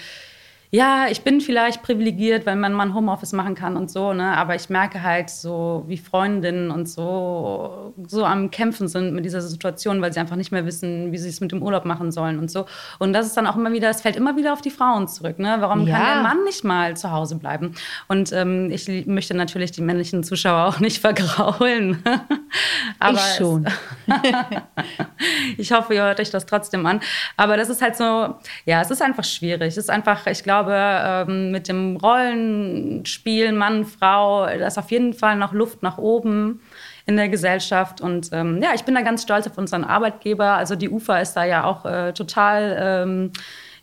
ja, 0.75 1.07
ich 1.11 1.21
bin 1.21 1.43
vielleicht 1.43 1.83
privilegiert, 1.83 2.47
wenn 2.47 2.59
man 2.59 2.73
mal 2.73 2.85
ein 2.87 2.95
Homeoffice 2.95 3.33
machen 3.35 3.55
kann 3.55 3.77
und 3.77 3.91
so, 3.91 4.15
ne? 4.15 4.35
Aber 4.39 4.55
ich 4.55 4.71
merke 4.71 5.03
halt 5.03 5.29
so, 5.29 5.85
wie 5.87 5.99
Freundinnen 5.99 6.71
und 6.71 6.89
so, 6.89 7.93
so 8.07 8.25
am 8.25 8.51
Kämpfen 8.51 8.89
sind 8.89 9.13
mit 9.13 9.27
dieser 9.27 9.43
Situation, 9.43 10.01
weil 10.01 10.15
sie 10.15 10.21
einfach 10.21 10.37
nicht 10.37 10.51
mehr 10.51 10.65
wissen, 10.65 11.13
wie 11.13 11.19
sie 11.19 11.29
es 11.29 11.43
mit 11.43 11.53
dem 11.53 11.63
Urlaub 11.63 11.85
machen 11.85 12.11
sollen 12.11 12.39
und 12.39 12.51
so. 12.51 12.65
Und 12.99 13.13
das 13.13 13.27
ist 13.27 13.37
dann 13.37 13.47
auch 13.47 13.57
immer 13.57 13.71
wieder, 13.73 13.91
es 13.91 14.01
fällt 14.01 14.17
immer 14.17 14.35
wieder 14.39 14.55
auf 14.55 14.63
die 14.63 14.71
Frauen 14.71 15.09
zurück, 15.09 15.39
ne? 15.39 15.57
Warum 15.61 15.87
Ja. 15.87 15.95
kann 15.99 16.07
der 16.07 16.23
Mann 16.23 16.45
nicht 16.45 16.65
mal 16.65 16.97
zu 16.97 17.11
Hause 17.11 17.37
bleiben? 17.37 17.75
Und 18.09 18.33
ähm, 18.33 18.71
ich 18.71 18.89
möchte 19.07 19.35
natürlich 19.35 19.73
die 19.73 19.83
männlichen 19.83 20.25
Zuschauer 20.25 20.69
auch 20.69 20.81
nicht 20.81 21.01
vergraulen. 21.03 22.03
Aber 22.99 23.19
ich 23.19 23.37
schon. 23.37 23.67
ich 25.59 25.73
hoffe, 25.73 25.95
ihr 25.95 26.03
hört 26.03 26.21
euch 26.21 26.31
das 26.31 26.47
trotzdem 26.47 26.87
an. 26.87 27.01
Aber 27.37 27.57
das 27.59 27.69
ist 27.69 27.83
halt 27.83 27.97
so, 27.97 28.37
ja, 28.65 28.81
es 28.81 28.91
ist 28.91 29.03
einfach 29.03 29.25
schwierig. 29.25 29.69
Es 29.69 29.77
ist 29.77 29.91
einfach, 29.91 30.27
ich 30.27 30.43
glaube, 30.43 30.62
ähm, 30.71 31.51
mit 31.51 31.69
dem 31.69 31.97
Rollenspiel 31.97 33.53
Mann, 33.53 33.85
Frau, 33.85 34.47
da 34.47 34.67
ist 34.67 34.79
auf 34.79 34.91
jeden 34.91 35.15
Fall 35.15 35.37
noch 35.37 35.53
Luft 35.53 35.83
nach 35.83 35.99
oben 35.99 36.61
in 37.07 37.17
der 37.17 37.29
Gesellschaft. 37.29 38.01
Und 38.01 38.31
ähm, 38.33 38.61
ja, 38.63 38.71
ich 38.75 38.85
bin 38.85 38.95
da 38.95 39.03
ganz 39.03 39.23
stolz 39.23 39.47
auf 39.47 39.59
unseren 39.59 39.85
Arbeitgeber. 39.85 40.53
Also 40.53 40.77
die 40.77 40.89
UFA 40.89 41.19
ist 41.19 41.35
da 41.35 41.45
ja 41.45 41.65
auch 41.65 41.85
äh, 41.85 42.13
total, 42.13 42.77
ähm, 42.81 43.33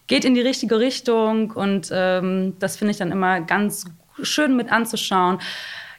geht 0.08 0.24
in 0.26 0.36
die 0.36 0.42
richtige 0.42 0.80
Richtung. 0.80 1.52
Und 1.52 1.92
das 1.92 2.78
finde 2.78 2.92
ich 2.92 2.98
dann 2.98 3.12
immer 3.12 3.42
ganz 3.42 3.86
schön 4.24 4.56
mit 4.56 4.72
anzuschauen. 4.72 5.40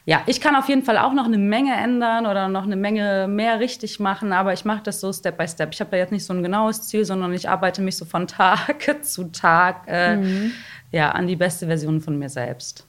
Ja, 0.05 0.23
ich 0.25 0.41
kann 0.41 0.55
auf 0.55 0.67
jeden 0.67 0.83
Fall 0.83 0.97
auch 0.97 1.13
noch 1.13 1.25
eine 1.25 1.37
Menge 1.37 1.75
ändern 1.75 2.25
oder 2.25 2.47
noch 2.47 2.63
eine 2.63 2.75
Menge 2.75 3.27
mehr 3.29 3.59
richtig 3.59 3.99
machen, 3.99 4.33
aber 4.33 4.51
ich 4.51 4.65
mache 4.65 4.81
das 4.83 4.99
so 4.99 5.13
Step 5.13 5.37
by 5.37 5.47
Step. 5.47 5.69
Ich 5.73 5.79
habe 5.79 5.91
da 5.91 5.97
jetzt 5.97 6.11
nicht 6.11 6.25
so 6.25 6.33
ein 6.33 6.41
genaues 6.41 6.87
Ziel, 6.87 7.05
sondern 7.05 7.33
ich 7.33 7.47
arbeite 7.47 7.81
mich 7.81 7.97
so 7.97 8.05
von 8.05 8.27
Tag 8.27 9.05
zu 9.05 9.25
Tag 9.31 9.87
äh, 9.87 10.19
ja, 10.91 11.11
an 11.11 11.27
die 11.27 11.35
beste 11.35 11.67
Version 11.67 12.01
von 12.01 12.17
mir 12.17 12.29
selbst. 12.29 12.85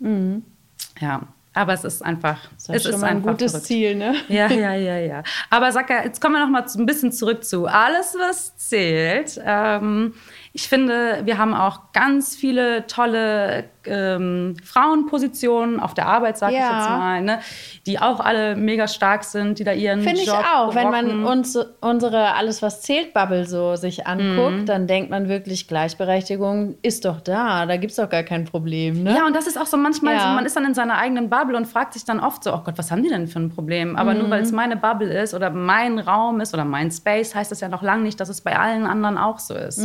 Ja, 1.01 1.23
aber 1.55 1.75
es 1.75 1.85
ist 1.85 2.03
einfach, 2.03 2.39
Das 2.55 2.69
ist 2.71 2.77
es 2.77 2.83
schon 2.85 2.95
ist 2.95 3.01
mal 3.03 3.09
ein 3.09 3.23
gutes 3.23 3.53
verrückt. 3.53 3.67
Ziel, 3.67 3.95
ne? 3.95 4.15
Ja, 4.29 4.51
ja, 4.51 4.73
ja, 4.75 4.97
ja. 4.97 5.23
Aber 5.51 5.71
sag 5.71 5.91
ja, 5.91 6.03
jetzt 6.05 6.21
kommen 6.21 6.35
wir 6.35 6.41
noch 6.41 6.49
mal 6.49 6.65
ein 6.65 6.87
bisschen 6.87 7.13
zurück 7.13 7.45
zu 7.45 7.67
alles, 7.67 8.17
was 8.19 8.57
zählt. 8.57 9.39
Ähm, 9.45 10.15
ich 10.55 10.69
finde, 10.69 11.21
wir 11.25 11.39
haben 11.39 11.55
auch 11.55 11.93
ganz 11.93 12.37
viele 12.37 12.87
tolle 12.87 13.65
ähm, 13.85 14.55
Frauenpositionen 14.63 15.81
auf 15.81 15.95
der 15.95 16.07
Arbeit, 16.07 16.39
sag 16.39 16.51
ich 16.53 16.59
Ja. 16.59 16.63
jetzt 16.79 16.89
mal, 16.91 17.21
ne? 17.23 17.39
die 17.87 17.99
auch 17.99 18.21
alle 18.21 18.55
mega 18.55 18.87
stark 18.87 19.25
sind, 19.25 19.59
die 19.59 19.65
da 19.65 19.73
ihren 19.73 20.03
Finde 20.03 20.21
ich 20.21 20.31
auch. 20.31 20.75
Wenn 20.75 20.91
man 20.91 21.07
rocken. 21.07 21.25
uns 21.25 21.59
unsere 21.81 22.35
Alles, 22.35 22.63
was 22.63 22.83
zählt 22.83 23.13
Bubble 23.13 23.45
so 23.47 23.75
sich 23.77 24.07
anguckt, 24.07 24.69
dann 24.69 24.87
denkt 24.87 25.11
man 25.11 25.29
wirklich, 25.29 25.67
Gleichberechtigung 25.69 26.77
ist 26.83 27.05
doch 27.05 27.21
da. 27.21 27.67
Da 27.67 27.77
gibt 27.77 27.91
es 27.93 27.97
doch 27.97 28.09
gar 28.09 28.23
kein 28.23 28.45
Problem. 28.45 29.03
Ne? 29.03 29.15
Ja, 29.17 29.27
und 29.27 29.35
das 29.35 29.47
ist 29.47 29.59
auch 29.59 29.67
so 29.67 29.77
manchmal, 29.77 30.15
Ja. 30.15 30.21
so, 30.21 30.29
man 30.29 30.47
ist 30.47 30.55
dann 30.57 30.65
in 30.65 30.75
seiner 30.75 30.99
eigenen 30.99 31.29
Bubble 31.31 31.57
und 31.57 31.67
fragt 31.67 31.95
sich 31.95 32.05
dann 32.05 32.21
oft 32.21 32.45
so, 32.45 32.53
oh 32.55 32.61
Gott, 32.65 32.75
was 32.77 32.91
haben 32.91 33.03
die 33.03 33.09
denn 33.09 33.27
für 33.27 33.41
ein 33.41 33.51
Problem? 33.51 33.97
Aber 33.97 34.15
nur 34.15 34.31
weil 34.31 34.43
es 34.43 34.53
meine 34.53 34.77
Bubble 34.77 35.13
ist 35.13 35.35
oder 35.35 35.51
mein 35.51 35.99
Raum 35.99 36.41
ist 36.41 36.55
oder 36.55 36.65
mein 36.65 36.91
Space, 36.91 37.35
heißt 37.35 37.51
das 37.51 37.61
ja 37.61 37.69
noch 37.69 37.83
lange 37.83 38.03
nicht, 38.03 38.21
dass 38.21 38.29
es 38.29 38.41
bei 38.43 38.57
allen 38.59 38.87
anderen 38.87 39.19
auch 39.19 39.39
so 39.39 39.55
ist. 39.55 39.85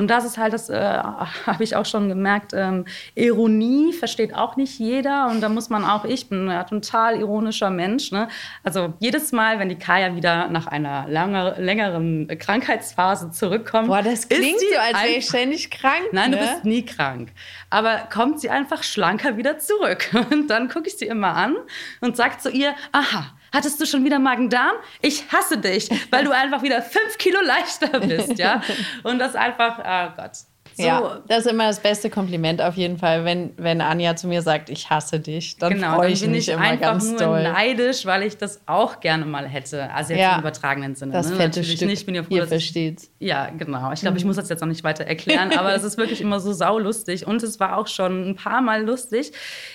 Und 0.00 0.08
das 0.08 0.24
ist 0.24 0.38
halt, 0.38 0.54
das 0.54 0.70
äh, 0.70 0.80
habe 1.46 1.62
ich 1.62 1.76
auch 1.76 1.84
schon 1.84 2.08
gemerkt, 2.08 2.52
ähm, 2.54 2.86
Ironie 3.14 3.92
versteht 3.92 4.34
auch 4.34 4.56
nicht 4.56 4.78
jeder 4.78 5.28
und 5.28 5.42
da 5.42 5.50
muss 5.50 5.68
man 5.68 5.84
auch, 5.84 6.06
ich 6.06 6.30
bin 6.30 6.48
ein 6.48 6.66
total 6.66 7.20
ironischer 7.20 7.68
Mensch. 7.68 8.10
Ne? 8.10 8.28
Also 8.64 8.94
jedes 8.98 9.30
Mal, 9.32 9.58
wenn 9.58 9.68
die 9.68 9.76
Kaya 9.76 10.16
wieder 10.16 10.48
nach 10.48 10.66
einer 10.66 11.06
lange, 11.06 11.54
längeren 11.58 12.28
Krankheitsphase 12.38 13.30
zurückkommt, 13.30 13.88
Boah, 13.88 14.02
das 14.02 14.26
klingt 14.26 14.58
so, 14.58 14.78
als 14.78 15.02
wäre 15.04 15.18
ich 15.18 15.26
ständig 15.26 15.70
krank. 15.70 16.08
Nein, 16.12 16.30
ne? 16.30 16.38
du 16.38 16.46
bist 16.46 16.64
nie 16.64 16.82
krank. 16.86 17.28
Aber 17.68 18.08
kommt 18.10 18.40
sie 18.40 18.48
einfach 18.48 18.82
schlanker 18.82 19.36
wieder 19.36 19.58
zurück. 19.58 20.08
Und 20.30 20.48
dann 20.48 20.70
gucke 20.70 20.88
ich 20.88 20.96
sie 20.96 21.06
immer 21.06 21.36
an 21.36 21.56
und 22.00 22.16
sage 22.16 22.38
zu 22.38 22.50
ihr, 22.50 22.74
aha, 22.92 23.34
hattest 23.52 23.80
du 23.80 23.86
schon 23.86 24.04
wieder 24.04 24.18
Magen-Darm? 24.18 24.76
Ich 25.02 25.30
hasse 25.32 25.58
dich, 25.58 25.88
weil 26.10 26.24
du 26.24 26.30
einfach 26.34 26.62
wieder 26.62 26.82
fünf 26.82 27.18
Kilo 27.18 27.40
leichter 27.40 28.00
bist, 28.00 28.38
ja? 28.38 28.62
Und 29.02 29.18
das 29.18 29.34
einfach, 29.34 29.78
oh 29.78 30.16
Gott. 30.16 30.32
So, 30.80 30.86
Ja, 30.86 31.20
das 31.28 31.46
ist 31.46 31.52
immer 31.52 31.66
das 31.66 31.80
beste 31.80 32.10
Kompliment 32.10 32.60
auf 32.62 32.74
jeden 32.74 32.98
Fall, 32.98 33.24
wenn, 33.24 33.52
wenn 33.56 33.80
Anja 33.80 34.16
zu 34.16 34.26
mir 34.28 34.42
sagt, 34.42 34.70
ich 34.70 34.90
hasse 34.90 35.20
dich. 35.20 35.56
Dann 35.58 35.74
genau, 35.74 35.96
freue 35.96 36.10
ich 36.10 36.20
bin 36.20 36.32
mich 36.32 36.48
ich 36.48 36.54
immer 36.54 36.62
einfach 36.62 36.92
ganz 36.92 37.10
nur 37.10 37.18
doll. 37.18 37.42
neidisch, 37.42 38.06
weil 38.06 38.22
ich 38.22 38.36
das 38.36 38.60
auch 38.66 39.00
gerne 39.00 39.24
mal 39.26 39.46
hätte. 39.46 39.90
Also 39.92 40.12
jetzt 40.12 40.22
Ja. 40.22 40.34
im 40.34 40.40
übertragenen 40.40 40.94
Sinne. 40.94 41.12
Das 41.12 41.26
ne? 41.28 41.36
fette 41.36 41.60
Natürlich 41.60 41.76
Stück, 41.76 41.88
nicht. 41.88 42.00
Ich 42.00 42.06
bin 42.06 42.14
ja 42.14 42.22
froh, 42.22 42.34
ihr 42.34 42.46
versteht's. 42.46 43.10
Ja, 43.18 43.48
genau. 43.50 43.92
Ich 43.92 44.00
glaube, 44.00 44.18
ich 44.18 44.24
muss 44.24 44.36
das 44.36 44.48
jetzt 44.48 44.60
noch 44.60 44.68
nicht 44.68 44.84
weiter 44.84 45.04
erklären, 45.04 45.52
aber 45.58 45.74
es 45.74 45.84
ist 45.84 45.98
wirklich 45.98 46.20
immer 46.20 46.40
so 46.40 46.52
saulustig. 46.52 47.26
Und 47.26 47.42
es 47.42 47.60
war 47.60 47.76
auch 47.76 47.86
schon 47.86 48.30
ein 48.30 48.36
paar 48.36 48.60
Mal 48.60 48.84
lustig, 48.84 49.32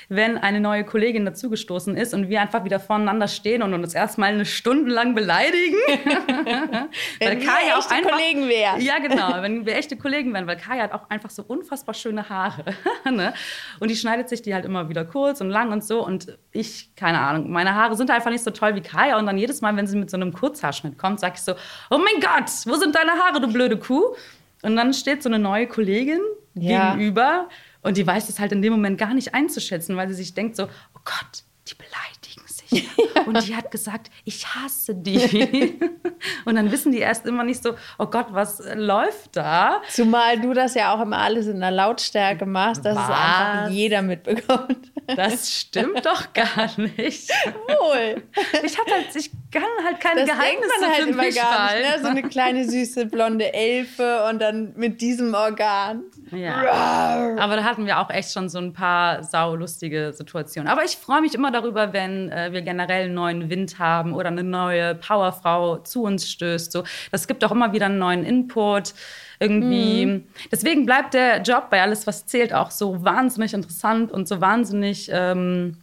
wenn 0.09 0.37
eine 0.37 0.59
neue 0.59 0.83
Kollegin 0.83 1.25
dazugestoßen 1.25 1.95
ist 1.97 2.13
und 2.13 2.29
wir 2.29 2.41
einfach 2.41 2.63
wieder 2.63 2.79
voneinander 2.79 3.27
stehen 3.27 3.61
und 3.63 3.73
uns 3.73 3.93
erstmal 3.93 4.33
eine 4.33 4.45
Stunde 4.45 4.91
lang 4.91 5.15
beleidigen. 5.15 5.75
Wenn 7.19 7.41
wir 7.41 7.47
echte 7.47 8.07
Kollegen 8.09 8.49
wären. 8.49 8.81
Ja, 8.81 8.99
genau. 8.99 9.41
Wenn 9.41 9.65
wir 9.65 9.75
echte 9.75 9.97
Kollegen 9.97 10.33
wären, 10.33 10.47
weil 10.47 10.57
Kaya 10.57 10.83
hat 10.83 10.93
auch 10.95 11.09
einfach 11.09 11.29
so 11.29 11.43
unfassbar 11.43 11.93
schöne 11.93 12.27
Haare. 12.29 12.63
ne? 13.11 13.33
Und 13.79 13.91
die 13.91 13.95
schneidet 13.95 14.29
sich 14.29 14.41
die 14.41 14.53
halt 14.53 14.65
immer 14.65 14.89
wieder 14.89 15.05
kurz 15.05 15.41
und 15.41 15.49
lang 15.49 15.71
und 15.71 15.83
so. 15.83 16.05
Und 16.05 16.37
ich, 16.51 16.95
keine 16.95 17.19
Ahnung, 17.19 17.51
meine 17.51 17.75
Haare 17.75 17.95
sind 17.95 18.09
einfach 18.11 18.31
nicht 18.31 18.43
so 18.43 18.51
toll 18.51 18.75
wie 18.75 18.81
Kaya. 18.81 19.17
Und 19.19 19.25
dann 19.25 19.37
jedes 19.37 19.61
Mal, 19.61 19.75
wenn 19.75 19.87
sie 19.87 19.97
mit 19.97 20.09
so 20.09 20.17
einem 20.17 20.33
Kurzhaarschnitt 20.33 20.97
kommt, 20.97 21.19
sag 21.19 21.35
ich 21.35 21.41
so: 21.41 21.53
Oh 21.89 21.97
mein 21.97 22.19
Gott, 22.21 22.49
wo 22.65 22.75
sind 22.75 22.95
deine 22.95 23.11
Haare, 23.11 23.39
du 23.41 23.47
blöde 23.51 23.77
Kuh? 23.77 24.15
Und 24.63 24.75
dann 24.75 24.93
steht 24.93 25.21
so 25.21 25.29
eine 25.29 25.37
neue 25.39 25.67
Kollegin 25.67 26.19
Ja. 26.55 26.93
gegenüber 26.93 27.49
und 27.81 27.97
die 27.97 28.07
weiß 28.07 28.27
das 28.27 28.39
halt 28.39 28.51
in 28.51 28.61
dem 28.63 28.73
Moment 28.73 28.97
gar 28.97 29.13
nicht 29.13 29.33
einzuschätzen, 29.35 29.95
weil 29.95 30.07
sie 30.07 30.15
sich 30.15 30.33
denkt 30.33 30.55
so: 30.55 30.63
Oh 30.63 30.99
Gott, 31.03 31.43
die 31.67 31.75
beleidigen 31.75 32.44
sich. 32.69 32.89
Und 33.25 33.47
die 33.47 33.55
hat 33.55 33.71
gesagt, 33.71 34.11
ich 34.23 34.45
hasse 34.47 34.95
die. 34.95 35.79
Und 36.45 36.55
dann 36.55 36.71
wissen 36.71 36.91
die 36.91 36.99
erst 36.99 37.25
immer 37.25 37.43
nicht 37.43 37.61
so, 37.61 37.75
oh 37.97 38.07
Gott, 38.07 38.27
was 38.31 38.61
läuft 38.75 39.35
da? 39.35 39.81
Zumal 39.89 40.39
du 40.39 40.53
das 40.53 40.75
ja 40.75 40.93
auch 40.93 41.01
immer 41.01 41.17
alles 41.17 41.47
in 41.47 41.57
einer 41.57 41.71
Lautstärke 41.71 42.45
machst, 42.45 42.85
dass 42.85 42.93
es 42.93 43.03
Was? 43.03 43.09
einfach 43.09 43.69
jeder 43.69 44.01
mitbekommt. 44.01 44.91
Das 45.15 45.51
stimmt 45.51 46.05
doch 46.05 46.33
gar 46.33 46.69
nicht. 46.79 47.29
Wohl. 47.67 48.23
Ich 48.63 48.77
habe 48.79 48.91
halt, 48.91 49.15
ich 49.15 49.31
kann 49.55 49.85
halt 49.85 49.99
keine 49.99 50.25
Das 50.25 50.37
denkt 50.37 50.41
Geheimnisse 50.41 50.81
man 50.81 50.91
halt 50.91 51.07
immer 51.07 51.31
gar 51.31 51.73
nicht. 51.73 51.95
Ne? 51.95 52.01
So 52.01 52.07
eine 52.07 52.23
kleine 52.29 52.69
süße 52.69 53.05
blonde 53.05 53.53
Elfe 53.53 54.25
und 54.29 54.41
dann 54.41 54.73
mit 54.75 55.01
diesem 55.01 55.33
Organ. 55.33 56.03
Ja. 56.31 57.35
Aber 57.37 57.55
da 57.55 57.63
hatten 57.63 57.85
wir 57.85 57.99
auch 57.99 58.09
echt 58.09 58.33
schon 58.33 58.49
so 58.49 58.59
ein 58.59 58.73
paar 58.73 59.23
saulustige 59.23 60.11
Situationen. 60.13 60.69
Aber 60.69 60.83
ich 60.83 60.97
freue 60.97 61.21
mich 61.21 61.33
immer 61.33 61.51
darüber, 61.51 61.93
wenn 61.93 62.29
äh, 62.29 62.51
wir 62.51 62.61
generell 62.61 63.05
einen 63.05 63.13
neuen 63.13 63.49
Wind 63.49 63.79
haben 63.79 64.13
oder 64.13 64.27
eine 64.27 64.43
neue 64.43 64.95
Powerfrau 64.95 65.77
zu 65.77 66.03
uns 66.03 66.29
stößt. 66.29 66.71
So, 66.71 66.83
das 67.11 67.27
gibt 67.27 67.43
auch 67.45 67.51
immer 67.51 67.71
wieder 67.73 67.85
einen 67.85 67.99
neuen 67.99 68.25
Input. 68.25 68.93
Irgendwie. 69.37 70.23
Deswegen 70.49 70.85
bleibt 70.85 71.13
der 71.13 71.41
Job 71.41 71.69
bei 71.69 71.81
alles, 71.81 72.07
was 72.07 72.25
zählt, 72.25 72.53
auch 72.53 72.71
so 72.71 73.03
wahnsinnig 73.03 73.53
interessant 73.53 74.11
und 74.11 74.29
so 74.29 74.39
wahnsinnig. 74.39 75.09
Ähm, 75.11 75.77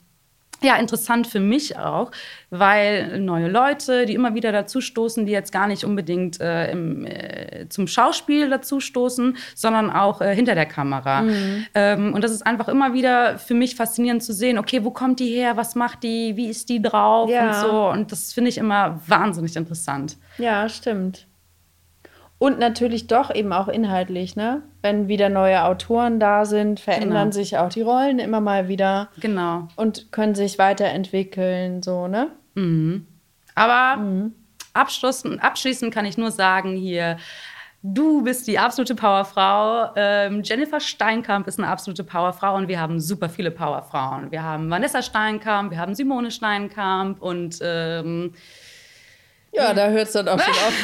ja, 0.64 0.76
interessant 0.76 1.26
für 1.26 1.40
mich 1.40 1.76
auch, 1.78 2.10
weil 2.50 3.18
neue 3.20 3.48
Leute, 3.48 4.06
die 4.06 4.14
immer 4.14 4.34
wieder 4.34 4.52
dazu 4.52 4.80
stoßen, 4.80 5.26
die 5.26 5.32
jetzt 5.32 5.52
gar 5.52 5.66
nicht 5.66 5.84
unbedingt 5.84 6.40
äh, 6.40 6.70
im, 6.70 7.06
äh, 7.06 7.66
zum 7.68 7.86
Schauspiel 7.86 8.50
dazu 8.50 8.80
stoßen, 8.80 9.36
sondern 9.54 9.90
auch 9.90 10.20
äh, 10.20 10.34
hinter 10.34 10.54
der 10.54 10.66
Kamera. 10.66 11.24
Ähm, 11.74 12.14
und 12.14 12.22
das 12.24 12.30
ist 12.32 12.46
einfach 12.46 12.68
immer 12.68 12.92
wieder 12.94 13.38
für 13.38 13.54
mich 13.54 13.74
faszinierend 13.76 14.22
zu 14.22 14.32
sehen, 14.32 14.58
okay, 14.58 14.84
wo 14.84 14.90
kommt 14.90 15.20
die 15.20 15.28
her, 15.34 15.56
was 15.56 15.74
macht 15.74 16.02
die, 16.02 16.36
wie 16.36 16.46
ist 16.48 16.68
die 16.68 16.80
drauf 16.82 17.30
Ja. 17.30 17.46
und 17.48 17.54
so. 17.54 17.88
Und 17.90 18.12
das 18.12 18.32
finde 18.32 18.50
ich 18.50 18.58
immer 18.58 19.00
wahnsinnig 19.06 19.56
interessant. 19.56 20.16
Ja, 20.38 20.68
stimmt. 20.68 21.26
Und 22.42 22.58
natürlich 22.58 23.06
doch 23.06 23.32
eben 23.32 23.52
auch 23.52 23.68
inhaltlich, 23.68 24.34
ne? 24.34 24.62
Wenn 24.82 25.06
wieder 25.06 25.28
neue 25.28 25.62
Autoren 25.62 26.18
da 26.18 26.44
sind, 26.44 26.80
verändern 26.80 27.30
Genau. 27.30 27.30
sich 27.30 27.56
auch 27.56 27.68
die 27.68 27.82
Rollen 27.82 28.18
immer 28.18 28.40
mal 28.40 28.66
wieder 28.66 29.10
Genau. 29.20 29.68
und 29.76 30.10
können 30.10 30.34
sich 30.34 30.58
weiterentwickeln, 30.58 31.84
so, 31.84 32.08
ne? 32.08 32.30
Aber 33.54 34.02
abschließend, 34.74 35.40
abschließend 35.40 35.94
kann 35.94 36.04
ich 36.04 36.18
nur 36.18 36.32
sagen 36.32 36.74
hier, 36.74 37.16
Du 37.84 38.22
bist 38.22 38.46
die 38.46 38.60
absolute 38.60 38.94
Powerfrau. 38.94 39.90
Ähm, 39.96 40.42
Jennifer 40.44 40.78
Steinkamp 40.78 41.48
ist 41.48 41.58
eine 41.58 41.66
absolute 41.66 42.04
Powerfrau 42.04 42.54
und 42.54 42.68
wir 42.68 42.78
haben 42.80 43.00
super 43.00 43.28
viele 43.28 43.50
Powerfrauen. 43.50 44.30
Wir 44.30 44.44
haben 44.44 44.70
Vanessa 44.70 45.02
Steinkamp, 45.02 45.72
wir 45.72 45.78
haben 45.78 45.96
Simone 45.96 46.30
Steinkamp 46.30 47.20
und 47.20 47.58
ähm, 47.60 48.34
ja, 49.52 49.74
da 49.74 49.88
hört 49.88 50.06
es 50.06 50.12
dann 50.12 50.28
auch 50.28 50.40
schon 50.40 50.54
auf. 50.54 50.72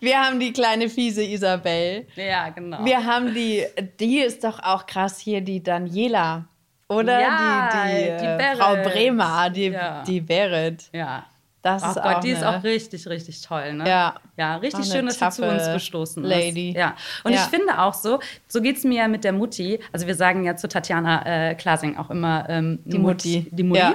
wir 0.00 0.18
haben 0.20 0.40
die 0.40 0.52
kleine 0.52 0.88
fiese 0.88 1.22
Isabel. 1.22 2.06
Ja, 2.16 2.48
genau. 2.50 2.84
Wir 2.84 3.04
haben 3.04 3.34
die, 3.34 3.64
die 4.00 4.20
ist 4.20 4.44
doch 4.44 4.58
auch 4.62 4.86
krass 4.86 5.18
hier, 5.18 5.40
die 5.40 5.62
Daniela. 5.62 6.44
Oder 6.88 7.20
Ja, 7.20 7.70
die, 7.72 7.92
die, 7.92 8.04
die 8.04 8.08
äh, 8.26 8.36
Berit. 8.36 8.58
Frau 8.58 8.74
Bremer, 8.82 9.50
die, 9.50 9.68
Ja. 9.68 10.02
die 10.06 10.20
Berit. 10.20 10.84
ja. 10.92 11.24
Das 11.64 11.80
Oh 11.84 11.90
ist 11.90 11.94
Gott, 11.94 12.04
auch 12.16 12.20
die 12.20 12.30
ist 12.30 12.42
auch 12.42 12.64
richtig, 12.64 13.06
richtig 13.06 13.40
toll, 13.40 13.72
ne? 13.74 13.88
Ja. 13.88 14.14
Ja, 14.36 14.56
richtig 14.56 14.84
schön, 14.84 15.06
dass 15.06 15.16
sie 15.20 15.30
zu 15.30 15.48
uns 15.48 15.64
gestoßen 15.72 16.24
Lady. 16.24 16.70
ist. 16.70 16.76
Ja. 16.76 16.96
Und 17.22 17.34
Ja. 17.34 17.38
ich 17.38 17.44
finde 17.56 17.78
auch 17.78 17.94
so, 17.94 18.18
so 18.48 18.60
geht 18.60 18.78
es 18.78 18.82
mir 18.82 19.02
ja 19.02 19.06
mit 19.06 19.22
der 19.22 19.32
Mutti. 19.32 19.78
Also 19.92 20.08
wir 20.08 20.16
sagen 20.16 20.42
ja 20.42 20.56
zu 20.56 20.66
Tatjana 20.66 21.50
äh, 21.50 21.54
Klasing 21.54 21.96
auch 21.98 22.10
immer 22.10 22.46
ähm, 22.48 22.80
Die 22.84 22.98
Mut- 22.98 23.24
Mutti. 23.24 23.46
Die 23.52 23.62
Mutti. 23.62 23.78
Ja. 23.78 23.94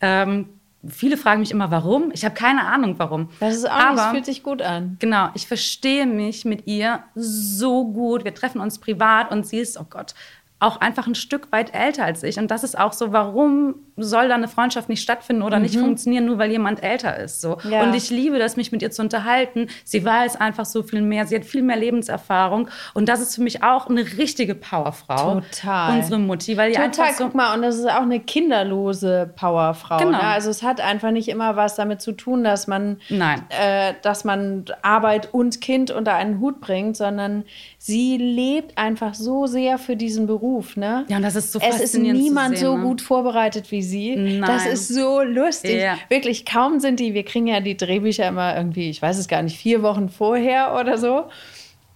Ähm, 0.00 0.48
viele 0.88 1.16
fragen 1.16 1.40
mich 1.40 1.50
immer, 1.50 1.70
warum. 1.70 2.10
Ich 2.12 2.24
habe 2.24 2.34
keine 2.34 2.66
Ahnung, 2.66 2.94
warum. 2.98 3.30
Das 3.40 3.54
ist 3.54 3.68
auch 3.68 3.76
nicht, 3.76 3.90
das 3.90 4.00
Aber 4.00 4.10
fühlt 4.10 4.24
sich 4.26 4.42
gut 4.42 4.62
an. 4.62 4.96
Genau, 5.00 5.28
ich 5.34 5.46
verstehe 5.46 6.06
mich 6.06 6.44
mit 6.44 6.66
ihr 6.66 7.04
so 7.14 7.86
gut. 7.86 8.24
Wir 8.24 8.34
treffen 8.34 8.60
uns 8.60 8.78
privat 8.78 9.30
und 9.30 9.46
sie 9.46 9.58
ist, 9.58 9.78
oh 9.78 9.86
Gott, 9.88 10.14
auch 10.58 10.80
einfach 10.80 11.06
ein 11.06 11.14
Stück 11.14 11.52
weit 11.52 11.74
älter 11.74 12.04
als 12.04 12.22
ich. 12.22 12.38
Und 12.38 12.50
das 12.50 12.64
ist 12.64 12.78
auch 12.78 12.92
so, 12.92 13.12
warum 13.12 13.76
soll 13.96 14.28
da 14.28 14.34
eine 14.34 14.48
Freundschaft 14.48 14.88
nicht 14.88 15.02
stattfinden 15.02 15.42
oder 15.42 15.58
nicht 15.60 15.76
funktionieren, 15.76 16.26
nur 16.26 16.38
weil 16.38 16.50
jemand 16.50 16.82
älter 16.82 17.16
ist? 17.18 17.40
So. 17.40 17.58
Mhm. 17.62 17.70
Ja. 17.70 17.82
Und 17.82 17.94
ich 17.94 18.10
liebe 18.10 18.38
das, 18.38 18.56
mich 18.56 18.72
mit 18.72 18.82
ihr 18.82 18.90
zu 18.90 19.02
unterhalten. 19.02 19.68
Sie 19.84 20.04
weiß 20.04 20.36
einfach 20.36 20.64
so 20.64 20.82
viel 20.82 21.00
mehr. 21.00 21.26
Sie 21.26 21.36
hat 21.36 21.44
viel 21.44 21.62
mehr 21.62 21.76
Lebenserfahrung. 21.76 22.68
Und 22.94 23.08
das 23.08 23.20
ist 23.20 23.36
für 23.36 23.42
mich 23.42 23.62
auch 23.62 23.88
eine 23.88 24.00
richtige 24.18 24.54
Powerfrau. 24.54 25.40
Total. 25.40 25.96
Unsere 25.96 26.18
Mutti, 26.18 26.56
weil 26.56 26.70
die 26.70 26.76
Total, 26.76 26.88
einfach 26.88 27.18
so. 27.18 27.24
guck 27.24 27.34
mal, 27.34 27.54
und 27.54 27.62
das 27.62 27.76
ist 27.76 27.88
auch 27.88 28.02
eine 28.02 28.20
kinderlose 28.20 29.30
Powerfrau. 29.36 29.98
Genau. 29.98 30.10
Ne? 30.10 30.22
Also 30.22 30.50
es 30.50 30.62
hat 30.62 30.80
einfach 30.80 31.12
nicht 31.12 31.28
immer 31.28 31.56
was 31.56 31.76
damit 31.76 32.00
zu 32.00 32.12
tun, 32.12 32.42
dass 32.42 32.66
man, 32.66 33.00
äh, 33.10 33.94
dass 34.02 34.24
man 34.24 34.64
Arbeit 34.82 35.32
und 35.32 35.60
Kind 35.60 35.90
unter 35.90 36.14
einen 36.14 36.40
Hut 36.40 36.60
bringt, 36.60 36.96
sondern 36.96 37.44
sie 37.78 38.16
lebt 38.16 38.76
einfach 38.76 39.14
so 39.14 39.46
sehr 39.46 39.78
für 39.78 39.94
diesen 39.94 40.26
Beruf. 40.26 40.76
Ne? 40.76 41.04
Ja, 41.08 41.18
und 41.18 41.22
das 41.22 41.36
ist 41.36 41.52
so 41.52 41.60
Es 41.60 41.80
ist 41.80 41.96
niemand 41.96 42.58
sehen, 42.58 42.66
so 42.66 42.76
ne? 42.76 42.82
gut 42.82 43.00
vorbereitet 43.00 43.70
wie 43.70 43.83
sie. 43.84 44.16
Nein. 44.16 44.42
Das 44.42 44.66
ist 44.66 44.88
so 44.88 45.22
lustig. 45.22 45.80
Ja. 45.80 45.98
Wirklich, 46.08 46.44
kaum 46.44 46.80
sind 46.80 46.98
die, 46.98 47.14
wir 47.14 47.24
kriegen 47.24 47.46
ja 47.46 47.60
die 47.60 47.76
Drehbücher 47.76 48.26
immer 48.26 48.56
irgendwie, 48.56 48.90
ich 48.90 49.00
weiß 49.00 49.18
es 49.18 49.28
gar 49.28 49.42
nicht, 49.42 49.56
vier 49.56 49.82
Wochen 49.82 50.08
vorher 50.08 50.76
oder 50.80 50.98
so. 50.98 51.28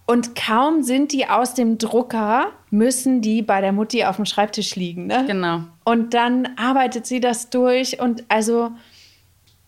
Und 0.05 0.33
kaum 0.35 0.81
sind 0.81 1.11
die 1.11 1.27
aus 1.27 1.53
dem 1.53 1.77
Drucker, 1.77 2.47
müssen 2.71 3.21
die 3.21 3.43
bei 3.43 3.61
der 3.61 3.71
Mutti 3.71 4.05
auf 4.05 4.15
dem 4.15 4.25
Schreibtisch 4.25 4.75
liegen. 4.75 5.05
Ne? 5.05 5.23
Genau. 5.27 5.61
Und 5.83 6.15
dann 6.15 6.47
arbeitet 6.55 7.05
sie 7.05 7.19
das 7.19 7.51
durch 7.51 7.99
und 7.99 8.23
also, 8.27 8.71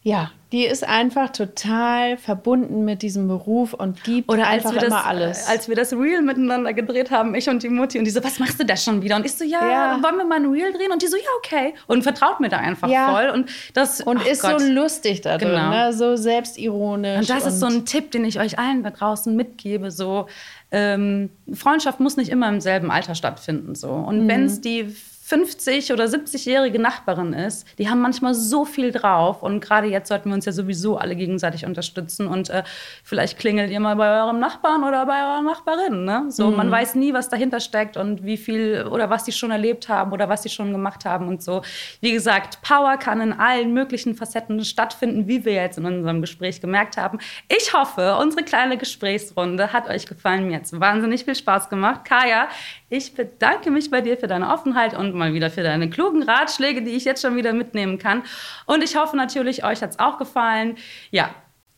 ja, 0.01 0.31
die 0.51 0.65
ist 0.65 0.83
einfach 0.85 1.29
total 1.31 2.17
verbunden 2.17 2.83
mit 2.83 3.01
diesem 3.01 3.27
Beruf 3.29 3.73
und 3.73 4.03
gibt 4.03 4.29
Oder 4.29 4.47
als 4.47 4.65
einfach 4.65 4.73
wir, 4.73 4.81
das, 4.81 4.89
immer 4.89 5.05
alles. 5.05 5.47
als 5.47 5.69
wir 5.69 5.75
das 5.77 5.93
Reel 5.93 6.21
miteinander 6.21 6.73
gedreht 6.73 7.09
haben, 7.09 7.35
ich 7.35 7.47
und 7.49 7.63
die 7.63 7.69
Mutti, 7.69 7.97
und 7.99 8.03
die 8.05 8.11
so, 8.11 8.21
was 8.23 8.37
machst 8.39 8.59
du 8.59 8.65
da 8.65 8.75
schon 8.75 9.01
wieder? 9.01 9.15
Und 9.15 9.25
ich 9.25 9.33
so, 9.33 9.45
ja, 9.45 9.65
Ja. 9.69 9.99
wollen 10.03 10.17
wir 10.17 10.25
mal 10.25 10.35
ein 10.35 10.45
Reel 10.51 10.73
drehen? 10.73 10.91
Und 10.91 11.01
die 11.01 11.07
so, 11.07 11.15
ja, 11.15 11.23
okay. 11.37 11.73
Und 11.87 12.03
vertraut 12.03 12.39
mir 12.41 12.49
da 12.49 12.57
einfach 12.57 12.89
Ja. 12.89 13.11
voll. 13.13 13.29
Und 13.29 13.49
das 13.73 14.01
und 14.01 14.25
ist 14.27 14.41
Gott. 14.41 14.59
so 14.59 14.67
lustig 14.67 15.21
da 15.21 15.37
drin, 15.37 15.49
Genau. 15.51 15.69
ne? 15.69 15.93
so 15.93 16.17
selbstironisch. 16.17 17.19
Und 17.19 17.29
das 17.29 17.45
ist 17.45 17.59
so 17.59 17.67
ein 17.67 17.85
Tipp, 17.85 18.11
den 18.11 18.25
ich 18.25 18.39
euch 18.39 18.59
allen 18.59 18.83
da 18.83 18.89
draußen 18.89 19.33
mitgebe. 19.35 19.89
So, 19.89 20.27
ähm, 20.71 21.29
Freundschaft 21.53 21.99
muss 22.01 22.17
nicht 22.17 22.29
immer 22.29 22.49
im 22.49 22.59
selben 22.61 22.91
Alter 22.91 23.15
stattfinden. 23.15 23.75
So. 23.75 23.89
Und 23.89 24.23
Mhm. 24.23 24.27
wenn 24.27 24.45
es 24.45 24.59
die 24.61 24.93
50- 25.31 25.93
oder 25.93 26.05
70-jährige 26.05 26.79
Nachbarin 26.79 27.33
ist, 27.33 27.65
die 27.79 27.89
haben 27.89 28.01
manchmal 28.01 28.35
so 28.35 28.65
viel 28.65 28.91
drauf. 28.91 29.41
Und 29.41 29.61
gerade 29.61 29.87
jetzt 29.87 30.09
sollten 30.09 30.29
wir 30.29 30.35
uns 30.35 30.45
ja 30.45 30.51
sowieso 30.51 30.97
alle 30.97 31.15
gegenseitig 31.15 31.65
unterstützen. 31.65 32.27
Und 32.27 32.49
äh, 32.49 32.63
vielleicht 33.03 33.39
klingelt 33.39 33.71
ihr 33.71 33.79
mal 33.79 33.95
bei 33.95 34.21
eurem 34.21 34.39
Nachbarn 34.39 34.83
oder 34.83 35.05
bei 35.05 35.21
eurer 35.23 35.41
Nachbarin. 35.41 36.05
Ne? 36.05 36.25
So, 36.29 36.51
Mhm. 36.51 36.57
Man 36.57 36.71
weiß 36.71 36.95
nie, 36.95 37.13
was 37.13 37.29
dahinter 37.29 37.59
steckt 37.59 37.97
und 37.97 38.23
wie 38.23 38.37
viel 38.37 38.85
oder 38.89 39.09
was 39.09 39.23
die 39.23 39.31
schon 39.31 39.51
erlebt 39.51 39.89
haben 39.89 40.11
oder 40.11 40.27
was 40.29 40.43
sie 40.43 40.49
schon 40.49 40.71
gemacht 40.71 41.05
haben 41.05 41.27
und 41.27 41.41
so. 41.41 41.61
Wie 42.01 42.11
gesagt, 42.11 42.61
Power 42.61 42.97
kann 42.97 43.21
in 43.21 43.33
allen 43.33 43.73
möglichen 43.73 44.15
Facetten 44.15 44.63
stattfinden, 44.65 45.27
wie 45.27 45.45
wir 45.45 45.53
jetzt 45.53 45.77
in 45.77 45.85
unserem 45.85 46.21
Gespräch 46.21 46.61
gemerkt 46.61 46.97
haben. 46.97 47.19
Ich 47.47 47.73
hoffe, 47.73 48.15
unsere 48.19 48.43
kleine 48.43 48.77
Gesprächsrunde 48.77 49.71
hat 49.73 49.87
euch 49.89 50.05
gefallen. 50.05 50.47
Mir 50.47 50.57
hat 50.57 50.65
es 50.65 50.79
wahnsinnig 50.79 51.23
viel 51.25 51.35
Spaß 51.35 51.69
gemacht. 51.69 52.05
Kaya, 52.05 52.47
ich 52.91 53.15
bedanke 53.15 53.71
mich 53.71 53.89
bei 53.89 54.01
dir 54.01 54.17
für 54.17 54.27
deine 54.27 54.49
Offenheit 54.53 54.93
und 54.95 55.15
mal 55.15 55.33
wieder 55.33 55.49
für 55.49 55.63
deine 55.63 55.89
klugen 55.89 56.21
Ratschläge, 56.23 56.83
die 56.83 56.91
ich 56.91 57.05
jetzt 57.05 57.21
schon 57.23 57.35
wieder 57.35 57.53
mitnehmen 57.53 57.97
kann. 57.97 58.21
Und 58.67 58.83
ich 58.83 58.95
hoffe 58.97 59.15
natürlich, 59.17 59.63
euch 59.63 59.81
hat 59.81 59.91
es 59.91 59.99
auch 59.99 60.17
gefallen. 60.19 60.75
Ja, 61.09 61.31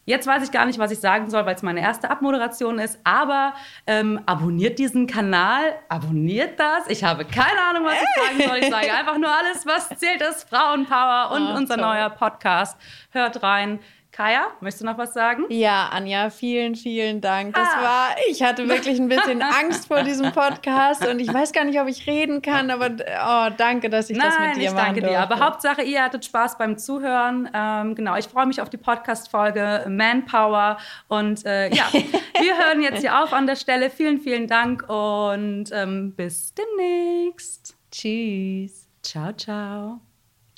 Jetzt 0.06 0.28
weiß 0.28 0.44
ich 0.44 0.52
gar 0.52 0.66
nicht, 0.66 0.80
was 0.80 0.92
ich 0.92 1.00
sagen 1.00 1.30
soll, 1.30 1.46
weil 1.46 1.56
es 1.56 1.62
meine 1.62 1.80
erste 1.80 2.10
Abmoderation 2.12 2.78
ist. 2.78 3.00
Aber 3.06 3.54
ähm, 3.88 4.20
abonniert 4.26 4.78
diesen 4.78 5.08
Kanal, 5.08 5.62
abonniert 5.88 6.60
das. 6.60 6.90
Ich 6.90 7.06
habe 7.06 7.24
keine 7.24 7.58
Ahnung, 7.70 7.86
was 7.86 7.94
ich 7.94 8.22
sagen 8.22 8.50
soll. 8.50 8.58
Ich 8.58 8.70
sage 8.70 8.94
einfach 8.94 9.18
nur 9.18 9.30
alles, 9.30 9.66
was 9.66 9.88
zählt, 9.98 10.22
ist 10.22 10.50
Frauenpower 10.50 11.32
und 11.34 11.44
Ah, 11.48 11.56
unser 11.56 11.76
toll. 11.78 11.86
neuer 11.86 12.10
Podcast. 12.10 12.78
Hört 13.12 13.42
rein. 13.44 13.80
Kaya, 14.16 14.46
möchtest 14.60 14.84
du 14.84 14.86
noch 14.86 15.00
was 15.00 15.12
sagen? 15.16 15.46
Ja, 15.50 15.90
Anja, 15.92 16.30
vielen, 16.30 16.76
vielen 16.76 17.20
Dank. 17.20 17.56
Das 17.56 17.68
Ah. 17.68 17.82
war, 17.82 18.16
ich 18.30 18.44
hatte 18.44 18.70
wirklich 18.70 19.00
ein 19.00 19.08
bisschen 19.08 19.42
Angst 19.60 19.88
vor 19.88 20.04
diesem 20.04 20.32
Podcast 20.32 21.08
und 21.08 21.18
ich 21.20 21.34
weiß 21.34 21.52
gar 21.52 21.64
nicht, 21.64 21.82
ob 21.82 21.88
ich 21.88 22.06
reden 22.06 22.44
kann, 22.44 22.70
aber 22.70 22.92
oh, 22.92 23.52
danke, 23.58 23.90
dass 23.90 24.12
ich 24.12 24.18
das 24.20 24.38
mit 24.38 24.50
Nein, 24.50 24.60
dir 24.60 24.68
ich 24.70 24.74
danke 24.76 25.02
dir. 25.02 25.08
durfte. 25.08 25.20
Aber 25.20 25.40
Hauptsache, 25.40 25.82
ihr 25.82 26.04
hattet 26.04 26.26
Spaß 26.26 26.60
beim 26.60 26.78
Zuhören. 26.78 27.50
Ähm, 27.56 27.96
genau, 27.96 28.16
ich 28.16 28.28
freue 28.28 28.46
mich 28.46 28.62
auf 28.62 28.70
die 28.70 28.78
Podcast-Folge 28.78 29.86
Manpower. 29.90 30.78
Und 31.08 31.44
äh, 31.48 31.74
ja, 31.74 31.86
wir 31.92 32.56
hören 32.56 32.84
jetzt 32.84 33.00
hier 33.02 33.20
auf 33.24 33.34
an 33.34 33.48
der 33.48 33.56
Stelle. 33.56 33.90
Vielen, 33.90 34.20
vielen 34.22 34.46
Dank 34.48 34.88
und 34.88 35.66
ähm, 35.74 36.14
bis 36.16 36.54
demnächst. 36.54 37.76
Tschüss. 37.92 38.88
Ciao, 39.02 39.34
ciao. 39.34 40.13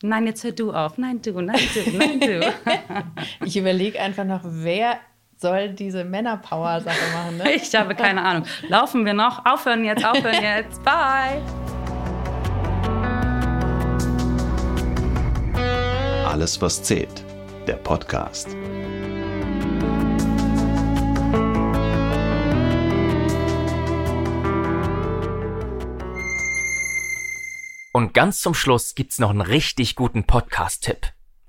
Nein, 0.07 0.27
jetzt 0.27 0.43
hör 0.43 0.51
du 0.51 0.71
auf. 0.71 0.97
Nein, 0.97 1.19
du, 1.21 1.41
nein, 1.41 1.59
du, 1.73 1.97
nein, 1.97 2.19
du. 2.19 2.53
Ich 3.45 3.57
überlege 3.57 3.99
einfach 3.99 4.23
noch, 4.23 4.41
wer 4.43 4.97
soll 5.37 5.69
diese 5.69 6.03
Männerpower-Sache 6.03 7.13
machen. 7.13 7.37
Ne? 7.37 7.51
Ich 7.55 7.73
habe 7.75 7.95
keine 7.95 8.21
Ahnung. 8.21 8.45
Laufen 8.69 9.05
wir 9.05 9.13
noch? 9.13 9.45
Aufhören 9.45 9.83
jetzt, 9.83 10.05
aufhören 10.05 10.35
jetzt. 10.43 10.83
Bye. 10.83 11.41
Alles, 16.27 16.61
was 16.61 16.83
zählt. 16.83 17.23
Der 17.67 17.75
Podcast. 17.75 18.49
Und 28.05 28.13
ganz 28.13 28.39
zum 28.39 28.53
Schluss 28.53 28.93
gibt's 28.93 29.17
noch 29.17 29.31
einen 29.31 29.41
richtig 29.41 29.95
guten 29.95 30.25
Podcast-Tipp. 30.25 31.07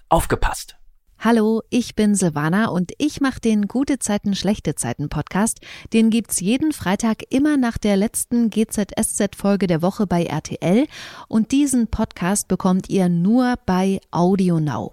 Aufgepasst! 0.09 0.77
Hallo, 1.19 1.61
ich 1.69 1.95
bin 1.95 2.15
Silvana 2.15 2.69
und 2.69 2.93
ich 2.97 3.21
mache 3.21 3.41
den 3.41 3.69
Gute 3.69 3.99
Zeiten, 3.99 4.35
Schlechte 4.35 4.75
Zeiten 4.75 5.11
Podcast. 5.11 5.61
Den 5.93 6.09
gibt's 6.09 6.41
jeden 6.41 6.73
Freitag 6.73 7.25
immer 7.29 7.59
nach 7.59 7.77
der 7.77 7.99
letzten 7.99 8.49
GZSZ-Folge 8.49 9.67
der 9.67 9.83
Woche 9.83 10.07
bei 10.07 10.25
RTL 10.25 10.87
und 11.29 11.53
diesen 11.53 11.89
Podcast 11.89 12.49
bekommt 12.49 12.89
ihr 12.89 13.11
nur 13.11 13.57
bei 13.67 14.01
Audio 14.11 14.59
Now. 14.59 14.93